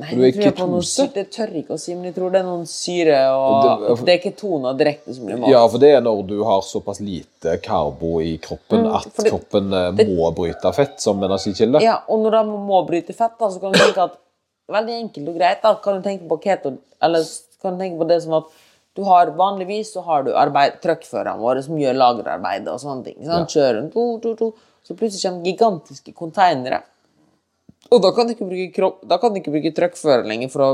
Nei, 0.00 0.14
Du 0.14 0.22
er 0.22 0.32
det 0.32 0.44
jeg 0.46 0.54
noe. 0.70 1.08
Det 1.14 1.24
tør 1.34 1.50
ikke 1.60 1.74
å 1.76 1.78
si, 1.80 1.94
men 1.94 2.04
jeg 2.08 2.14
tror 2.16 2.32
det 2.32 2.40
er 2.40 2.46
noen 2.46 2.66
syre 2.66 3.18
og 3.36 3.66
Det- 3.66 4.04
Det, 4.06 4.14
er 4.14 4.22
ketoner 4.30 4.78
direkte 4.78 5.14
som 5.14 5.26
blir 5.26 5.38
mat. 5.38 5.50
Ja, 5.50 5.66
for 5.68 5.78
det 5.78 5.90
er 5.96 6.00
når 6.00 6.26
du 6.26 6.42
har 6.44 6.62
såpass 6.62 7.00
lite 7.00 7.58
karbo 7.62 8.20
i 8.20 8.38
kroppen 8.38 8.84
Mm, 8.86 8.94
at 8.96 9.12
det- 9.16 9.30
kroppen 9.30 9.72
eh, 9.74 10.04
må 10.08 10.32
bryte 10.34 10.72
fett 10.74 11.00
som 11.00 11.20
energikilde. 11.22 11.82
Ja, 11.82 12.00
og 12.08 12.20
når 12.24 12.30
de 12.30 12.44
må 12.70 12.86
bryte 12.88 13.12
fett, 13.14 13.38
da, 13.38 13.46
så 13.48 13.60
kan 13.60 13.72
du 13.72 13.78
tenke 13.78 13.98
at 14.04 14.16
Veldig 14.70 14.94
enkelt 15.02 15.28
og 15.28 15.34
greit. 15.36 15.62
da, 15.62 15.74
Kan 15.74 16.00
du 16.00 16.08
tenke 16.08 16.28
på 16.28 16.40
keto 16.40 16.78
Eller 17.02 17.24
kan 17.60 17.76
du 17.76 17.82
tenke 17.84 17.98
på 17.98 18.06
det 18.06 18.22
som 18.22 18.34
at 18.34 18.44
du 18.94 19.02
har 19.04 19.26
Vanligvis 19.26 19.92
så 19.94 20.02
har 20.04 20.22
du 20.22 20.30
arbeid, 20.32 20.80
truckførerne 20.80 21.38
våre 21.38 21.62
som 21.62 21.76
gjør 21.76 21.94
lagerarbeidet 21.96 22.68
og 22.68 22.78
sånne 22.80 23.04
ting. 23.04 23.16
Sant? 23.24 23.48
Kjører 23.48 23.78
en 23.78 23.90
to, 23.90 24.18
to, 24.20 24.34
to, 24.36 24.54
så 24.86 24.94
plutselig 24.96 25.22
kommer 25.22 25.44
gigantiske 25.44 26.14
containere. 26.14 26.82
Og 27.90 28.02
da 28.04 28.10
kan 28.14 28.28
du 28.28 28.34
ikke 28.36 28.46
bruke, 28.46 28.66
kropp, 28.76 28.98
da 29.08 29.16
kan 29.18 29.32
du 29.32 29.38
ikke 29.40 29.50
bruke 29.54 29.70
truckfører 29.74 30.26
lenger 30.28 30.50
for 30.52 30.62
å 30.62 30.68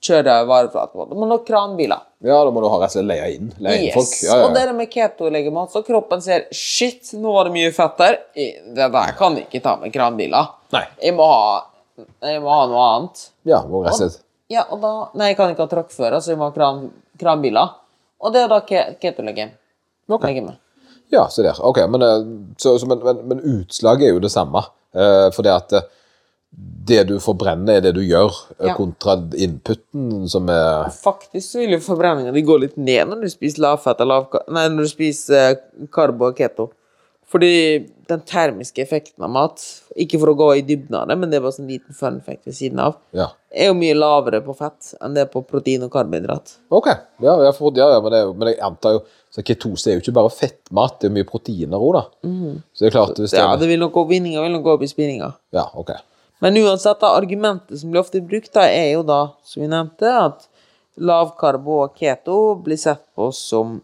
kjøre 0.00 0.36
vareflat. 0.48 0.94
Du 1.10 1.16
må 1.18 1.26
ha 1.28 1.36
kranbiler. 1.44 2.00
Ja, 2.24 2.38
da 2.46 2.52
må 2.54 2.62
du 2.62 2.68
ha 2.70 2.78
rett 2.80 2.94
og 2.94 2.94
slett 2.94 3.08
leie 3.10 3.26
inn, 3.34 3.50
leie 3.60 3.80
inn 3.80 3.88
Yes. 3.90 3.96
folk. 3.98 4.14
Ja, 4.24 4.36
ja, 4.38 4.46
Og 4.46 4.56
ja. 4.56 4.66
det 4.66 4.76
med 4.78 4.88
keto-legemat, 4.92 5.72
så 5.74 5.82
kroppen 5.84 6.22
ser 6.24 6.46
Shit, 6.54 7.10
nå 7.18 7.34
var 7.34 7.50
det 7.50 7.52
mye 7.58 7.72
fett 7.76 7.98
der. 8.00 8.16
Det 8.36 8.88
der 8.94 9.12
kan 9.18 9.36
vi 9.36 9.42
ikke 9.44 9.60
ta 9.66 9.74
med 9.82 9.92
kranbiler. 9.92 10.48
Nei. 10.72 10.84
Jeg 11.02 11.16
må 11.18 11.26
ha, 11.28 11.66
jeg 12.24 12.40
må 12.40 12.54
ha 12.54 12.64
noe 12.70 12.86
annet. 12.94 13.26
ja, 13.50 13.60
må 13.68 13.82
rett 13.84 13.98
og 13.98 14.02
slett 14.06 14.22
Ja, 14.50 14.64
og 14.70 14.80
da 14.80 14.94
Nei, 15.20 15.28
jeg 15.34 15.36
kan 15.42 15.52
ikke 15.52 15.66
ha 15.66 15.74
truckfører, 15.74 16.20
så 16.24 16.32
jeg 16.32 16.38
må 16.40 16.48
ha 16.48 16.54
kran, 16.56 16.86
kranbiler. 17.20 17.76
Og 18.20 18.32
det 18.32 18.46
er 18.46 18.48
da 18.48 18.60
ke, 18.64 18.86
keto-lege. 19.02 19.50
Ok. 20.08 20.24
Legeme. 20.24 20.56
Ja, 21.12 21.28
se 21.28 21.42
der. 21.42 21.58
Ok, 21.60 21.78
men, 21.90 22.02
eh, 22.02 22.24
så, 22.58 22.78
så, 22.78 22.86
men, 22.86 22.98
men, 23.04 23.20
men 23.28 23.40
utslaget 23.58 24.08
er 24.08 24.14
jo 24.16 24.20
det 24.24 24.30
samme. 24.32 24.62
Uh, 24.94 25.28
for 25.34 25.42
det 25.46 25.52
at 25.54 25.72
eh, 25.78 25.84
det 26.52 27.04
du 27.06 27.14
forbrenner, 27.22 27.76
er 27.78 27.80
det 27.84 27.94
du 27.94 28.00
gjør, 28.02 28.34
eh, 28.58 28.66
Ja. 28.66 28.74
kontra 28.74 29.14
inputen, 29.38 30.28
som 30.28 30.48
er 30.50 30.90
Faktisk 30.90 31.52
så 31.52 31.58
vil 31.60 31.70
jo 31.76 31.78
forbrenninga 31.78 32.32
di 32.34 32.42
gå 32.42 32.58
litt 32.60 32.76
ned 32.76 33.06
når 33.08 33.20
du 33.22 33.28
spiser 33.30 33.62
lavfett 33.62 34.00
eller 34.00 34.20
lavka... 34.20 34.40
Nei, 34.50 34.68
når 34.68 34.82
du 34.82 34.88
spiser 34.88 35.50
eh, 35.52 35.86
karbo 35.92 36.26
og 36.30 36.36
keto. 36.36 36.70
Fordi 37.30 37.86
den 38.08 38.20
termiske 38.26 38.82
effekten 38.82 39.22
av 39.22 39.30
mat, 39.30 39.62
ikke 39.94 40.18
for 40.18 40.32
å 40.32 40.34
gå 40.34 40.48
i 40.58 40.62
dybden 40.66 40.96
av 40.98 41.06
det, 41.06 41.16
men 41.16 41.30
det 41.30 41.38
er 41.38 41.44
bare 41.44 41.54
sånn 41.54 41.68
liten 41.70 41.94
fun 41.94 42.20
fact 42.26 42.44
ved 42.44 42.54
siden 42.58 42.80
av, 42.82 42.96
Ja. 43.14 43.28
er 43.54 43.68
jo 43.70 43.74
mye 43.78 43.94
lavere 43.94 44.40
på 44.42 44.56
fett 44.58 44.94
enn 45.00 45.14
det 45.14 45.22
er 45.22 45.30
på 45.30 45.44
protein 45.46 45.84
og 45.86 45.92
karbohydrat. 45.92 46.56
Ok, 46.72 46.88
ja, 47.22 47.52
for, 47.52 47.70
ja, 47.78 47.86
ja 47.94 48.00
men, 48.02 48.10
det, 48.10 48.36
men 48.36 48.48
jeg 48.48 48.58
antar 48.66 48.92
jo 48.98 49.04
så 49.30 49.44
Ketose 49.46 49.86
er 49.92 50.00
jo 50.00 50.02
ikke 50.02 50.16
bare 50.18 50.28
fettmat, 50.34 50.98
det 50.98 51.06
er 51.06 51.14
mye 51.14 51.28
proteiner 51.28 51.78
òg, 51.78 51.92
da. 51.94 52.02
Så 52.74 52.82
det 52.82 52.88
er 52.90 52.96
klart 52.98 53.14
hvis 53.14 53.30
det, 53.30 53.38
Ja, 53.38 53.54
det 53.54 53.68
vil 53.68 53.78
nok 53.78 53.92
gå 53.94 54.08
vinninga 54.08 54.42
vil 54.42 54.50
nok 54.58 54.64
gå 54.64 54.74
opp 54.74 54.82
i 54.82 54.90
spinninga. 54.90 55.34
ja, 55.54 55.68
ok. 55.78 55.92
Men 56.40 56.56
uansett, 56.56 57.00
da, 57.02 57.12
argumentet 57.16 57.80
som 57.80 57.90
blir 57.92 58.00
ofte 58.00 58.20
brukt, 58.24 58.52
da, 58.56 58.64
er 58.68 58.94
jo 58.94 59.02
da, 59.06 59.20
som 59.44 59.62
vi 59.62 59.68
nevnte, 59.70 60.08
at 60.08 60.46
lavkarbo 61.00 61.82
og 61.84 61.94
keto 62.00 62.40
blir 62.64 62.80
sett 62.80 63.04
på 63.16 63.30
som 63.36 63.78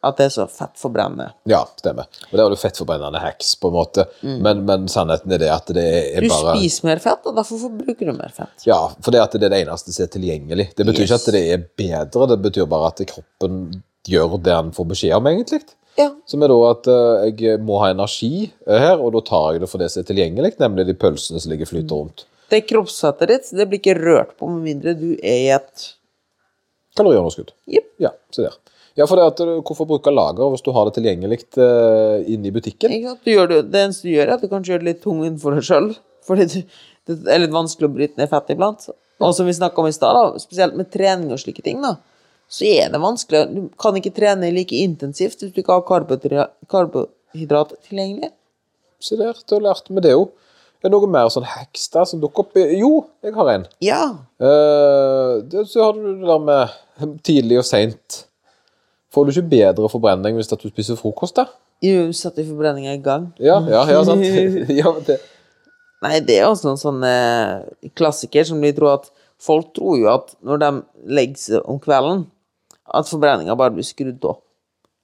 at 0.00 0.16
det 0.16 0.30
er 0.30 0.32
så 0.32 0.46
fettforbrennende. 0.48 1.26
Ja, 1.50 1.58
stemmer. 1.76 2.06
Og 2.30 2.32
det 2.32 2.40
er 2.40 2.54
jo 2.54 2.56
fettforbrennende 2.56 3.20
hacks, 3.20 3.50
på 3.60 3.68
en 3.68 3.74
måte. 3.74 4.06
Men, 4.24 4.62
men 4.64 4.86
sannheten 4.88 5.34
er 5.36 5.42
det 5.42 5.50
at 5.52 5.68
det 5.76 5.84
er 6.16 6.24
Du 6.24 6.30
bare 6.32 6.54
spiser 6.56 6.86
mer 6.88 7.02
fett, 7.04 7.26
og 7.28 7.36
derfor 7.36 7.60
forbruker 7.66 8.08
du 8.08 8.14
mer 8.16 8.32
fett. 8.32 8.64
Ja, 8.64 8.78
for 9.04 9.12
det 9.12 9.20
at 9.20 9.36
det 9.36 9.50
er 9.50 9.52
det 9.52 9.60
eneste 9.66 9.92
som 9.92 10.06
er 10.06 10.12
tilgjengelig. 10.14 10.70
Det 10.78 10.86
betyr 10.88 11.04
Yes. 11.04 11.10
ikke 11.10 11.20
at 11.20 11.36
det 11.36 11.42
er 11.52 11.66
bedre, 11.84 12.30
det 12.32 12.38
betyr 12.48 12.70
bare 12.72 12.88
at 12.94 13.04
kroppen 13.12 13.60
gjør 14.08 14.38
det 14.40 14.56
han 14.56 14.72
får 14.72 14.88
beskjed 14.94 15.18
om, 15.18 15.28
egentlig. 15.28 15.60
Ja. 15.98 16.08
Som 16.30 16.42
er 16.44 16.52
da 16.52 16.58
at 16.70 16.88
uh, 16.88 17.28
jeg 17.28 17.60
må 17.66 17.80
ha 17.82 17.90
energi 17.92 18.46
eh, 18.46 18.80
her, 18.80 19.00
og 19.02 19.14
da 19.16 19.22
tar 19.26 19.54
jeg 19.54 19.64
det 19.64 19.70
for 19.70 19.82
det 19.82 19.90
som 19.92 20.02
er 20.02 20.08
tilgjengelig, 20.08 20.54
nemlig 20.62 20.86
de 20.88 20.96
pølsene 20.96 21.42
som 21.42 21.52
ligger 21.52 21.68
flyter 21.68 21.98
rundt. 21.98 22.26
Det 22.50 22.64
kroppsfettet 22.66 23.30
ditt 23.30 23.50
det 23.58 23.66
blir 23.70 23.82
ikke 23.82 23.98
rørt 23.98 24.36
på 24.38 24.48
med 24.50 24.64
mindre 24.66 24.94
du 24.98 25.12
er 25.18 25.38
i 25.44 25.50
et 25.54 25.88
Kaloriunderskudd. 26.98 27.52
Yep. 27.70 27.86
Ja, 28.02 28.10
se 28.34 28.42
der. 28.48 28.56
Ja, 28.98 29.06
for 29.06 29.16
det 29.16 29.26
at, 29.30 29.40
eh, 29.44 29.60
hvorfor 29.62 29.86
bruke 29.88 30.12
lager 30.12 30.50
hvis 30.50 30.64
du 30.66 30.72
har 30.74 30.88
det 30.88 30.96
tilgjengelig 30.98 31.44
uh, 31.56 32.18
inne 32.26 32.50
i 32.50 32.54
butikken? 32.54 32.92
Ikke 32.96 33.14
sant? 33.14 33.22
Det, 33.24 33.60
det 33.70 33.84
eneste 33.84 34.08
du 34.08 34.14
gjør, 34.14 34.26
er 34.26 34.34
at 34.34 34.42
du 34.42 34.50
kanskje 34.50 34.74
gjør 34.74 34.82
det 34.82 34.88
litt 34.90 35.04
tung 35.04 35.22
for 35.42 35.56
deg 35.56 35.66
sjøl. 35.66 35.92
Fordi 36.26 36.48
du, 36.50 36.58
det 37.08 37.20
er 37.30 37.44
litt 37.44 37.54
vanskelig 37.54 37.88
å 37.88 37.94
bryte 37.94 38.20
ned 38.20 38.30
fett 38.32 38.52
iblant. 38.54 38.90
Og 39.20 39.34
som 39.36 39.48
vi 39.48 39.54
snakka 39.56 39.82
om 39.82 39.88
i 39.88 39.94
stad, 39.94 40.36
spesielt 40.42 40.76
med 40.78 40.90
trening 40.92 41.32
og 41.34 41.40
slike 41.42 41.62
ting, 41.64 41.80
da, 41.84 41.94
så 42.50 42.66
er 42.66 42.90
det 42.90 42.98
vanskelig. 42.98 43.44
Du 43.54 43.68
kan 43.78 43.96
ikke 43.98 44.12
trene 44.14 44.50
like 44.54 44.74
intensivt 44.74 45.38
hvis 45.42 45.52
du 45.54 45.60
ikke 45.62 45.76
har 45.76 45.86
karbohydra- 45.86 46.50
karbohydrat 46.70 47.76
tilgjengelig. 47.86 48.32
Se 49.00 49.16
der, 49.16 49.38
du 49.38 49.54
har 49.54 49.68
lært 49.68 49.90
med 49.90 50.04
det 50.04 50.16
jo. 50.16 50.28
Er 50.80 50.88
det 50.88 50.96
noe 50.96 51.10
mer 51.12 51.28
sånn 51.30 51.46
hacks 51.46 51.86
der 51.92 52.08
som 52.08 52.20
dukker 52.22 52.42
opp? 52.42 52.58
Jo, 52.74 53.04
jeg 53.22 53.36
har 53.36 53.52
en. 53.52 53.66
Ja. 53.84 54.00
Uh, 54.40 55.38
det, 55.46 55.66
så 55.70 55.86
har 55.86 55.94
du 55.96 56.08
det 56.08 56.26
der 56.26 56.42
med 56.48 57.20
tidlig 57.26 57.60
og 57.60 57.68
seint. 57.68 58.24
Får 59.14 59.26
du 59.26 59.34
ikke 59.34 59.50
bedre 59.52 59.90
forbrenning 59.92 60.38
hvis 60.38 60.50
at 60.50 60.62
du 60.62 60.70
spiser 60.72 60.98
frokost, 60.98 61.38
da? 61.38 61.46
Jo, 61.84 62.08
setter 62.16 62.46
forbrenninga 62.48 62.96
i 62.96 63.02
gang. 63.04 63.30
Ja, 63.40 63.60
ja, 63.70 63.84
ja 63.92 64.02
sant. 64.08 64.26
ja, 64.80 64.94
det, 65.06 65.20
Nei, 66.00 66.16
det 66.24 66.40
er 66.40 66.48
også 66.48 66.72
en 66.72 66.80
sånn 66.80 67.02
klassiker 67.96 68.46
som 68.48 68.62
de 68.64 68.72
tror 68.74 68.96
at 68.96 69.10
Folk 69.40 69.72
tror 69.76 69.96
jo 69.96 70.08
at 70.12 70.34
når 70.44 70.60
de 70.60 70.68
legger 71.16 71.40
seg 71.40 71.68
om 71.68 71.78
kvelden, 71.80 72.26
at 72.94 73.10
forbrenninga 73.10 73.56
bare 73.58 73.74
blir 73.74 73.86
skrudd 73.86 74.24
av. 74.26 74.40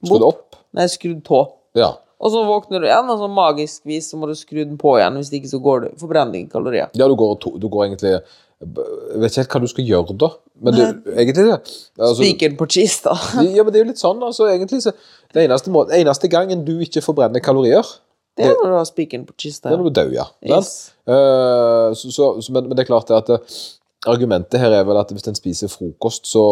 Skrudd 0.05 0.27
opp? 0.27 0.59
Nei, 0.77 0.89
skrudd 0.93 1.23
på. 1.27 1.45
Ja. 1.79 1.95
Og 2.17 2.33
så 2.33 2.41
våkner 2.49 2.81
du 2.81 2.87
igjen, 2.89 3.11
og 3.13 3.21
så 3.21 3.29
magisk 3.29 3.85
vis 3.89 4.09
så 4.11 4.17
må 4.17 4.29
du 4.29 4.35
skru 4.39 4.63
den 4.63 4.79
på 4.81 4.95
igjen. 4.97 5.19
Hvis 5.21 5.33
ikke 5.37 5.51
så 5.51 5.61
går 5.63 5.85
det 5.85 5.91
forbrenning 6.01 6.47
i 6.47 6.51
kalorier. 6.53 6.89
ja, 6.97 7.09
du 7.09 7.15
går, 7.19 7.37
du 7.61 7.69
går 7.69 7.89
egentlig 7.91 8.15
Jeg 8.17 9.21
vet 9.21 9.31
ikke 9.31 9.43
helt 9.43 9.53
hva 9.53 9.61
du 9.61 9.69
skal 9.69 9.91
gjøre 9.91 10.17
da. 10.17 10.31
Men 10.65 10.77
du, 10.79 10.83
egentlig 11.13 11.45
det. 11.45 11.59
Altså, 12.01 12.15
Spikeren 12.23 12.57
på 12.57 12.69
kista. 12.73 13.13
ja, 13.45 13.61
men 13.61 13.73
det 13.73 13.81
er 13.81 13.85
jo 13.85 13.91
litt 13.91 14.01
sånn, 14.01 14.23
altså. 14.25 14.49
Egentlig 14.49 14.81
så 14.87 14.95
Det 15.35 15.45
eneste, 15.45 15.73
må, 15.75 15.85
eneste 15.93 16.31
gangen 16.33 16.65
du 16.65 16.79
ikke 16.81 17.05
forbrenner 17.05 17.45
kalorier, 17.45 17.85
Det 18.37 18.49
er 18.49 18.57
når 18.57 18.73
du 18.73 18.77
har 18.79 18.89
spikeren 18.89 19.27
på 19.29 19.37
kista. 19.37 19.69
det 19.69 19.77
er 19.77 19.83
når 19.83 19.91
du 19.91 19.99
dør, 20.01 20.13
ja. 20.17 20.25
Yes. 20.45 20.73
Men, 21.05 21.21
uh, 21.21 21.93
så, 21.97 22.09
så, 22.41 22.53
men, 22.53 22.71
men 22.71 22.77
det 22.77 22.87
er 22.87 22.89
klart 22.89 23.13
det 23.13 23.17
at 23.21 23.29
eh, 23.37 23.61
argumentet 24.07 24.61
her 24.61 24.75
er 24.77 24.85
vel 24.87 24.99
at 25.01 25.11
hvis 25.15 25.27
en 25.31 25.39
spiser 25.39 25.71
frokost, 25.73 26.27
så, 26.31 26.43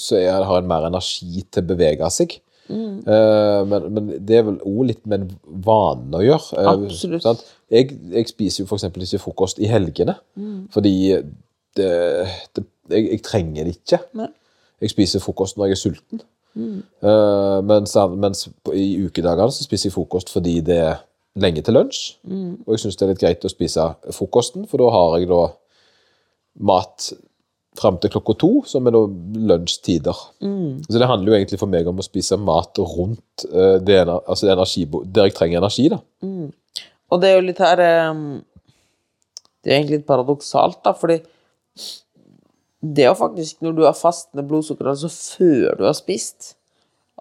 så 0.00 0.16
er, 0.20 0.44
har 0.48 0.62
en 0.62 0.68
mer 0.70 0.86
energi 0.88 1.42
til 1.50 1.62
å 1.64 1.68
bevege 1.72 2.10
seg. 2.14 2.38
Eh, 2.72 3.62
men, 3.68 3.88
men 3.92 4.10
det 4.24 4.36
er 4.38 4.44
vel 4.46 4.60
òg 4.64 4.84
litt 4.88 5.02
med 5.10 5.24
en 5.26 5.32
vane 5.66 6.16
å 6.16 6.22
gjøre. 6.24 6.60
eh, 6.62 6.68
Absolutt. 6.72 7.24
sant? 7.26 7.42
Jeg, 7.72 7.90
jeg 8.14 8.30
spiser 8.30 8.62
jo 8.62 8.68
f.eks. 8.70 8.86
ikke 8.88 9.20
frokost 9.20 9.60
i 9.60 9.68
helgene, 9.68 10.14
fordi 10.72 10.94
det, 11.76 11.90
det, 12.56 12.64
jeg, 12.92 13.08
jeg 13.10 13.22
trenger 13.26 13.64
det 13.68 13.74
ikke. 13.80 13.98
Nei. 14.20 14.28
Jeg 14.82 14.90
spiser 14.94 15.22
frokost 15.22 15.58
når 15.58 15.70
jeg 15.70 15.76
er 15.76 15.80
sulten. 15.82 16.22
Eh, 16.56 17.58
mens, 17.64 17.94
mens 18.20 18.46
i 18.76 18.86
ukedagene 19.06 19.52
så 19.54 19.64
spiser 19.64 19.88
jeg 19.90 19.94
frokost 19.94 20.32
fordi 20.32 20.58
det 20.64 20.78
er 20.84 20.96
lenge 21.40 21.62
til 21.64 21.76
lunsj. 21.78 22.00
Og 22.66 22.74
jeg 22.74 22.82
syns 22.86 22.98
det 23.00 23.06
er 23.06 23.12
litt 23.14 23.22
greit 23.22 23.44
å 23.48 23.52
spise 23.52 23.86
frokosten, 24.12 24.66
for 24.68 24.82
da 24.82 24.90
har 24.92 25.18
jeg 25.20 25.30
da 25.30 25.42
mat 26.60 27.12
fram 27.78 27.96
til 28.00 28.12
klokka 28.12 28.34
to, 28.36 28.50
som 28.68 28.86
er 28.86 28.92
da 28.92 29.00
lunsjtider. 29.48 30.18
Så 30.84 31.00
det 31.00 31.08
handler 31.08 31.32
jo 31.32 31.36
egentlig 31.38 31.60
for 31.60 31.72
meg 31.72 31.86
om 31.88 32.02
å 32.02 32.04
spise 32.04 32.36
mat 32.36 32.76
rundt 32.78 33.46
uh, 33.48 33.78
det, 33.80 34.02
altså 34.04 34.46
det 34.46 34.52
energi, 34.56 34.84
der 35.08 35.30
jeg 35.30 35.36
trenger 35.38 35.62
energi. 35.62 35.86
da. 35.88 36.02
Og 37.12 37.20
det 37.22 37.30
er 37.30 37.38
jo 37.38 37.46
litt 37.46 37.60
her 37.60 37.80
um, 38.12 38.42
Det 39.62 39.70
er 39.72 39.78
egentlig 39.78 40.00
litt 40.00 40.08
paradoksalt, 40.08 40.82
da, 40.84 40.92
fordi 40.96 41.20
det 42.82 43.04
er 43.04 43.12
jo 43.12 43.18
faktisk 43.18 43.62
når 43.62 43.76
du 43.76 43.84
har 43.86 43.94
fastende 43.94 44.42
blodsukker, 44.48 44.88
altså 44.90 45.08
før 45.12 45.76
du 45.78 45.84
har 45.86 45.94
spist, 45.94 46.56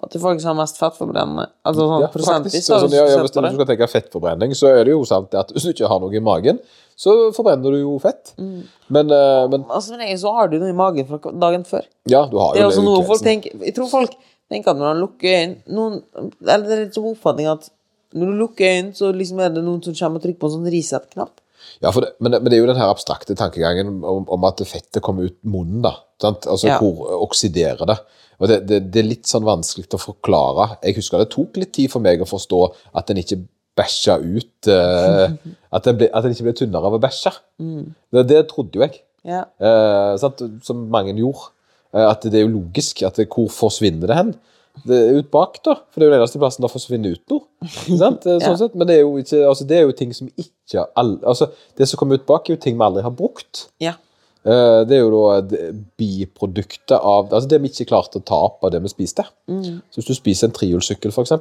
at 0.01 0.09
du 0.09 0.17
faktisk 0.19 0.49
har 0.49 0.55
mest 0.57 0.79
fettforbrennende. 0.81 1.45
Altså 1.67 1.85
sånn 1.85 2.01
Ja, 2.01 2.09
prosentvis. 2.09 2.55
faktisk. 2.55 2.71
Sånn, 2.71 2.95
ja, 2.97 3.03
ja, 3.05 3.19
hvis 3.21 3.35
du 3.35 3.45
skal 3.45 3.67
tenke 3.69 3.89
fettforbrenning, 3.91 4.55
så 4.57 4.71
er 4.73 4.87
det 4.87 4.95
jo 4.95 5.03
sant 5.05 5.35
at 5.37 5.53
hvis 5.53 5.67
du 5.67 5.73
ikke 5.75 5.91
har 5.91 6.01
noe 6.01 6.17
i 6.17 6.23
magen, 6.23 6.57
så 7.01 7.13
forbrenner 7.33 7.73
du 7.73 7.79
jo 7.81 7.95
fett. 8.03 8.33
Mm. 8.37 8.61
Men, 8.93 9.11
eh, 9.15 9.45
men 9.49 9.63
Altså, 9.73 9.95
men 9.97 10.17
så 10.21 10.33
har 10.35 10.51
du 10.51 10.59
noe 10.61 10.69
i 10.69 10.77
magen 10.77 11.07
fra 11.09 11.17
dagen 11.45 11.63
før. 11.65 11.87
ja, 12.05 12.25
du 12.29 12.37
har 12.37 12.53
Det 12.53 12.61
er 12.61 12.67
jo 12.67 12.71
også 12.75 12.83
noe 12.85 13.03
folk 13.07 13.23
tenker 13.25 13.55
Jeg 13.65 13.73
tror 13.77 13.89
folk 13.89 14.13
tenker 14.51 14.71
at 14.75 14.77
når 14.77 14.89
man 14.91 15.01
lukker 15.01 15.37
øynene 15.39 16.01
Eller 16.45 16.65
det 16.67 16.75
er 16.75 16.83
litt 16.85 16.97
sånn 16.97 17.11
oppfatning 17.15 17.49
at 17.49 17.69
når 18.13 18.27
du 18.27 18.39
lukker 18.41 18.67
øynene, 18.67 18.91
så 18.93 19.09
liksom 19.15 19.39
er 19.39 19.53
det 19.55 19.61
noen 19.63 19.79
som 19.85 19.95
kommer 19.95 20.19
og 20.19 20.23
trykker 20.25 20.39
på 20.41 20.49
en 20.49 20.53
sånn 20.57 20.65
reset-knapp. 20.73 21.37
Ja, 21.79 21.93
for 21.95 22.03
det, 22.03 22.09
men, 22.19 22.33
men 22.35 22.49
det 22.51 22.57
er 22.57 22.59
jo 22.59 22.67
den 22.67 22.75
her 22.81 22.89
abstrakte 22.91 23.37
tankegangen 23.39 24.01
om, 24.03 24.25
om 24.27 24.47
at 24.49 24.59
fettet 24.67 24.99
kommer 25.05 25.29
ut 25.29 25.37
munnen, 25.47 25.79
da. 25.85 25.93
Sant? 26.21 26.43
Altså 26.51 26.67
Ja. 26.67 26.79
hvor 26.81 27.07
oksiderer 27.23 27.87
det. 27.87 27.95
Og 28.41 28.49
det, 28.51 28.57
det, 28.67 28.81
det 28.91 28.99
er 28.99 29.07
litt 29.07 29.29
sånn 29.31 29.47
vanskelig 29.47 29.87
å 29.95 30.01
forklare. 30.01 30.65
Jeg 30.83 30.97
husker 30.99 31.23
det 31.23 31.29
tok 31.31 31.55
litt 31.61 31.71
tid 31.77 31.87
for 31.93 32.03
meg 32.03 32.19
å 32.19 32.27
forstå 32.27 32.59
at 32.99 33.13
en 33.13 33.21
ikke 33.23 33.39
bæsja 33.81 34.17
ut 34.21 34.69
uh, 34.69 35.33
at, 35.75 35.87
den 35.87 35.97
ble, 35.99 36.11
at 36.13 36.23
den 36.25 36.35
ikke 36.35 36.47
ble 36.49 36.53
tynnere 36.61 36.87
av 36.87 36.97
å 36.97 37.01
bæsje. 37.01 37.33
Det, 37.59 38.27
det 38.29 38.45
trodde 38.51 38.77
jo 38.77 38.85
jeg. 38.85 39.01
Ja. 39.27 39.43
uh? 39.61 40.15
Som 40.65 40.87
mange 40.93 41.17
gjorde. 41.17 41.49
Uh, 41.91 42.07
at 42.07 42.23
det 42.29 42.39
er 42.39 42.45
jo 42.47 42.55
logisk. 42.59 43.03
at 43.07 43.19
det, 43.19 43.27
Hvor 43.33 43.49
forsvinner 43.51 44.07
det 44.09 44.17
hen? 44.19 44.33
Det 44.87 44.95
er 44.95 45.17
ut 45.19 45.27
bak, 45.33 45.57
da. 45.67 45.73
For 45.91 45.99
det 45.99 46.05
er 46.05 46.07
jo 46.07 46.13
den 46.13 46.21
eneste 46.21 46.39
plassen 46.39 46.63
der 46.63 46.71
forsvinner 46.71 47.17
ut 47.17 47.33
noe. 47.33 47.43
Sant? 48.01 48.23
Sånn 48.23 48.45
Ja. 48.45 48.53
sett. 48.61 48.77
Men 48.79 48.87
det 48.87 48.99
er, 48.99 49.03
jo 49.03 49.17
ikke, 49.19 49.41
altså, 49.49 49.67
det 49.67 49.77
er 49.81 49.83
jo 49.89 49.97
ting 49.99 50.13
som 50.15 50.29
ikke 50.39 50.85
all, 50.95 51.17
altså, 51.27 51.49
Det 51.77 51.89
som 51.91 51.99
kommer 51.99 52.21
ut 52.21 52.23
bak, 52.29 52.47
er 52.47 52.55
jo 52.55 52.61
ting 52.63 52.77
vi 52.79 52.87
aldri 52.87 53.03
har 53.03 53.13
brukt. 53.17 53.67
ja. 53.83 53.97
Det 54.41 54.95
er 54.97 55.03
jo 55.03 55.09
da 55.13 55.57
biproduktet 56.01 56.95
av 56.97 57.27
altså 57.29 57.49
det 57.51 57.59
vi 57.61 57.69
ikke 57.69 57.91
klarte 57.91 58.17
å 58.17 58.23
ta 58.25 58.39
opp 58.47 58.63
av 58.65 58.71
det 58.73 58.79
vi 58.81 58.89
spiste. 58.89 59.21
Så 59.45 59.99
hvis 59.99 60.07
du 60.07 60.15
spiser 60.17 60.49
en 60.49 60.55
trihjulssykkel, 60.55 61.13
f.eks., 61.13 61.35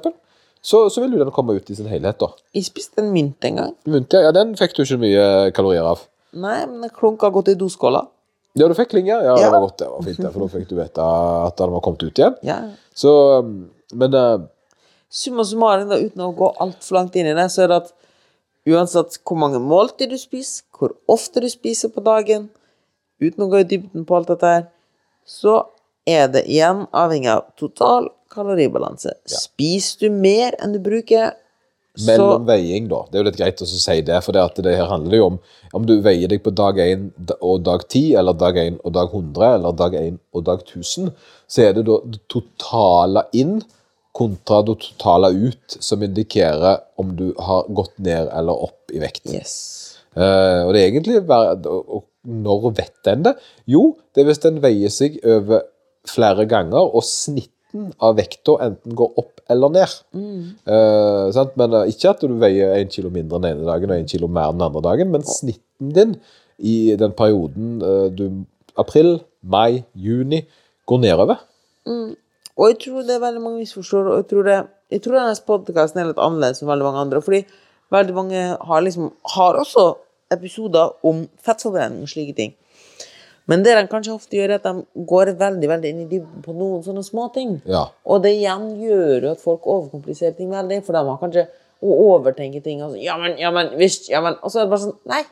så, 0.60 0.84
så 0.92 1.02
vil 1.02 1.16
jo 1.16 1.24
den 1.24 1.32
komme 1.34 1.56
ut 1.56 1.70
i 1.72 1.76
sin 1.76 1.88
helhet. 1.88 2.20
da. 2.20 2.30
Jeg 2.56 2.68
spiste 2.68 3.00
en 3.02 3.10
mynt 3.14 3.48
en 3.48 3.60
gang. 3.62 3.74
Mynt, 3.88 4.12
ja, 4.12 4.26
ja, 4.28 4.32
den 4.36 4.52
fikk 4.60 4.76
du 4.76 4.82
ikke 4.84 5.00
mye 5.00 5.26
kalorier 5.56 5.86
av. 5.88 6.04
Nei, 6.36 6.58
men 6.68 6.86
en 6.86 6.94
klunk 6.94 7.24
har 7.24 7.32
gått 7.34 7.52
i 7.52 7.58
doskåla. 7.58 8.04
Ja, 8.58 8.66
du 8.66 8.74
fikk 8.74 8.92
klinger? 8.92 9.22
Ja, 9.24 9.36
det 9.38 9.50
var 9.52 9.62
godt. 9.62 9.78
det 9.78 9.88
var 9.88 10.04
fint, 10.04 10.24
for 10.26 10.42
da 10.42 10.48
fikk 10.52 10.68
du 10.70 10.76
vite 10.78 11.10
at 11.46 11.58
den 11.60 11.74
var 11.74 11.84
kommet 11.86 12.02
ut 12.02 12.18
igjen. 12.18 12.36
Ja. 12.46 12.58
Så, 12.94 13.12
um, 13.40 13.70
men 13.94 14.16
uh, 14.16 14.48
Summa 15.10 15.42
summarum, 15.46 15.90
uten 15.90 16.22
å 16.22 16.30
gå 16.38 16.52
altfor 16.62 17.00
langt 17.00 17.16
inn 17.18 17.26
i 17.26 17.34
det, 17.34 17.48
så 17.50 17.64
er 17.64 17.72
det 17.72 17.78
at 17.82 17.94
uansett 18.70 19.16
hvor 19.26 19.38
mange 19.42 19.58
måltid 19.62 20.12
du 20.12 20.18
spiser, 20.20 20.62
hvor 20.76 20.94
ofte 21.10 21.42
du 21.42 21.48
spiser 21.50 21.90
på 21.90 22.02
dagen, 22.06 22.46
uten 23.22 23.42
å 23.42 23.48
gå 23.50 23.62
i 23.62 23.66
dybden 23.66 24.06
på 24.06 24.18
alt 24.18 24.30
dette 24.30 24.52
her, 24.52 24.68
så 25.26 25.64
er 26.08 26.30
det 26.32 26.46
igjen 26.48 26.86
avhengig 26.96 27.30
av 27.32 27.46
total 27.60 28.08
kaloribalanse. 28.32 29.14
Spiser 29.28 30.06
du 30.06 30.20
mer 30.22 30.56
enn 30.62 30.74
du 30.76 30.80
bruker, 30.82 31.34
mellom 32.06 32.44
så 32.44 32.46
veiing, 32.46 32.86
da. 32.90 33.00
Det 33.10 33.18
er 33.18 33.22
jo 33.22 33.26
litt 33.26 33.40
greit 33.40 33.62
å 33.64 33.66
si 33.68 33.96
det, 34.06 34.20
for 34.24 34.36
det, 34.36 34.44
det 34.64 34.76
her 34.78 34.88
handler 34.90 35.18
jo 35.18 35.26
om 35.32 35.40
om 35.76 35.84
du 35.86 35.96
veier 36.02 36.30
deg 36.30 36.42
på 36.42 36.52
dag 36.54 36.78
1 36.82 37.34
og 37.38 37.64
dag 37.66 37.82
10, 37.86 38.14
eller 38.20 38.38
dag 38.38 38.56
1 38.58 38.78
og 38.84 38.94
dag 38.94 39.12
100, 39.14 39.44
eller 39.58 39.76
dag 39.78 39.96
1 39.98 40.16
og 40.34 40.46
dag 40.46 40.64
1000, 40.66 41.10
så 41.50 41.66
er 41.66 41.76
det 41.76 41.84
da 41.86 41.98
det 42.06 42.22
totale 42.30 43.26
inn 43.38 43.60
kontra 44.16 44.62
det 44.66 44.80
totale 44.82 45.30
ut 45.30 45.76
som 45.78 46.02
indikerer 46.02 46.80
om 46.98 47.14
du 47.18 47.28
har 47.38 47.68
gått 47.70 47.98
ned 48.02 48.30
eller 48.34 48.66
opp 48.66 48.94
i 48.94 49.02
vekt. 49.02 49.28
Yes. 49.30 49.54
Uh, 50.16 50.66
og 50.66 50.74
det 50.74 50.80
er 50.80 50.88
egentlig 50.88 51.20
bare, 51.26 51.58
og 51.70 51.98
og 52.00 52.06
Når 52.20 52.74
vet 52.76 53.08
en 53.08 53.22
det? 53.24 53.30
Jo, 53.64 53.96
det 54.12 54.20
er 54.20 54.26
hvis 54.28 54.42
den 54.42 54.58
veier 54.60 54.90
seg 54.92 55.14
over 55.24 55.62
flere 56.08 56.46
ganger, 56.48 56.80
og 56.80 57.04
snitten 57.06 57.90
av 58.02 58.16
vekta 58.18 58.56
enten 58.66 58.96
går 58.98 59.18
opp 59.20 59.42
eller 59.50 59.72
ned. 59.74 59.96
Eh, 60.66 61.26
sant? 61.34 61.56
Men 61.60 61.76
eh, 61.78 61.90
ikke 61.92 62.14
at 62.14 62.22
du 62.24 62.36
veier 62.40 62.76
én 62.78 62.90
kilo 62.92 63.12
mindre 63.14 63.40
den 63.42 63.52
ene 63.54 63.68
dagen 63.68 63.92
og 63.92 64.00
én 64.00 64.08
kilo 64.10 64.30
mer 64.30 64.54
den 64.54 64.64
andre 64.66 64.82
dagen, 64.86 65.12
men 65.12 65.26
snitten 65.26 65.92
din 65.96 66.16
i 66.58 66.96
den 66.98 67.14
perioden 67.16 67.78
eh, 67.82 68.08
du 68.14 68.26
April, 68.78 69.18
mai, 69.42 69.82
juni 69.94 70.44
går 70.86 71.00
nedover. 71.02 71.40
Og 72.60 72.68
jeg 72.68 72.78
tror 72.84 73.02
det 73.06 73.16
er 73.16 73.24
veldig 73.24 73.42
mange 73.42 73.62
misforstår, 73.62 74.10
og 74.12 74.20
jeg 74.20 74.28
tror, 74.30 74.46
det, 74.46 74.58
jeg 74.92 75.02
tror 75.02 75.18
denne 75.18 75.42
podkasten 75.46 76.00
er 76.02 76.10
litt 76.10 76.22
annerledes 76.22 76.62
enn 76.62 76.70
veldig 76.70 76.86
mange 76.86 77.04
andre. 77.06 77.22
Fordi 77.24 77.40
veldig 77.94 78.16
mange 78.16 78.42
har 78.68 78.84
liksom 78.84 79.10
har 79.34 79.58
også 79.60 79.86
episoder 80.34 80.92
om 81.06 81.24
fettforbrenning 81.42 82.04
og 82.06 82.12
slike 82.12 82.36
ting. 82.36 82.52
Men 83.50 83.64
det 83.66 83.72
de 83.74 83.86
kanskje 83.90 84.14
ofte 84.14 84.38
gjør, 84.38 84.52
er 84.54 84.60
at 84.60 84.66
de 84.68 85.04
går 85.10 85.32
veldig 85.40 85.70
veldig 85.72 85.90
inn 85.90 86.04
i 86.04 86.08
dybden 86.10 86.44
på 86.44 86.54
noen 86.54 86.84
sånne 86.86 87.02
småting. 87.06 87.56
Ja. 87.68 87.88
Og 88.06 88.22
det 88.22 88.36
igjen 88.36 88.68
gjør 88.78 89.26
jo 89.26 89.32
at 89.34 89.42
folk 89.42 89.66
overkompliserer 89.66 90.36
ting 90.38 90.52
veldig, 90.54 90.80
for 90.86 90.94
de 90.94 91.02
har 91.08 91.18
kanskje 91.22 91.46
å 91.80 91.96
overtenke 92.12 92.62
ting. 92.62 92.82
Og 92.86 92.94
så, 92.94 93.00
ja, 93.02 93.16
men, 93.20 93.34
ja, 93.40 93.50
men, 93.54 93.72
visst, 93.80 94.10
ja, 94.12 94.20
men. 94.24 94.38
Og 94.44 94.52
så 94.52 94.62
er 94.62 94.68
det 94.68 94.74
bare 94.74 94.84
sånn 94.86 94.98
Nei, 95.10 95.22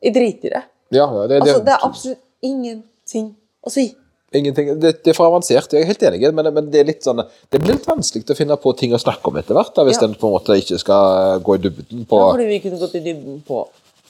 jeg 0.00 0.16
driter 0.16 0.48
i 0.48 0.54
det. 0.56 0.62
Ja, 0.96 1.04
ja, 1.06 1.26
det, 1.30 1.42
Altså, 1.42 1.58
det, 1.58 1.66
det 1.66 1.74
er 1.74 1.88
absolutt 1.90 2.22
ingenting 2.46 3.34
å 3.66 3.72
si. 3.74 3.90
Ingenting. 4.32 4.68
Det, 4.78 4.92
det 5.02 5.10
er 5.10 5.16
for 5.18 5.26
avansert, 5.26 5.72
jeg 5.74 5.82
er 5.82 5.88
helt 5.90 6.02
enig, 6.06 6.22
men, 6.38 6.48
men 6.54 6.68
det 6.70 6.80
er 6.80 6.86
litt 6.86 7.02
sånn 7.02 7.18
Det 7.50 7.58
blir 7.58 7.74
litt 7.74 7.86
vanskelig 7.88 8.30
å 8.30 8.36
finne 8.38 8.54
på 8.62 8.72
ting 8.78 8.92
å 8.94 9.00
snakke 9.02 9.26
om 9.26 9.38
etter 9.40 9.58
hvert, 9.58 9.72
da, 9.74 9.82
hvis 9.88 9.98
Ja. 9.98 10.06
en 10.06 10.14
på 10.14 10.28
en 10.30 10.36
måte 10.36 10.54
ikke 10.60 10.78
skal 10.78 11.40
gå 11.42 11.56
i 11.58 11.62
dybden 11.64 12.04
på 12.06 12.20
Ja, 12.20 12.28
fordi 12.30 12.46
vi 12.46 12.60
kunne 12.62 12.78
gått 12.78 12.94
i 12.94 13.02
dybden 13.08 13.40
på 13.46 13.64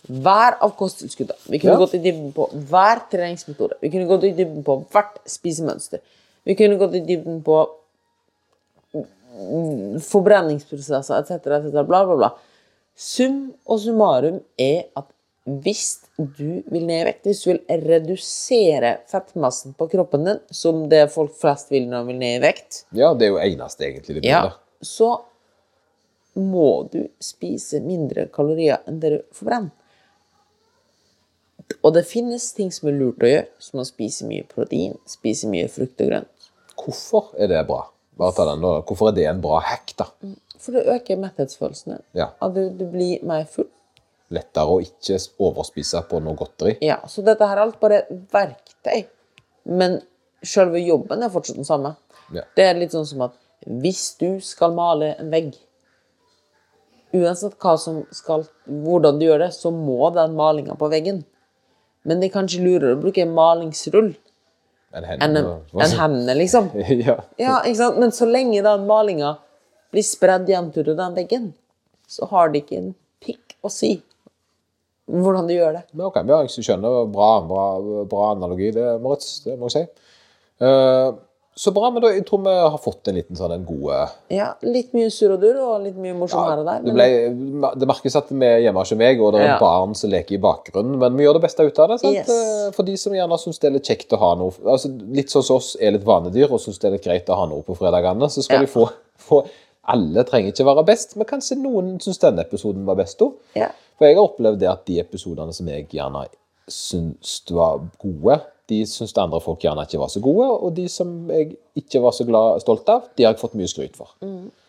hver 0.09 0.57
av 0.63 0.73
kosttilskuddene. 0.79 1.39
Vi 1.49 1.59
kunne 1.59 1.73
Ja. 1.73 1.79
gått 1.79 1.95
i 1.95 1.99
dybden 1.99 2.33
på 2.33 2.49
hver 2.71 3.03
treningsmetode. 3.11 3.77
Vi 3.81 3.91
kunne 3.91 4.07
gått 4.09 4.25
i 4.25 4.33
dybden 4.33 4.63
på 4.65 4.79
hvert 4.93 5.19
spisemønster. 5.27 6.01
Vi 6.45 6.55
kunne 6.55 6.79
gått 6.79 6.95
i 6.95 7.01
dybden 7.01 7.43
på 7.45 7.67
forbrenningsprosesser 10.01 11.21
etc., 11.23 11.31
etc., 11.47 11.73
bla, 11.87 12.05
bla, 12.07 12.17
bla. 12.17 12.31
Sum 13.01 13.53
og 13.67 13.81
summarum 13.81 14.41
er 14.61 14.85
at 14.99 15.07
hvis 15.51 16.03
du 16.19 16.61
vil 16.71 16.85
ned 16.87 17.01
i 17.01 17.07
vekt, 17.09 17.25
hvis 17.27 17.41
du 17.45 17.51
vil 17.55 17.81
redusere 17.89 18.91
fettmassen 19.11 19.73
på 19.79 19.89
kroppen 19.91 20.27
din, 20.29 20.41
som 20.53 20.83
det 20.93 21.07
folk 21.15 21.33
flest 21.41 21.71
vil 21.73 21.89
når 21.89 22.05
de 22.05 22.13
vil 22.13 22.19
ned 22.21 22.37
i 22.37 22.43
vekt, 22.45 22.83
Ja, 22.93 23.15
det 23.15 23.27
er 23.27 23.33
jo 23.33 23.41
eneste 23.41 23.87
egentlig 23.89 24.15
de 24.19 24.21
vil. 24.21 24.29
ja, 24.31 24.43
da. 24.51 24.53
så 24.85 25.23
må 26.37 26.89
du 26.93 27.09
spise 27.21 27.81
mindre 27.83 28.29
kalorier 28.33 28.79
enn 28.87 29.01
det 29.03 29.11
du 29.17 29.23
forbrenner. 29.35 29.73
Og 31.83 31.95
det 31.95 32.05
finnes 32.09 32.51
ting 32.57 32.71
som 32.75 32.91
er 32.91 32.99
lurt 32.99 33.25
å 33.25 33.31
gjøre, 33.31 33.49
som 33.63 33.81
å 33.83 33.87
spise 33.89 34.27
mye 34.29 34.45
protein, 34.49 34.97
spise 35.09 35.49
mye 35.51 35.69
frukt 35.73 36.03
og 36.03 36.11
grønt. 36.11 36.49
Hvorfor 36.81 37.33
er 37.39 37.51
det 37.53 37.65
bra? 37.69 37.85
Hvorfor 38.21 39.11
er 39.11 39.17
det 39.17 39.27
en 39.31 39.43
bra 39.43 39.61
hack, 39.65 39.95
da? 39.97 40.09
For 40.61 40.77
det 40.77 40.85
øker 40.93 41.21
metthetsfølelsen. 41.21 42.03
Ja. 42.17 42.33
At 42.43 42.57
du, 42.57 42.67
du 42.77 42.85
blir 42.91 43.23
mer 43.27 43.47
full. 43.49 43.71
Lettere 44.31 44.77
å 44.77 44.83
ikke 44.85 45.17
overspise 45.43 46.03
på 46.11 46.21
noe 46.23 46.39
godteri. 46.39 46.77
Ja, 46.85 47.01
så 47.09 47.25
dette 47.27 47.49
her 47.49 47.59
er 47.59 47.65
alt 47.65 47.81
bare 47.81 48.05
verktøy. 48.33 49.07
Men 49.71 49.99
selve 50.47 50.83
jobben 50.83 51.25
er 51.25 51.33
fortsatt 51.33 51.59
den 51.59 51.69
samme. 51.69 51.95
Ja. 52.35 52.45
Det 52.57 52.67
er 52.67 52.79
litt 52.79 52.95
sånn 52.95 53.09
som 53.09 53.25
at 53.27 53.37
hvis 53.67 54.05
du 54.21 54.39
skal 54.45 54.73
male 54.77 55.15
en 55.21 55.33
vegg 55.33 55.57
Uansett 57.11 57.57
skal, 58.15 58.45
hvordan 58.67 59.17
du 59.19 59.25
gjør 59.27 59.41
det, 59.43 59.49
så 59.51 59.73
må 59.75 60.13
den 60.15 60.37
malinga 60.39 60.77
på 60.79 60.87
veggen. 60.93 61.25
Men 62.09 62.21
det 62.21 62.31
er 62.31 62.37
kanskje 62.39 62.65
lurere 62.65 62.97
å 62.97 63.01
bruke 63.01 63.23
en 63.25 63.35
malingsrull 63.37 64.13
enn 64.97 65.07
henne. 65.07 65.27
en, 65.27 65.37
en 65.85 65.97
hendene, 65.99 66.37
liksom. 66.39 66.71
ja. 67.07 67.19
Ja, 67.41 67.61
ikke 67.63 67.79
sant? 67.83 68.01
Men 68.03 68.15
så 68.17 68.29
lenge 68.29 68.63
den 68.65 68.87
malinga 68.89 69.37
blir 69.95 70.07
spredd 70.07 70.49
jevnt 70.51 70.79
utover 70.79 70.99
den 71.03 71.19
veggen, 71.19 71.51
så 72.11 72.27
har 72.31 72.51
det 72.51 72.65
ikke 72.65 72.79
en 72.79 72.93
pikk 73.23 73.59
å 73.67 73.71
si 73.73 73.99
hvordan 75.11 75.49
du 75.49 75.55
gjør 75.57 75.75
det. 75.79 75.85
Men 75.93 76.07
ok, 76.07 76.21
ja, 76.23 76.39
jeg 76.47 76.65
skjønner. 76.67 77.01
Bra, 77.11 77.31
bra, 77.47 77.65
bra 78.09 78.29
analogi, 78.35 78.71
det, 78.77 78.87
Moritz. 79.03 79.41
Det 79.45 79.57
må 79.59 79.71
jeg 79.71 79.75
si. 79.75 80.07
Eh, 80.63 81.09
så 81.61 81.73
bra, 81.77 81.91
men 81.93 82.01
da, 82.01 82.09
jeg 82.15 82.23
tror 82.29 82.41
vi 82.47 82.53
har 82.57 82.77
fått 82.81 83.09
en 83.11 83.17
liten 83.19 83.37
sånn 83.37 83.53
en 83.53 83.65
god 83.69 84.13
Ja, 84.33 84.47
litt 84.65 84.95
mye 84.97 85.11
surr 85.13 85.35
og 85.35 85.43
durr 85.43 85.59
og 85.61 85.83
litt 85.85 85.99
mye 86.01 86.15
morsom 86.17 86.41
her 86.47 86.63
og 86.63 86.69
der. 86.71 86.81
det, 86.87 86.95
ble, 86.97 87.71
det 87.83 87.89
merkes 87.91 88.17
at 88.17 88.31
vi 88.33 88.47
er 88.49 88.63
hjemme 88.65 88.81
hos 88.81 88.93
meg, 88.97 89.21
og 89.21 89.35
det 89.37 89.43
er 89.43 89.51
Ja. 89.53 89.59
barn 89.61 89.93
som 89.99 90.09
leker 90.15 90.39
i 90.39 90.41
bakgrunnen, 90.41 90.97
men 91.03 91.17
vi 91.19 91.25
gjør 91.27 91.37
det 91.37 91.43
beste 91.45 91.67
ut 91.69 91.79
av 91.85 91.89
det. 91.93 91.99
Yes. 92.15 92.29
Eh, 92.33 92.71
For 92.73 92.83
de 92.89 92.97
som 92.97 93.13
gjerne 93.13 93.39
syns 93.43 93.59
det 93.61 93.69
er 93.69 93.75
litt 93.77 93.85
kjekt 93.93 94.17
å 94.17 94.21
ha 94.23 94.35
noe 94.41 94.53
altså 94.65 94.89
Litt 95.13 95.29
sånn 95.29 95.43
som 95.45 95.57
oss 95.61 95.77
er 95.81 95.93
litt 95.93 96.05
vanedyr 96.09 96.51
og 96.51 96.61
syns 96.65 96.79
det 96.81 96.89
er 96.89 96.97
litt 96.97 97.05
greit 97.05 97.29
å 97.29 97.37
ha 97.37 97.47
noe 97.51 97.63
på 97.63 97.77
fredagene, 97.77 98.31
så 98.33 98.43
skal 98.43 98.61
Ja. 98.63 98.65
de 98.65 98.73
få, 98.73 98.89
få 99.19 99.45
Alle 99.91 100.23
trenger 100.25 100.53
ikke 100.53 100.65
være 100.65 100.85
best, 100.87 101.17
men 101.17 101.27
kanskje 101.27 101.57
noen 101.59 101.99
syns 102.01 102.19
denne 102.21 102.41
episoden 102.45 102.85
var 102.87 102.95
best 102.97 103.19
òg. 103.21 103.35
ja. 103.57 103.69
For 103.99 104.07
jeg 104.07 104.17
har 104.17 104.25
opplevd 104.29 104.59
det 104.61 104.69
at 104.71 104.87
de 104.87 104.99
episodene 105.01 105.53
som 105.53 105.67
jeg 105.69 105.89
gjerne 105.93 106.27
syns 106.69 107.43
var 107.51 107.81
gode, 108.01 108.41
de 108.71 108.81
syns 108.89 109.13
det 109.17 109.23
andre 109.23 109.41
folk 109.45 109.61
gjerne 109.65 109.85
ikke 109.87 110.01
var 110.01 110.13
så 110.13 110.23
gode, 110.25 110.47
og 110.47 110.73
de 110.77 110.87
som 110.91 111.13
jeg 111.31 111.55
ikke 111.79 112.03
var 112.03 112.15
så 112.17 112.27
glad, 112.29 112.63
stolt 112.65 112.89
av, 112.93 113.11
de 113.19 113.27
har 113.27 113.35
jeg 113.35 113.43
fått 113.43 113.59
mye 113.59 113.71
skryt 113.71 113.99
for. 113.99 114.15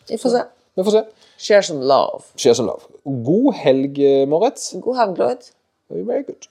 Vi 0.10 0.20
får 0.20 0.36
se. 0.36 0.46
Vi 0.78 0.86
får 0.88 0.98
se. 0.98 1.04
Share 1.42 1.66
some 1.66 1.86
love. 1.88 2.26
Share 2.40 2.58
some 2.58 2.70
love. 2.70 2.90
God 3.26 3.54
helg, 3.62 4.02
Moritz. 4.32 4.72
God 4.84 5.00
helg, 5.00 5.22
Lloyd. 5.22 5.52
Very 5.92 6.24
good. 6.28 6.51